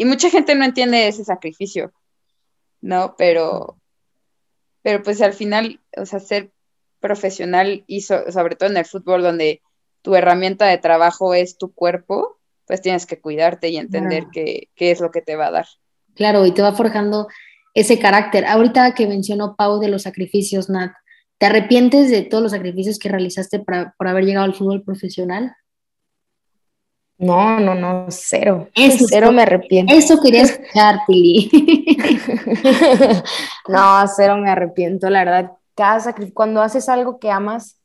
y 0.00 0.06
mucha 0.06 0.30
gente 0.30 0.54
no 0.54 0.64
entiende 0.64 1.08
ese 1.08 1.24
sacrificio, 1.24 1.92
¿no? 2.80 3.16
Pero, 3.18 3.76
pero 4.80 5.02
pues 5.02 5.20
al 5.20 5.34
final, 5.34 5.78
o 5.94 6.06
sea, 6.06 6.20
ser 6.20 6.52
profesional 7.00 7.84
y 7.86 8.00
sobre 8.00 8.56
todo 8.56 8.70
en 8.70 8.78
el 8.78 8.86
fútbol 8.86 9.22
donde 9.22 9.60
tu 10.00 10.14
herramienta 10.14 10.64
de 10.68 10.78
trabajo 10.78 11.34
es 11.34 11.58
tu 11.58 11.74
cuerpo, 11.74 12.38
pues 12.66 12.80
tienes 12.80 13.04
que 13.04 13.20
cuidarte 13.20 13.68
y 13.68 13.76
entender 13.76 14.28
qué, 14.32 14.70
es 14.78 15.00
lo 15.00 15.10
que 15.10 15.20
te 15.20 15.36
va 15.36 15.48
a 15.48 15.50
dar. 15.50 15.66
Claro, 16.14 16.46
y 16.46 16.52
te 16.52 16.62
va 16.62 16.72
forjando 16.72 17.28
ese 17.74 17.98
carácter. 17.98 18.46
Ahorita 18.46 18.94
que 18.94 19.06
mencionó 19.06 19.54
Pau 19.54 19.80
de 19.80 19.88
los 19.88 20.04
sacrificios, 20.04 20.70
Nat, 20.70 20.92
¿te 21.36 21.44
arrepientes 21.44 22.10
de 22.10 22.22
todos 22.22 22.42
los 22.42 22.52
sacrificios 22.52 22.98
que 22.98 23.10
realizaste 23.10 23.60
para, 23.60 23.94
por 23.98 24.08
haber 24.08 24.24
llegado 24.24 24.46
al 24.46 24.54
fútbol 24.54 24.82
profesional? 24.82 25.54
No, 27.20 27.60
no, 27.60 27.74
no, 27.74 28.06
cero. 28.08 28.68
cero 28.74 29.30
me 29.30 29.42
arrepiento. 29.42 29.94
Eso 29.94 30.18
quería 30.22 30.40
escuchar, 30.40 31.00
Pili. 31.06 31.50
no, 33.68 34.06
cero 34.16 34.38
me 34.38 34.50
arrepiento, 34.50 35.10
la 35.10 35.24
verdad. 35.24 35.52
Cada 35.74 36.14
cuando 36.32 36.62
haces 36.62 36.88
algo 36.88 37.18
que 37.18 37.30
amas 37.30 37.78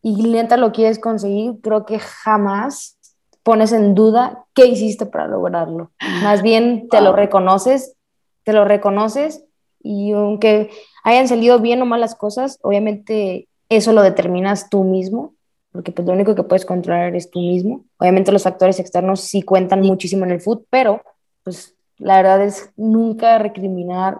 y 0.00 0.14
neta 0.22 0.56
lo 0.56 0.70
quieres 0.70 1.00
conseguir, 1.00 1.54
creo 1.60 1.86
que 1.86 1.98
jamás 1.98 2.96
pones 3.42 3.72
en 3.72 3.96
duda 3.96 4.44
qué 4.54 4.66
hiciste 4.66 5.06
para 5.06 5.26
lograrlo. 5.26 5.90
Más 6.22 6.42
bien 6.42 6.88
te 6.88 7.00
lo 7.00 7.12
reconoces, 7.12 7.96
te 8.44 8.52
lo 8.52 8.64
reconoces 8.64 9.44
y 9.82 10.12
aunque 10.12 10.70
hayan 11.02 11.26
salido 11.26 11.58
bien 11.58 11.82
o 11.82 11.86
malas 11.86 12.14
cosas, 12.14 12.60
obviamente 12.62 13.48
eso 13.68 13.92
lo 13.92 14.02
determinas 14.02 14.70
tú 14.70 14.84
mismo 14.84 15.34
porque 15.78 15.92
pues 15.92 16.08
lo 16.08 16.14
único 16.14 16.34
que 16.34 16.42
puedes 16.42 16.66
controlar 16.66 17.14
es 17.14 17.30
tú 17.30 17.38
mismo. 17.38 17.84
Obviamente 17.98 18.32
los 18.32 18.42
factores 18.42 18.80
externos 18.80 19.20
sí 19.20 19.42
cuentan 19.42 19.80
muchísimo 19.80 20.24
en 20.24 20.32
el 20.32 20.40
foot, 20.40 20.66
pero 20.70 21.02
pues 21.44 21.76
la 21.98 22.16
verdad 22.16 22.44
es 22.44 22.72
nunca 22.76 23.38
recriminar 23.38 24.18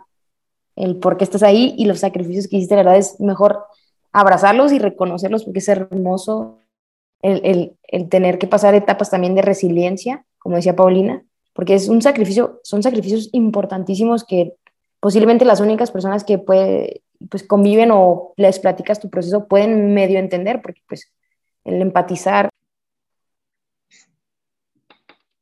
el 0.77 0.99
por 0.99 1.17
qué 1.17 1.25
estás 1.25 1.43
ahí 1.43 1.75
y 1.77 1.87
los 1.87 1.99
sacrificios 1.99 2.47
que 2.47 2.59
hiciste, 2.59 2.77
la 2.77 2.85
verdad 2.85 2.99
es 2.99 3.19
mejor 3.19 3.65
abrazarlos 4.13 4.71
y 4.71 4.79
reconocerlos 4.79 5.43
porque 5.43 5.59
es 5.59 5.69
hermoso 5.69 6.61
el, 7.23 7.41
el, 7.45 7.77
el 7.89 8.09
tener 8.09 8.39
que 8.39 8.47
pasar 8.47 8.77
etapas 8.77 9.11
también 9.11 9.35
de 9.35 9.43
resiliencia, 9.43 10.25
como 10.39 10.55
decía 10.55 10.77
Paulina, 10.77 11.25
porque 11.55 11.75
es 11.75 11.89
un 11.89 12.03
sacrificio, 12.03 12.61
son 12.63 12.85
sacrificios 12.85 13.31
importantísimos 13.33 14.23
que 14.23 14.55
posiblemente 15.01 15.45
las 15.45 15.59
únicas 15.59 15.91
personas 15.91 16.23
que 16.23 16.39
puede, 16.39 17.03
pues 17.29 17.43
conviven 17.43 17.91
o 17.91 18.33
les 18.37 18.61
platicas 18.61 19.01
tu 19.01 19.11
proceso 19.11 19.49
pueden 19.49 19.93
medio 19.93 20.21
entender, 20.21 20.63
porque 20.63 20.83
pues 20.89 21.11
el 21.69 21.83
empatizar. 21.83 22.49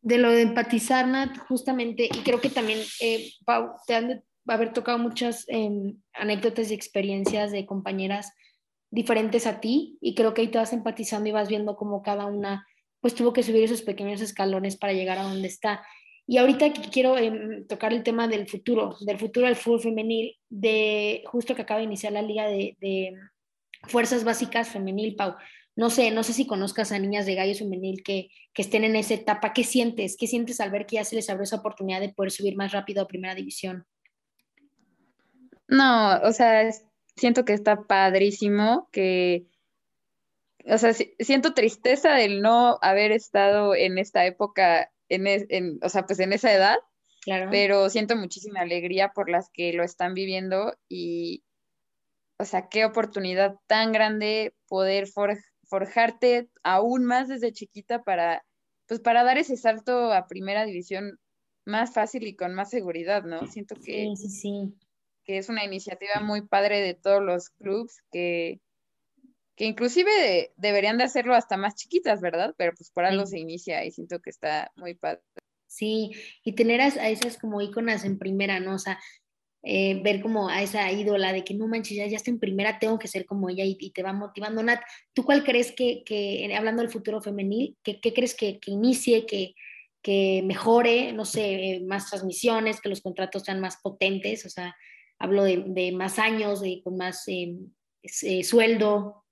De 0.02 0.18
lo 0.18 0.30
de 0.30 0.42
empatizar, 0.42 1.06
Nat, 1.06 1.36
justamente, 1.48 2.04
y 2.04 2.22
creo 2.22 2.40
que 2.40 2.50
también, 2.50 2.78
eh, 3.00 3.30
Pau, 3.44 3.74
te 3.86 3.94
han 3.94 4.08
de 4.08 4.22
haber 4.46 4.72
tocado 4.72 4.98
muchas 4.98 5.44
em, 5.48 5.96
anécdotas 6.12 6.70
y 6.70 6.74
experiencias 6.74 7.50
de 7.50 7.66
compañeras 7.66 8.32
diferentes 8.90 9.46
a 9.46 9.60
ti, 9.60 9.98
y 10.00 10.14
creo 10.14 10.32
que 10.32 10.42
ahí 10.42 10.48
te 10.48 10.58
vas 10.58 10.72
empatizando 10.72 11.28
y 11.28 11.32
vas 11.32 11.48
viendo 11.48 11.76
cómo 11.76 12.02
cada 12.02 12.26
una 12.26 12.66
pues 13.00 13.14
tuvo 13.14 13.32
que 13.32 13.42
subir 13.42 13.62
esos 13.62 13.82
pequeños 13.82 14.20
escalones 14.20 14.76
para 14.76 14.92
llegar 14.92 15.18
a 15.18 15.24
donde 15.24 15.46
está. 15.46 15.84
Y 16.26 16.38
ahorita 16.38 16.72
quiero 16.90 17.16
em, 17.18 17.66
tocar 17.66 17.92
el 17.92 18.02
tema 18.02 18.26
del 18.26 18.48
futuro, 18.48 18.96
del 19.00 19.18
futuro 19.18 19.46
del 19.46 19.56
fútbol 19.56 19.80
femenil, 19.80 20.36
de 20.48 21.22
justo 21.26 21.54
que 21.54 21.62
acaba 21.62 21.78
de 21.78 21.84
iniciar 21.84 22.12
la 22.12 22.22
liga 22.22 22.46
de, 22.46 22.76
de 22.80 23.14
fuerzas 23.82 24.24
básicas 24.24 24.68
femenil, 24.68 25.14
Pau. 25.14 25.36
No 25.76 25.90
sé, 25.90 26.10
no 26.10 26.22
sé 26.22 26.32
si 26.32 26.46
conozcas 26.46 26.90
a 26.90 26.98
niñas 26.98 27.26
de 27.26 27.34
gallo 27.34 27.54
femenil 27.54 28.02
que, 28.02 28.30
que 28.54 28.62
estén 28.62 28.82
en 28.82 28.96
esa 28.96 29.12
etapa. 29.12 29.52
¿Qué 29.52 29.62
sientes? 29.62 30.16
¿Qué 30.18 30.26
sientes 30.26 30.58
al 30.60 30.70
ver 30.70 30.86
que 30.86 30.96
ya 30.96 31.04
se 31.04 31.16
les 31.16 31.28
abrió 31.28 31.44
esa 31.44 31.56
oportunidad 31.56 32.00
de 32.00 32.08
poder 32.08 32.32
subir 32.32 32.56
más 32.56 32.72
rápido 32.72 33.02
a 33.02 33.06
primera 33.06 33.34
división? 33.34 33.86
No, 35.68 36.18
o 36.22 36.32
sea, 36.32 36.70
siento 37.16 37.44
que 37.44 37.52
está 37.52 37.82
padrísimo, 37.82 38.88
que, 38.90 39.46
o 40.64 40.78
sea, 40.78 40.94
siento 40.94 41.54
tristeza 41.54 42.14
del 42.14 42.40
no 42.40 42.78
haber 42.80 43.12
estado 43.12 43.74
en 43.74 43.98
esta 43.98 44.24
época, 44.24 44.90
en, 45.08 45.26
en, 45.26 45.78
o 45.82 45.88
sea, 45.88 46.06
pues 46.06 46.20
en 46.20 46.32
esa 46.32 46.54
edad, 46.54 46.76
claro. 47.22 47.48
pero 47.50 47.90
siento 47.90 48.16
muchísima 48.16 48.60
alegría 48.60 49.12
por 49.12 49.28
las 49.28 49.50
que 49.50 49.72
lo 49.72 49.82
están 49.82 50.14
viviendo 50.14 50.74
y, 50.88 51.42
o 52.38 52.44
sea, 52.44 52.68
qué 52.68 52.84
oportunidad 52.84 53.56
tan 53.66 53.92
grande 53.92 54.54
poder 54.68 55.08
forjar 55.08 55.42
forjarte 55.76 56.48
aún 56.62 57.04
más 57.04 57.28
desde 57.28 57.52
chiquita 57.52 58.02
para, 58.02 58.46
pues 58.86 59.00
para 59.00 59.24
dar 59.24 59.36
ese 59.36 59.58
salto 59.58 60.10
a 60.10 60.26
primera 60.26 60.64
división 60.64 61.18
más 61.66 61.92
fácil 61.92 62.26
y 62.26 62.34
con 62.34 62.54
más 62.54 62.70
seguridad, 62.70 63.24
¿no? 63.24 63.46
Siento 63.46 63.74
que, 63.74 64.08
sí, 64.16 64.28
sí, 64.30 64.74
que 65.24 65.36
es 65.36 65.50
una 65.50 65.64
iniciativa 65.64 66.20
muy 66.22 66.40
padre 66.40 66.80
de 66.80 66.94
todos 66.94 67.22
los 67.22 67.50
clubes 67.50 67.98
que, 68.10 68.60
que 69.54 69.66
inclusive 69.66 70.54
deberían 70.56 70.96
de 70.96 71.04
hacerlo 71.04 71.34
hasta 71.34 71.58
más 71.58 71.74
chiquitas, 71.74 72.22
¿verdad? 72.22 72.54
Pero 72.56 72.72
pues 72.74 72.90
por 72.90 73.04
algo 73.04 73.26
se 73.26 73.38
inicia 73.38 73.84
y 73.84 73.90
siento 73.90 74.20
que 74.20 74.30
está 74.30 74.72
muy 74.76 74.94
padre. 74.94 75.20
Sí, 75.66 76.12
y 76.42 76.54
tener 76.54 76.80
a, 76.80 76.86
a 76.86 77.10
esas 77.10 77.36
como 77.36 77.60
íconas 77.60 78.06
en 78.06 78.18
primera, 78.18 78.60
¿no? 78.60 78.76
O 78.76 78.78
sea, 78.78 78.98
eh, 79.68 80.00
ver 80.00 80.22
como 80.22 80.48
a 80.48 80.62
esa 80.62 80.92
ídola 80.92 81.32
de 81.32 81.42
que 81.42 81.52
no 81.52 81.66
manches, 81.66 81.96
ya, 81.96 82.06
ya 82.06 82.16
está 82.18 82.30
en 82.30 82.38
primera, 82.38 82.78
tengo 82.78 83.00
que 83.00 83.08
ser 83.08 83.26
como 83.26 83.50
ella 83.50 83.64
y, 83.64 83.90
te 83.90 84.04
va 84.04 84.12
motivando. 84.12 84.62
Nat, 84.62 84.80
¿tú 85.12 85.24
cuál 85.24 85.42
crees 85.42 85.72
que, 85.72 86.04
que 86.04 86.54
hablando 86.56 86.82
del 86.82 86.92
futuro 86.92 87.20
femenil, 87.20 87.76
qué, 87.82 87.98
crees 88.00 88.36
que, 88.36 88.60
que 88.60 88.70
inicie, 88.70 89.26
que, 89.26 89.56
que 90.02 90.40
mejore, 90.44 91.12
no 91.12 91.24
sé, 91.24 91.82
más 91.84 92.08
transmisiones, 92.08 92.80
que 92.80 92.88
los 92.88 93.00
contratos 93.00 93.42
sean 93.42 93.58
más 93.58 93.78
potentes? 93.82 94.46
O 94.46 94.50
sea, 94.50 94.76
hablo 95.18 95.42
de, 95.42 95.64
de 95.66 95.90
más 95.90 96.20
años, 96.20 96.60
de, 96.60 96.80
con 96.84 96.96
más 96.96 97.26
eh, 97.26 97.58
eh, 98.22 98.44
sueldo. 98.44 99.24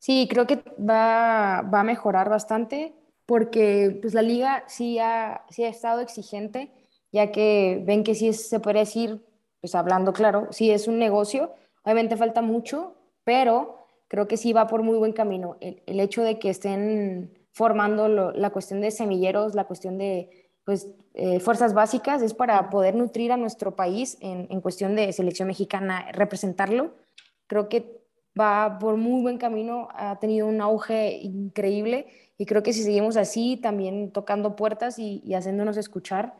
Sí, 0.00 0.26
creo 0.28 0.48
que 0.48 0.56
va, 0.80 1.62
va, 1.62 1.80
a 1.80 1.84
mejorar 1.84 2.28
bastante 2.28 2.92
porque 3.24 3.96
pues 4.02 4.14
la 4.14 4.22
liga 4.22 4.64
sí 4.66 4.98
ha, 4.98 5.44
sí 5.48 5.62
ha 5.62 5.68
estado 5.68 6.00
exigente 6.00 6.72
ya 7.14 7.30
que 7.30 7.80
ven 7.86 8.02
que 8.02 8.16
sí 8.16 8.32
se 8.32 8.58
puede 8.58 8.80
decir, 8.80 9.24
pues 9.60 9.76
hablando 9.76 10.12
claro, 10.12 10.48
sí 10.50 10.72
es 10.72 10.88
un 10.88 10.98
negocio, 10.98 11.54
obviamente 11.84 12.16
falta 12.16 12.42
mucho, 12.42 12.96
pero 13.22 13.86
creo 14.08 14.26
que 14.26 14.36
sí 14.36 14.52
va 14.52 14.66
por 14.66 14.82
muy 14.82 14.98
buen 14.98 15.12
camino. 15.12 15.56
El, 15.60 16.00
hecho 16.00 16.24
de 16.24 16.40
que 16.40 16.50
estén 16.50 17.32
formando 17.52 18.08
la 18.08 18.50
cuestión 18.50 18.80
de 18.80 18.90
semilleros, 18.90 19.54
la 19.54 19.62
cuestión 19.62 19.96
de 19.96 20.50
pues, 20.64 20.88
eh, 21.14 21.38
fuerzas 21.38 21.72
básicas, 21.72 22.20
es 22.20 22.34
para 22.34 22.68
poder 22.68 22.96
nutrir 22.96 23.30
a 23.30 23.36
nuestro 23.36 23.76
país 23.76 24.18
en, 24.20 24.48
en 24.50 24.60
cuestión 24.60 24.96
de 24.96 25.12
selección 25.12 25.46
mexicana, 25.46 26.10
representarlo. 26.10 26.96
Creo 27.46 27.68
que 27.68 28.02
va 28.38 28.80
por 28.80 28.96
muy 28.96 29.22
buen 29.22 29.38
camino, 29.38 29.86
ha 29.94 30.18
tenido 30.18 30.48
un 30.48 30.60
auge 30.60 31.12
increíble 31.22 32.08
y 32.38 32.46
creo 32.46 32.64
que 32.64 32.72
si 32.72 32.82
seguimos 32.82 33.16
así, 33.16 33.56
también 33.56 34.10
tocando 34.10 34.56
puertas 34.56 34.98
y, 34.98 35.22
y 35.24 35.34
haciéndonos 35.34 35.76
escuchar, 35.76 36.34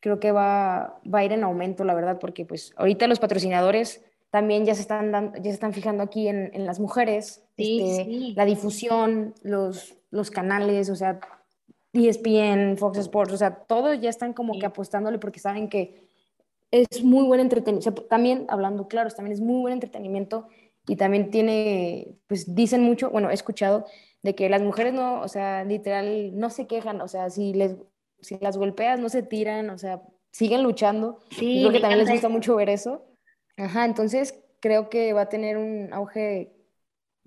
creo 0.00 0.20
que 0.20 0.32
va, 0.32 1.00
va 1.12 1.20
a 1.20 1.24
ir 1.24 1.32
en 1.32 1.44
aumento, 1.44 1.84
la 1.84 1.94
verdad, 1.94 2.18
porque 2.18 2.44
pues 2.44 2.72
ahorita 2.76 3.06
los 3.06 3.18
patrocinadores 3.18 4.04
también 4.30 4.64
ya 4.66 4.74
se 4.74 4.82
están, 4.82 5.32
ya 5.34 5.42
se 5.42 5.50
están 5.50 5.72
fijando 5.72 6.02
aquí 6.02 6.28
en, 6.28 6.50
en 6.52 6.66
las 6.66 6.80
mujeres, 6.80 7.44
este, 7.56 8.34
la 8.34 8.44
difusión, 8.44 9.34
los, 9.42 9.96
los 10.10 10.30
canales, 10.30 10.90
o 10.90 10.96
sea, 10.96 11.18
ESPN, 11.92 12.76
Fox 12.76 12.98
Sports, 12.98 13.32
o 13.32 13.36
sea, 13.36 13.54
todos 13.54 13.98
ya 14.00 14.10
están 14.10 14.34
como 14.34 14.58
que 14.58 14.66
apostándole 14.66 15.18
porque 15.18 15.40
saben 15.40 15.68
que 15.68 16.06
es 16.70 17.02
muy 17.02 17.24
buen 17.26 17.40
entretenimiento, 17.40 18.02
también 18.04 18.44
hablando 18.48 18.88
claro, 18.88 19.10
también 19.10 19.32
es 19.32 19.40
muy 19.40 19.62
buen 19.62 19.72
entretenimiento 19.72 20.48
y 20.86 20.96
también 20.96 21.30
tiene, 21.30 22.08
pues 22.26 22.54
dicen 22.54 22.82
mucho, 22.82 23.10
bueno, 23.10 23.30
he 23.30 23.34
escuchado 23.34 23.86
de 24.22 24.34
que 24.34 24.50
las 24.50 24.62
mujeres 24.62 24.92
no, 24.92 25.22
o 25.22 25.28
sea, 25.28 25.64
literal, 25.64 26.38
no 26.38 26.50
se 26.50 26.66
quejan, 26.66 27.00
o 27.00 27.08
sea, 27.08 27.30
si 27.30 27.54
les, 27.54 27.76
si 28.20 28.38
las 28.38 28.56
golpeas 28.56 29.00
no 29.00 29.08
se 29.08 29.22
tiran, 29.22 29.70
o 29.70 29.78
sea, 29.78 30.02
siguen 30.30 30.62
luchando. 30.62 31.18
Sí, 31.30 31.60
creo 31.60 31.72
que 31.72 31.80
también 31.80 32.00
les 32.00 32.10
gusta 32.10 32.28
mucho 32.28 32.56
ver 32.56 32.68
eso. 32.68 33.04
Ajá, 33.56 33.84
entonces 33.84 34.38
creo 34.60 34.88
que 34.88 35.12
va 35.12 35.22
a 35.22 35.28
tener 35.28 35.56
un 35.56 35.92
auge 35.92 36.52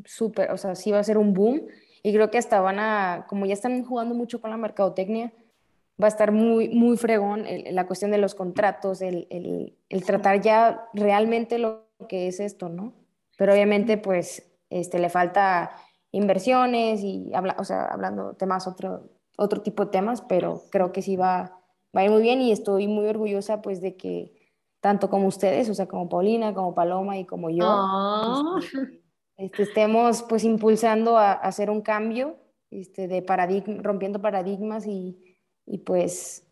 súper, 0.06 0.52
o 0.52 0.58
sea, 0.58 0.76
sí 0.76 0.92
va 0.92 1.00
a 1.00 1.04
ser 1.04 1.18
un 1.18 1.34
boom. 1.34 1.68
Y 2.04 2.14
creo 2.14 2.32
que 2.32 2.38
hasta 2.38 2.60
van 2.62 2.80
a, 2.80 3.26
como 3.28 3.46
ya 3.46 3.54
están 3.54 3.84
jugando 3.84 4.16
mucho 4.16 4.42
con 4.42 4.50
la 4.50 4.58
mercadotecnia, 4.58 5.32
va 6.02 6.08
a 6.08 6.10
estar 6.10 6.32
muy, 6.32 6.70
muy 6.70 6.98
fregón 6.98 7.46
la 7.72 7.86
cuestión 7.86 8.12
de 8.12 8.18
los 8.18 8.34
contratos, 8.34 9.02
el, 9.02 9.28
el, 9.30 9.78
el, 9.90 10.04
tratar 10.04 10.42
ya 10.42 10.88
realmente 10.94 11.60
lo 11.60 11.90
que 12.10 12.28
es 12.28 12.40
esto, 12.40 12.70
¿no? 12.70 12.94
Pero 13.38 13.54
obviamente, 13.54 13.98
pues, 13.98 14.52
este, 14.70 14.98
le 15.00 15.10
falta 15.10 15.72
inversiones 16.12 17.02
y, 17.04 17.32
habla, 17.34 17.56
o 17.60 17.64
sea, 17.64 17.86
hablando 17.86 18.34
temas 18.34 18.68
otro, 18.68 19.10
otro 19.42 19.62
tipo 19.62 19.86
de 19.86 19.92
temas, 19.92 20.22
pero 20.22 20.64
creo 20.70 20.92
que 20.92 21.02
sí 21.02 21.16
va, 21.16 21.60
va 21.96 22.02
a 22.02 22.06
ir 22.06 22.12
muy 22.12 22.22
bien 22.22 22.42
y 22.42 22.52
estoy 22.52 22.88
muy 22.88 23.08
orgullosa 23.08 23.62
pues 23.62 23.82
de 23.82 23.98
que 23.98 24.34
tanto 24.80 25.10
como 25.10 25.28
ustedes, 25.28 25.70
o 25.70 25.74
sea, 25.74 25.88
como 25.88 26.10
Paulina, 26.10 26.54
como 26.54 26.74
Paloma 26.74 27.18
y 27.18 27.26
como 27.26 27.50
yo, 27.50 28.60
este, 28.60 29.02
este, 29.38 29.64
estemos 29.64 30.24
pues 30.24 30.44
impulsando 30.44 31.18
a, 31.18 31.34
hacer 31.34 31.70
un 31.70 31.82
cambio 31.82 32.38
este, 32.72 33.08
de 33.08 33.22
paradigma, 33.22 33.82
rompiendo 33.82 34.22
paradigmas 34.22 34.88
y, 34.88 35.38
y 35.66 35.80
pues 35.80 36.48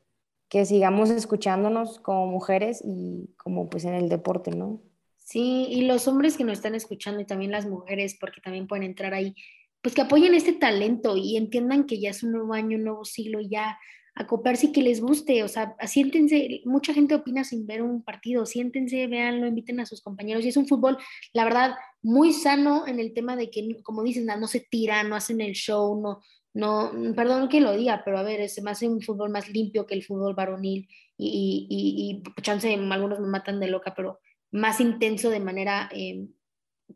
que 0.47 0.65
sigamos 0.65 1.09
escuchándonos 1.09 1.99
como 1.99 2.27
mujeres 2.27 2.81
y 2.83 3.33
como 3.37 3.69
pues 3.69 3.85
en 3.85 3.93
el 3.93 4.09
deporte, 4.09 4.51
¿no? 4.51 4.81
Sí, 5.17 5.67
y 5.69 5.85
los 5.85 6.07
hombres 6.07 6.37
que 6.37 6.43
nos 6.43 6.53
están 6.53 6.73
escuchando 6.73 7.21
y 7.21 7.25
también 7.25 7.51
las 7.51 7.67
mujeres, 7.67 8.17
porque 8.19 8.41
también 8.41 8.67
pueden 8.67 8.83
entrar 8.83 9.13
ahí, 9.13 9.35
pues 9.81 9.95
que 9.95 10.01
apoyen 10.01 10.33
este 10.33 10.53
talento 10.53 11.15
y 11.15 11.37
entiendan 11.37 11.85
que 11.85 11.99
ya 11.99 12.09
es 12.09 12.23
un 12.23 12.31
nuevo 12.33 12.53
año, 12.53 12.77
un 12.77 12.83
nuevo 12.83 13.05
siglo, 13.05 13.39
ya 13.41 13.77
acoplarse 14.15 14.67
y 14.67 14.71
que 14.73 14.81
les 14.81 14.99
guste, 14.99 15.43
o 15.43 15.47
sea, 15.47 15.75
siéntense, 15.87 16.61
mucha 16.65 16.93
gente 16.93 17.15
opina 17.15 17.45
sin 17.45 17.65
ver 17.65 17.81
un 17.81 18.03
partido, 18.03 18.45
siéntense, 18.45 19.07
véanlo, 19.07 19.47
inviten 19.47 19.79
a 19.79 19.85
sus 19.85 20.01
compañeros, 20.01 20.43
y 20.43 20.49
es 20.49 20.57
un 20.57 20.67
fútbol, 20.67 20.97
la 21.31 21.45
verdad, 21.45 21.75
muy 22.01 22.33
sano 22.33 22.85
en 22.85 22.99
el 22.99 23.13
tema 23.13 23.37
de 23.37 23.49
que, 23.49 23.81
como 23.81 24.03
dicen, 24.03 24.25
no 24.25 24.47
se 24.47 24.59
tiran, 24.59 25.07
no 25.07 25.15
hacen 25.15 25.39
el 25.39 25.53
show, 25.53 26.01
no, 26.01 26.19
no, 26.53 26.91
perdón 27.15 27.47
que 27.47 27.61
lo 27.61 27.75
diga, 27.77 28.01
pero 28.03 28.17
a 28.17 28.23
ver, 28.23 28.41
es 28.41 28.61
más 28.61 28.81
un 28.81 29.01
fútbol 29.01 29.29
más 29.29 29.49
limpio 29.49 29.85
que 29.85 29.95
el 29.95 30.03
fútbol 30.03 30.33
varonil 30.33 30.89
y, 31.17 31.67
y, 31.69 32.21
y, 32.29 32.41
chance, 32.41 32.73
algunos 32.73 33.19
me 33.21 33.27
matan 33.27 33.59
de 33.59 33.67
loca, 33.67 33.93
pero 33.95 34.19
más 34.51 34.81
intenso 34.81 35.29
de 35.29 35.39
manera, 35.39 35.89
eh, 35.93 36.27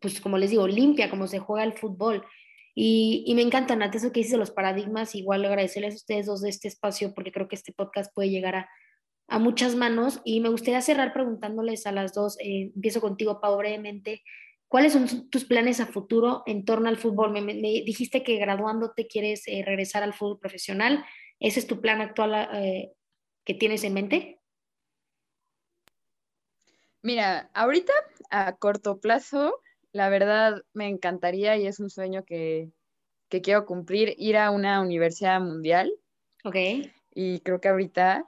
pues 0.01 0.19
como 0.19 0.38
les 0.38 0.49
digo, 0.49 0.67
limpia, 0.67 1.09
como 1.09 1.27
se 1.27 1.39
juega 1.39 1.63
el 1.63 1.73
fútbol. 1.73 2.25
Y, 2.76 3.32
me 3.36 3.43
encanta, 3.43 3.76
Nat, 3.76 3.93
eso 3.93 4.11
que 4.11 4.21
dices 4.21 4.39
los 4.39 4.51
paradigmas, 4.51 5.15
igual 5.15 5.45
agradecerles 5.45 5.93
a 5.93 5.97
ustedes 5.97 6.26
dos 6.26 6.41
de 6.41 6.49
este 6.49 6.67
espacio, 6.67 7.13
porque 7.13 7.32
creo 7.32 7.47
que 7.47 7.55
este 7.55 7.71
podcast 7.71 8.13
puede 8.13 8.30
llegar 8.30 8.55
a, 8.55 8.69
a 9.28 9.39
muchas 9.39 9.76
manos. 9.76 10.21
Y 10.26 10.39
me 10.39 10.49
gustaría 10.49 10.82
cerrar 10.82 11.13
preguntándoles 11.13 11.86
a 11.86 11.91
las 11.91 12.13
dos, 12.13 12.38
eh, 12.39 12.71
empiezo 12.76 12.99
contigo, 13.01 13.39
Pau, 13.39 13.57
brevemente, 13.57 14.24
¿cuáles 14.67 14.93
son 14.93 15.30
tus 15.30 15.45
planes 15.45 15.80
a 15.80 15.86
futuro 15.86 16.41
en 16.47 16.65
torno 16.65 16.89
al 16.89 16.97
fútbol? 16.97 17.32
Me, 17.32 17.41
me 17.41 17.53
dijiste 17.53 18.24
que 18.24 18.38
graduándote 18.38 19.05
quieres 19.05 19.47
eh, 19.47 19.63
regresar 19.63 20.01
al 20.01 20.13
fútbol 20.13 20.39
profesional. 20.39 21.05
¿Ese 21.39 21.59
es 21.59 21.67
tu 21.67 21.80
plan 21.80 22.01
actual 22.01 22.49
eh, 22.53 22.91
que 23.45 23.53
tienes 23.53 23.84
en 23.84 23.93
mente? 23.93 24.39
Mira, 27.03 27.51
ahorita 27.53 27.93
a 28.32 28.55
corto 28.55 28.99
plazo 29.01 29.59
la 29.93 30.09
verdad 30.09 30.63
me 30.73 30.89
encantaría 30.89 31.55
y 31.57 31.67
es 31.67 31.79
un 31.79 31.89
sueño 31.89 32.25
que, 32.25 32.69
quiero 33.29 33.65
cumplir, 33.65 34.13
ir 34.17 34.37
a 34.37 34.51
una 34.51 34.81
universidad 34.81 35.39
mundial. 35.39 35.91
Ok. 36.43 36.55
Y 37.15 37.39
creo 37.39 37.59
que 37.59 37.69
ahorita, 37.69 38.27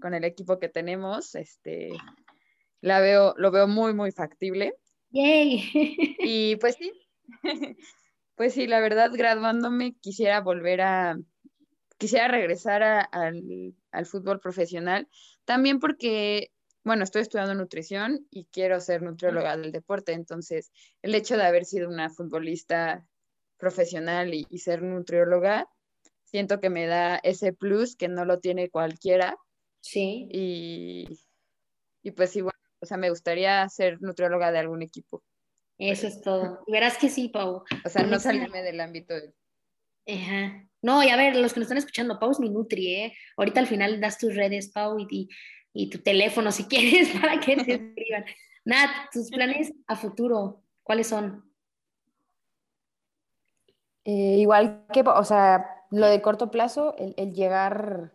con 0.00 0.14
el 0.14 0.24
equipo 0.24 0.58
que 0.58 0.68
tenemos, 0.68 1.34
este, 1.34 1.90
la 2.80 3.00
veo, 3.00 3.34
lo 3.36 3.50
veo 3.50 3.66
muy, 3.66 3.92
muy 3.92 4.12
factible. 4.12 4.74
Yay. 5.10 5.64
Y 6.20 6.56
pues 6.56 6.76
sí, 6.76 6.92
pues 8.36 8.54
sí, 8.54 8.66
la 8.66 8.80
verdad, 8.80 9.10
graduándome 9.12 9.96
quisiera 10.00 10.40
volver 10.40 10.82
a, 10.82 11.18
quisiera 11.98 12.28
regresar 12.28 12.82
al, 12.82 13.74
al 13.90 14.06
fútbol 14.06 14.40
profesional, 14.40 15.08
también 15.44 15.78
porque 15.78 16.52
bueno, 16.88 17.04
estoy 17.04 17.20
estudiando 17.22 17.54
nutrición 17.54 18.26
y 18.30 18.46
quiero 18.46 18.80
ser 18.80 19.02
nutrióloga 19.02 19.56
del 19.58 19.72
deporte, 19.72 20.12
entonces 20.12 20.72
el 21.02 21.14
hecho 21.14 21.36
de 21.36 21.44
haber 21.44 21.66
sido 21.66 21.86
una 21.88 22.08
futbolista 22.08 23.06
profesional 23.58 24.32
y, 24.32 24.46
ser 24.58 24.82
nutrióloga, 24.82 25.68
siento 26.24 26.60
que 26.60 26.70
me 26.70 26.86
da 26.86 27.16
ese 27.16 27.52
plus 27.52 27.94
que 27.94 28.08
no 28.08 28.24
lo 28.24 28.40
tiene 28.40 28.70
cualquiera. 28.70 29.36
Sí. 29.80 30.28
Y, 30.32 31.20
y 32.02 32.10
pues 32.12 32.34
igual, 32.36 32.54
o 32.80 32.86
sea, 32.86 32.96
me 32.96 33.10
gustaría 33.10 33.68
ser 33.68 34.00
nutrióloga 34.00 34.50
de 34.50 34.60
algún 34.60 34.80
equipo. 34.80 35.22
Eso 35.76 36.06
es 36.06 36.22
todo. 36.22 36.64
verás 36.68 36.96
que 36.96 37.10
sí, 37.10 37.28
Pau. 37.28 37.64
O 37.84 37.88
sea, 37.90 38.02
no 38.04 38.18
salirme 38.18 38.62
del 38.62 38.80
ámbito 38.80 39.14
Ajá. 40.06 40.66
No, 40.80 41.04
y 41.04 41.10
a 41.10 41.16
ver, 41.16 41.36
los 41.36 41.52
que 41.52 41.60
nos 41.60 41.66
están 41.66 41.76
escuchando, 41.76 42.18
Pau 42.18 42.30
es 42.30 42.40
mi 42.40 42.48
nutri, 42.48 42.94
¿eh? 42.94 43.12
Ahorita 43.36 43.60
al 43.60 43.66
final 43.66 44.00
das 44.00 44.16
tus 44.16 44.34
redes, 44.34 44.70
Pau, 44.70 44.98
y, 44.98 45.06
y 45.10 45.28
tu 45.86 45.98
teléfono 45.98 46.50
si 46.50 46.64
quieres 46.64 47.08
para 47.20 47.38
que 47.38 47.56
te 47.56 47.74
escriban. 47.74 48.24
Nat, 48.64 48.90
tus 49.12 49.30
planes 49.30 49.72
a 49.86 49.96
futuro, 49.96 50.60
¿cuáles 50.82 51.06
son? 51.06 51.44
Eh, 54.04 54.38
igual 54.38 54.84
que, 54.92 55.02
o 55.02 55.24
sea, 55.24 55.84
lo 55.90 56.06
de 56.06 56.20
corto 56.20 56.50
plazo, 56.50 56.94
el, 56.98 57.32
llegar 57.32 58.12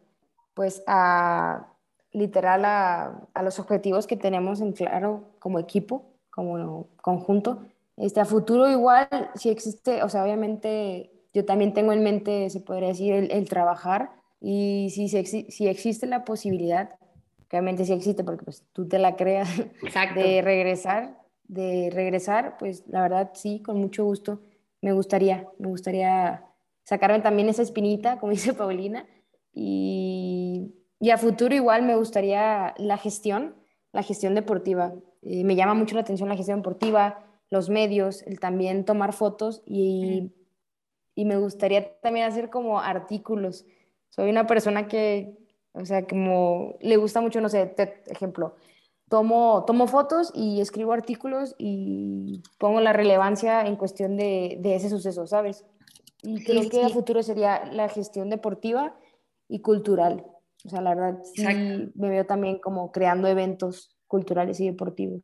pues 0.54 0.84
a 0.86 1.68
literal 2.12 2.66
a, 2.66 3.28
a, 3.34 3.42
los 3.42 3.60
objetivos 3.60 4.06
que 4.06 4.18
tenemos 4.18 4.62
en 4.62 4.74
claro 4.74 5.24
como 5.40 5.58
equipo, 5.58 6.06
como 6.30 6.88
conjunto. 7.02 7.64
Este, 7.98 8.20
a 8.20 8.26
futuro 8.26 8.70
igual, 8.70 9.08
si 9.36 9.50
existe, 9.50 10.04
o 10.04 10.10
sea, 10.10 10.24
obviamente 10.24 11.12
yo 11.34 11.46
también 11.46 11.74
tengo 11.74 11.94
en 11.94 12.04
mente, 12.04 12.50
se 12.50 12.60
podría 12.60 12.90
decir, 12.90 13.14
el, 13.14 13.32
el 13.32 13.50
trabajar 13.50 14.12
y 14.40 14.90
si, 14.92 15.08
si 15.08 15.68
existe 15.68 16.06
la 16.06 16.26
posibilidad 16.26 17.00
obviamente 17.58 17.86
sí 17.86 17.94
existe 17.94 18.24
porque 18.24 18.44
pues 18.44 18.64
tú 18.74 18.88
te 18.88 19.00
la 19.00 19.16
creas 19.16 19.50
de 20.16 20.42
regresar, 20.42 21.20
de 21.44 21.90
regresar, 21.92 22.58
pues 22.58 22.84
la 22.88 23.02
verdad 23.02 23.32
sí, 23.34 23.62
con 23.62 23.80
mucho 23.80 24.04
gusto 24.04 24.42
me 24.84 24.92
gustaría, 24.92 25.48
me 25.60 25.70
gustaría 25.70 26.44
sacarme 26.84 27.22
también 27.22 27.48
esa 27.48 27.62
espinita, 27.62 28.20
como 28.20 28.32
dice 28.34 28.54
Paulina, 28.54 29.08
y, 29.54 30.76
y 31.00 31.10
a 31.10 31.18
futuro 31.18 31.56
igual 31.56 31.84
me 31.84 31.96
gustaría 31.96 32.74
la 32.78 32.98
gestión, 32.98 33.56
la 33.94 34.04
gestión 34.04 34.36
deportiva. 34.36 34.94
Eh, 35.22 35.46
me 35.46 35.56
llama 35.56 35.74
mucho 35.74 35.96
la 35.96 36.02
atención 36.02 36.28
la 36.28 36.36
gestión 36.36 36.60
deportiva, 36.60 37.26
los 37.50 37.70
medios, 37.70 38.24
el 38.24 38.40
también 38.40 38.84
tomar 38.84 39.14
fotos 39.14 39.64
y, 39.66 40.34
y 41.16 41.26
me 41.26 41.38
gustaría 41.38 41.98
también 42.02 42.26
hacer 42.26 42.50
como 42.50 42.82
artículos. 42.82 43.66
Soy 44.10 44.30
una 44.30 44.48
persona 44.48 44.90
que, 44.90 45.38
o 45.74 45.86
sea, 45.86 46.06
como 46.06 46.76
le 46.82 46.98
gusta 46.98 47.22
mucho, 47.22 47.42
no 47.42 47.50
sé, 47.50 47.76
ejemplo, 48.08 48.56
tomo, 49.10 49.64
tomo 49.66 49.88
fotos 49.88 50.32
y 50.34 50.62
escribo 50.62 50.94
artículos 50.94 51.56
y 51.58 52.42
pongo 52.58 52.80
la 52.80 52.94
relevancia 52.94 53.66
en 53.66 53.76
cuestión 53.76 54.18
de, 54.18 54.58
de 54.60 54.76
ese 54.76 54.90
suceso, 54.90 55.28
¿sabes? 55.28 55.66
Y 56.22 56.44
creo 56.44 56.70
que 56.70 56.84
a 56.84 56.90
futuro 56.90 57.22
sería 57.22 57.66
la 57.66 57.90
gestión 57.90 58.30
deportiva 58.30 58.98
y 59.50 59.60
cultural. 59.60 60.26
O 60.66 60.70
sea, 60.70 60.82
la 60.82 60.96
verdad, 60.96 61.20
sí 61.24 61.44
me 61.96 62.10
veo 62.10 62.26
también 62.26 62.60
como 62.60 62.92
creando 62.92 63.28
eventos 63.28 63.98
culturales 64.08 64.60
y 64.60 64.68
deportivos. 64.68 65.22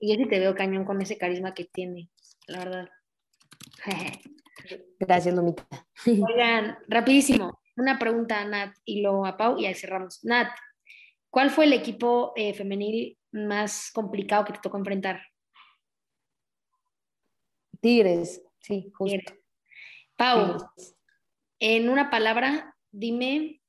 Y 0.00 0.08
yo 0.08 0.22
sí 0.22 0.28
te 0.28 0.40
veo 0.40 0.54
cañón 0.54 0.84
con 0.84 1.00
ese 1.00 1.16
carisma 1.16 1.54
que 1.54 1.64
tiene, 1.64 2.10
la 2.48 2.58
verdad. 2.58 2.88
Gracias, 4.98 5.34
Lumita. 5.34 5.64
Oigan, 6.06 6.78
rapidísimo, 6.88 7.60
una 7.76 7.98
pregunta 7.98 8.40
a 8.40 8.44
Nat 8.44 8.76
y 8.84 9.02
luego 9.02 9.26
a 9.26 9.36
Pau 9.36 9.58
y 9.58 9.66
ahí 9.66 9.74
cerramos. 9.74 10.22
Nat, 10.24 10.48
¿cuál 11.30 11.50
fue 11.50 11.64
el 11.64 11.72
equipo 11.72 12.32
eh, 12.36 12.54
femenil 12.54 13.18
más 13.32 13.90
complicado 13.92 14.44
que 14.44 14.52
te 14.52 14.60
tocó 14.60 14.78
enfrentar? 14.78 15.22
Tigres, 17.80 18.42
sí, 18.60 18.90
justo. 18.94 19.34
Pau, 20.16 20.56
en 21.58 21.88
una 21.88 22.10
palabra, 22.10 22.76
dime 22.90 23.60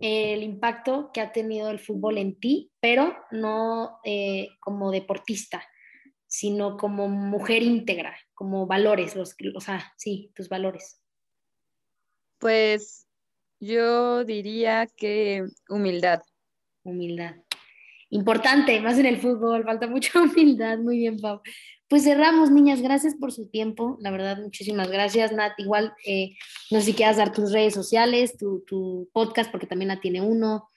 el 0.00 0.42
impacto 0.42 1.10
que 1.12 1.20
ha 1.20 1.32
tenido 1.32 1.70
el 1.70 1.78
fútbol 1.78 2.18
en 2.18 2.38
ti, 2.38 2.70
pero 2.80 3.16
no 3.30 3.98
eh, 4.04 4.48
como 4.60 4.90
deportista, 4.90 5.64
sino 6.26 6.76
como 6.76 7.08
mujer 7.08 7.62
íntegra, 7.62 8.16
como 8.34 8.66
valores, 8.66 9.16
los, 9.16 9.34
o 9.54 9.60
sea, 9.60 9.92
sí, 9.96 10.32
tus 10.34 10.48
valores. 10.48 11.02
Pues 12.38 13.07
yo 13.60 14.24
diría 14.24 14.86
que 14.86 15.44
humildad. 15.68 16.20
Humildad. 16.82 17.36
Importante, 18.10 18.80
más 18.80 18.98
en 18.98 19.06
el 19.06 19.18
fútbol, 19.18 19.64
falta 19.64 19.86
mucha 19.86 20.20
humildad. 20.22 20.78
Muy 20.78 20.98
bien, 20.98 21.18
Pau. 21.18 21.40
Pues 21.88 22.04
cerramos, 22.04 22.50
niñas. 22.50 22.80
Gracias 22.80 23.14
por 23.14 23.32
su 23.32 23.48
tiempo. 23.48 23.98
La 24.00 24.10
verdad, 24.10 24.38
muchísimas 24.38 24.90
gracias, 24.90 25.32
Nat. 25.32 25.52
Igual, 25.58 25.94
eh, 26.06 26.36
no 26.70 26.80
sé 26.80 26.86
si 26.86 26.94
quieras 26.94 27.16
dar 27.16 27.32
tus 27.32 27.52
redes 27.52 27.74
sociales, 27.74 28.36
tu, 28.38 29.08
podcast, 29.12 29.50
porque 29.50 29.66
también 29.66 29.88
la 29.88 30.00
tiene 30.00 30.20
uno. 30.20 30.70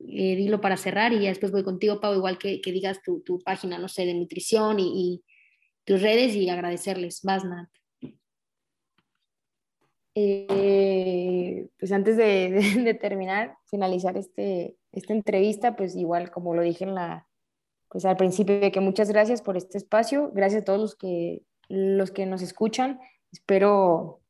Eh, 0.00 0.34
dilo 0.34 0.60
para 0.60 0.76
cerrar 0.76 1.12
y 1.12 1.20
ya 1.20 1.28
después 1.28 1.52
voy 1.52 1.62
contigo, 1.62 2.00
Pau, 2.00 2.14
igual 2.14 2.36
que, 2.38 2.60
digas 2.64 3.00
tu, 3.02 3.38
página, 3.44 3.78
no 3.78 3.88
sé, 3.88 4.04
de 4.04 4.14
nutrición 4.14 4.80
y, 4.80 4.84
y 4.84 5.24
tus 5.84 6.02
redes 6.02 6.34
y 6.34 6.48
agradecerles. 6.48 7.20
Vas, 7.22 7.44
Nat. 7.44 7.68
Eh, 10.14 11.68
pues 11.78 11.92
antes 11.92 12.16
de, 12.16 12.98
terminar, 13.00 13.56
finalizar 13.66 14.16
este, 14.16 14.76
esta 14.92 15.12
entrevista, 15.12 15.74
pues 15.76 15.96
igual 15.96 16.30
como 16.30 16.54
lo 16.54 16.62
dije 16.62 16.84
en 16.84 16.94
la, 16.94 17.26
pues 17.88 18.04
al 18.04 18.16
principio, 18.16 18.70
que 18.70 18.80
muchas 18.80 19.10
gracias 19.10 19.42
por 19.42 19.56
este 19.56 19.78
espacio, 19.78 20.30
gracias 20.34 20.62
a 20.62 20.64
todos 20.64 20.80
los 20.80 20.96
que, 20.96 21.42
los 21.68 22.10
que 22.10 22.26
nos 22.26 22.42
escuchan, 22.42 23.00
espero 23.32 24.20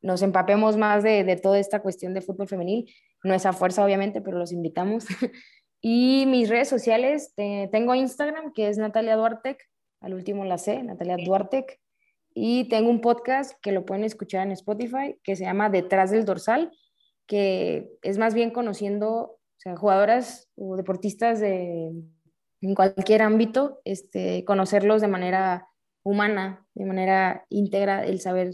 nos 0.00 0.22
empapemos 0.22 0.76
más 0.76 1.02
de, 1.04 1.36
toda 1.40 1.58
esta 1.58 1.80
cuestión 1.80 2.14
de 2.14 2.22
fútbol 2.22 2.48
femenil, 2.48 2.92
no 3.22 3.34
es 3.34 3.46
a 3.46 3.52
fuerza 3.52 3.84
obviamente, 3.84 4.20
pero 4.20 4.38
los 4.38 4.52
invitamos. 4.52 5.06
y 5.80 6.24
mis 6.26 6.48
redes 6.48 6.68
sociales, 6.68 7.32
tengo 7.36 7.94
Instagram 7.94 8.52
que 8.52 8.68
es 8.68 8.78
Natalia 8.78 9.16
Duartec, 9.16 9.58
al 10.00 10.14
último 10.14 10.44
la 10.44 10.58
sé, 10.58 10.82
Natalia 10.82 11.16
Duartec, 11.16 11.80
y 12.34 12.68
tengo 12.68 12.90
un 12.90 13.00
podcast 13.00 13.58
que 13.60 13.72
lo 13.72 13.84
pueden 13.84 14.04
escuchar 14.04 14.46
en 14.46 14.52
Spotify 14.52 15.18
que 15.22 15.36
se 15.36 15.44
llama 15.44 15.70
Detrás 15.70 16.10
del 16.10 16.24
Dorsal, 16.24 16.70
que 17.26 17.90
es 18.02 18.18
más 18.18 18.34
bien 18.34 18.50
conociendo 18.50 19.38
sea, 19.62 19.76
jugadoras 19.76 20.48
o 20.56 20.76
deportistas 20.76 21.40
de, 21.40 21.92
en 22.60 22.74
cualquier 22.74 23.22
ámbito, 23.22 23.80
este, 23.84 24.44
conocerlos 24.44 25.00
de 25.00 25.08
manera 25.08 25.68
humana, 26.02 26.66
de 26.74 26.84
manera 26.84 27.46
íntegra, 27.48 28.04
el 28.04 28.20
saber 28.20 28.50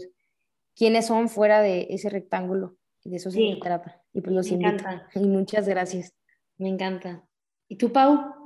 quiénes 0.75 1.07
son 1.07 1.29
fuera 1.29 1.61
de 1.61 1.87
ese 1.89 2.09
rectángulo. 2.09 2.75
De 3.03 3.15
eso 3.15 3.31
se 3.31 3.57
trata. 3.61 4.01
Y 4.13 4.21
pues 4.21 4.35
los 4.35 4.51
invito. 4.51 4.83
Y 5.15 5.27
muchas 5.27 5.67
gracias. 5.67 6.13
Me 6.57 6.69
encanta. 6.69 7.25
¿Y 7.67 7.77
tú, 7.77 7.91
Pau? 7.91 8.38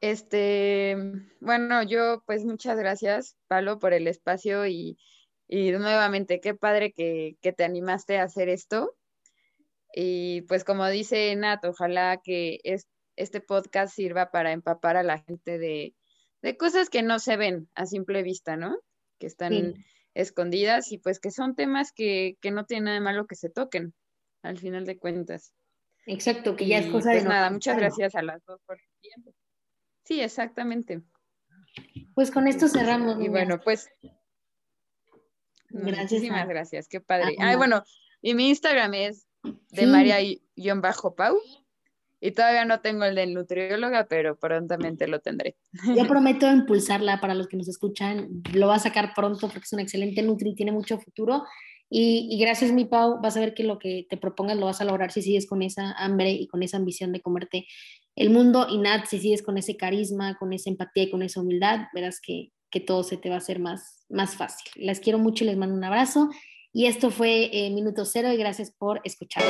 Este, 0.00 0.96
bueno, 1.40 1.82
yo 1.82 2.22
pues 2.26 2.44
muchas 2.44 2.78
gracias, 2.78 3.36
Pablo, 3.48 3.78
por 3.78 3.92
el 3.92 4.06
espacio 4.06 4.66
y, 4.66 4.98
Y 5.46 5.72
nuevamente, 5.72 6.40
qué 6.40 6.54
padre 6.54 6.92
que, 6.92 7.36
que 7.42 7.52
te 7.52 7.64
animaste 7.64 8.18
a 8.18 8.24
hacer 8.24 8.48
esto. 8.48 8.96
Y 9.94 10.42
pues 10.42 10.64
como 10.64 10.88
dice 10.88 11.34
Nat, 11.36 11.64
ojalá 11.64 12.20
que 12.22 12.60
este 13.16 13.40
podcast 13.40 13.94
sirva 13.94 14.30
para 14.30 14.52
empapar 14.52 14.96
a 14.96 15.02
la 15.02 15.18
gente 15.18 15.58
de, 15.58 15.94
cosas 16.58 16.88
que 16.88 17.02
no 17.02 17.18
se 17.18 17.36
ven 17.36 17.68
a 17.74 17.86
simple 17.86 18.22
vista, 18.22 18.56
¿no? 18.56 18.78
Que 19.18 19.26
están 19.26 19.74
escondidas 20.14 20.92
y 20.92 20.98
pues 20.98 21.20
que 21.20 21.30
son 21.30 21.54
temas 21.54 21.92
que, 21.92 22.36
no 22.52 22.64
tiene 22.64 22.84
nada 22.84 22.94
de 22.94 23.00
malo 23.00 23.26
que 23.26 23.34
se 23.34 23.50
toquen, 23.50 23.94
al 24.42 24.58
final 24.58 24.86
de 24.86 24.98
cuentas. 24.98 25.52
Exacto, 26.06 26.56
que 26.56 26.66
ya 26.66 26.78
es 26.78 26.86
cosa 26.86 27.10
pues 27.10 27.24
de... 27.24 27.28
nada, 27.28 27.50
muchas 27.50 27.76
gracias 27.76 28.14
a 28.14 28.22
las 28.22 28.42
dos 28.46 28.60
por 28.64 28.76
el 28.76 29.00
tiempo. 29.00 29.34
Sí, 30.10 30.20
exactamente. 30.20 31.02
Pues 32.14 32.32
con 32.32 32.48
esto 32.48 32.66
cerramos. 32.66 33.22
Y 33.22 33.28
bueno, 33.28 33.60
pues... 33.62 33.88
Gracias 35.68 36.10
muchísimas 36.10 36.48
gracias, 36.48 36.88
qué 36.88 37.00
padre. 37.00 37.36
Ay, 37.38 37.54
bueno, 37.54 37.84
y 38.20 38.34
mi 38.34 38.48
Instagram 38.48 38.92
es 38.94 39.28
de 39.70 39.86
María-Pau. 39.86 41.38
Y 42.18 42.32
todavía 42.32 42.64
no 42.64 42.80
tengo 42.80 43.04
el 43.04 43.14
de 43.14 43.28
nutrióloga, 43.28 44.08
pero 44.08 44.36
prontamente 44.36 45.06
lo 45.06 45.20
tendré. 45.20 45.56
Yo 45.96 46.04
prometo 46.08 46.50
impulsarla 46.50 47.20
para 47.20 47.36
los 47.36 47.46
que 47.46 47.56
nos 47.56 47.68
escuchan. 47.68 48.42
Lo 48.52 48.66
va 48.66 48.74
a 48.74 48.80
sacar 48.80 49.14
pronto 49.14 49.48
porque 49.48 49.64
es 49.64 49.72
una 49.72 49.82
excelente 49.82 50.22
nutri, 50.22 50.56
tiene 50.56 50.72
mucho 50.72 50.98
futuro. 50.98 51.44
Y, 51.92 52.38
gracias, 52.38 52.70
mi 52.70 52.84
Pau, 52.84 53.20
vas 53.20 53.36
a 53.36 53.40
ver 53.40 53.52
que 53.52 53.64
lo 53.64 53.80
que 53.80 54.06
te 54.08 54.16
propongas 54.16 54.56
lo 54.56 54.66
vas 54.66 54.80
a 54.80 54.84
lograr 54.84 55.10
si 55.10 55.22
sigues 55.22 55.46
con 55.46 55.60
esa 55.60 55.92
hambre 55.92 56.30
y 56.30 56.46
con 56.46 56.62
esa 56.62 56.76
ambición 56.76 57.12
de 57.12 57.20
comerte 57.20 57.66
el 58.14 58.30
mundo. 58.30 58.68
Y 58.70 58.78
Nat, 58.78 59.06
si 59.06 59.18
sigues 59.18 59.42
con 59.42 59.58
ese 59.58 59.76
carisma, 59.76 60.36
con 60.38 60.52
esa 60.52 60.70
empatía 60.70 61.02
y 61.02 61.10
con 61.10 61.22
esa 61.22 61.40
humildad, 61.40 61.88
verás 61.92 62.20
que, 62.20 62.52
que 62.70 62.78
todo 62.78 63.02
se 63.02 63.16
te 63.16 63.28
va 63.28 63.34
a 63.34 63.38
hacer 63.38 63.58
más, 63.58 64.06
más 64.08 64.36
fácil. 64.36 64.70
Las 64.76 65.00
quiero 65.00 65.18
mucho 65.18 65.42
y 65.42 65.48
les 65.48 65.56
mando 65.56 65.74
un 65.74 65.82
abrazo. 65.82 66.30
Y 66.72 66.86
esto 66.86 67.10
fue 67.10 67.50
eh, 67.52 67.70
Minuto 67.70 68.04
Cero 68.04 68.32
y 68.32 68.36
gracias 68.36 68.70
por 68.70 69.00
escuchar. 69.02 69.42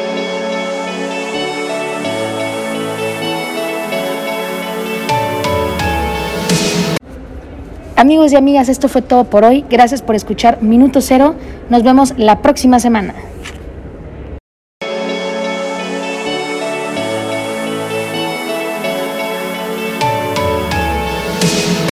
Amigos 8.00 8.32
y 8.32 8.36
amigas, 8.36 8.70
esto 8.70 8.88
fue 8.88 9.02
todo 9.02 9.24
por 9.24 9.44
hoy. 9.44 9.62
Gracias 9.68 10.00
por 10.00 10.16
escuchar 10.16 10.62
Minuto 10.62 11.02
Cero. 11.02 11.34
Nos 11.68 11.82
vemos 11.82 12.14
la 12.16 12.40
próxima 12.40 12.80
semana. 12.80 13.12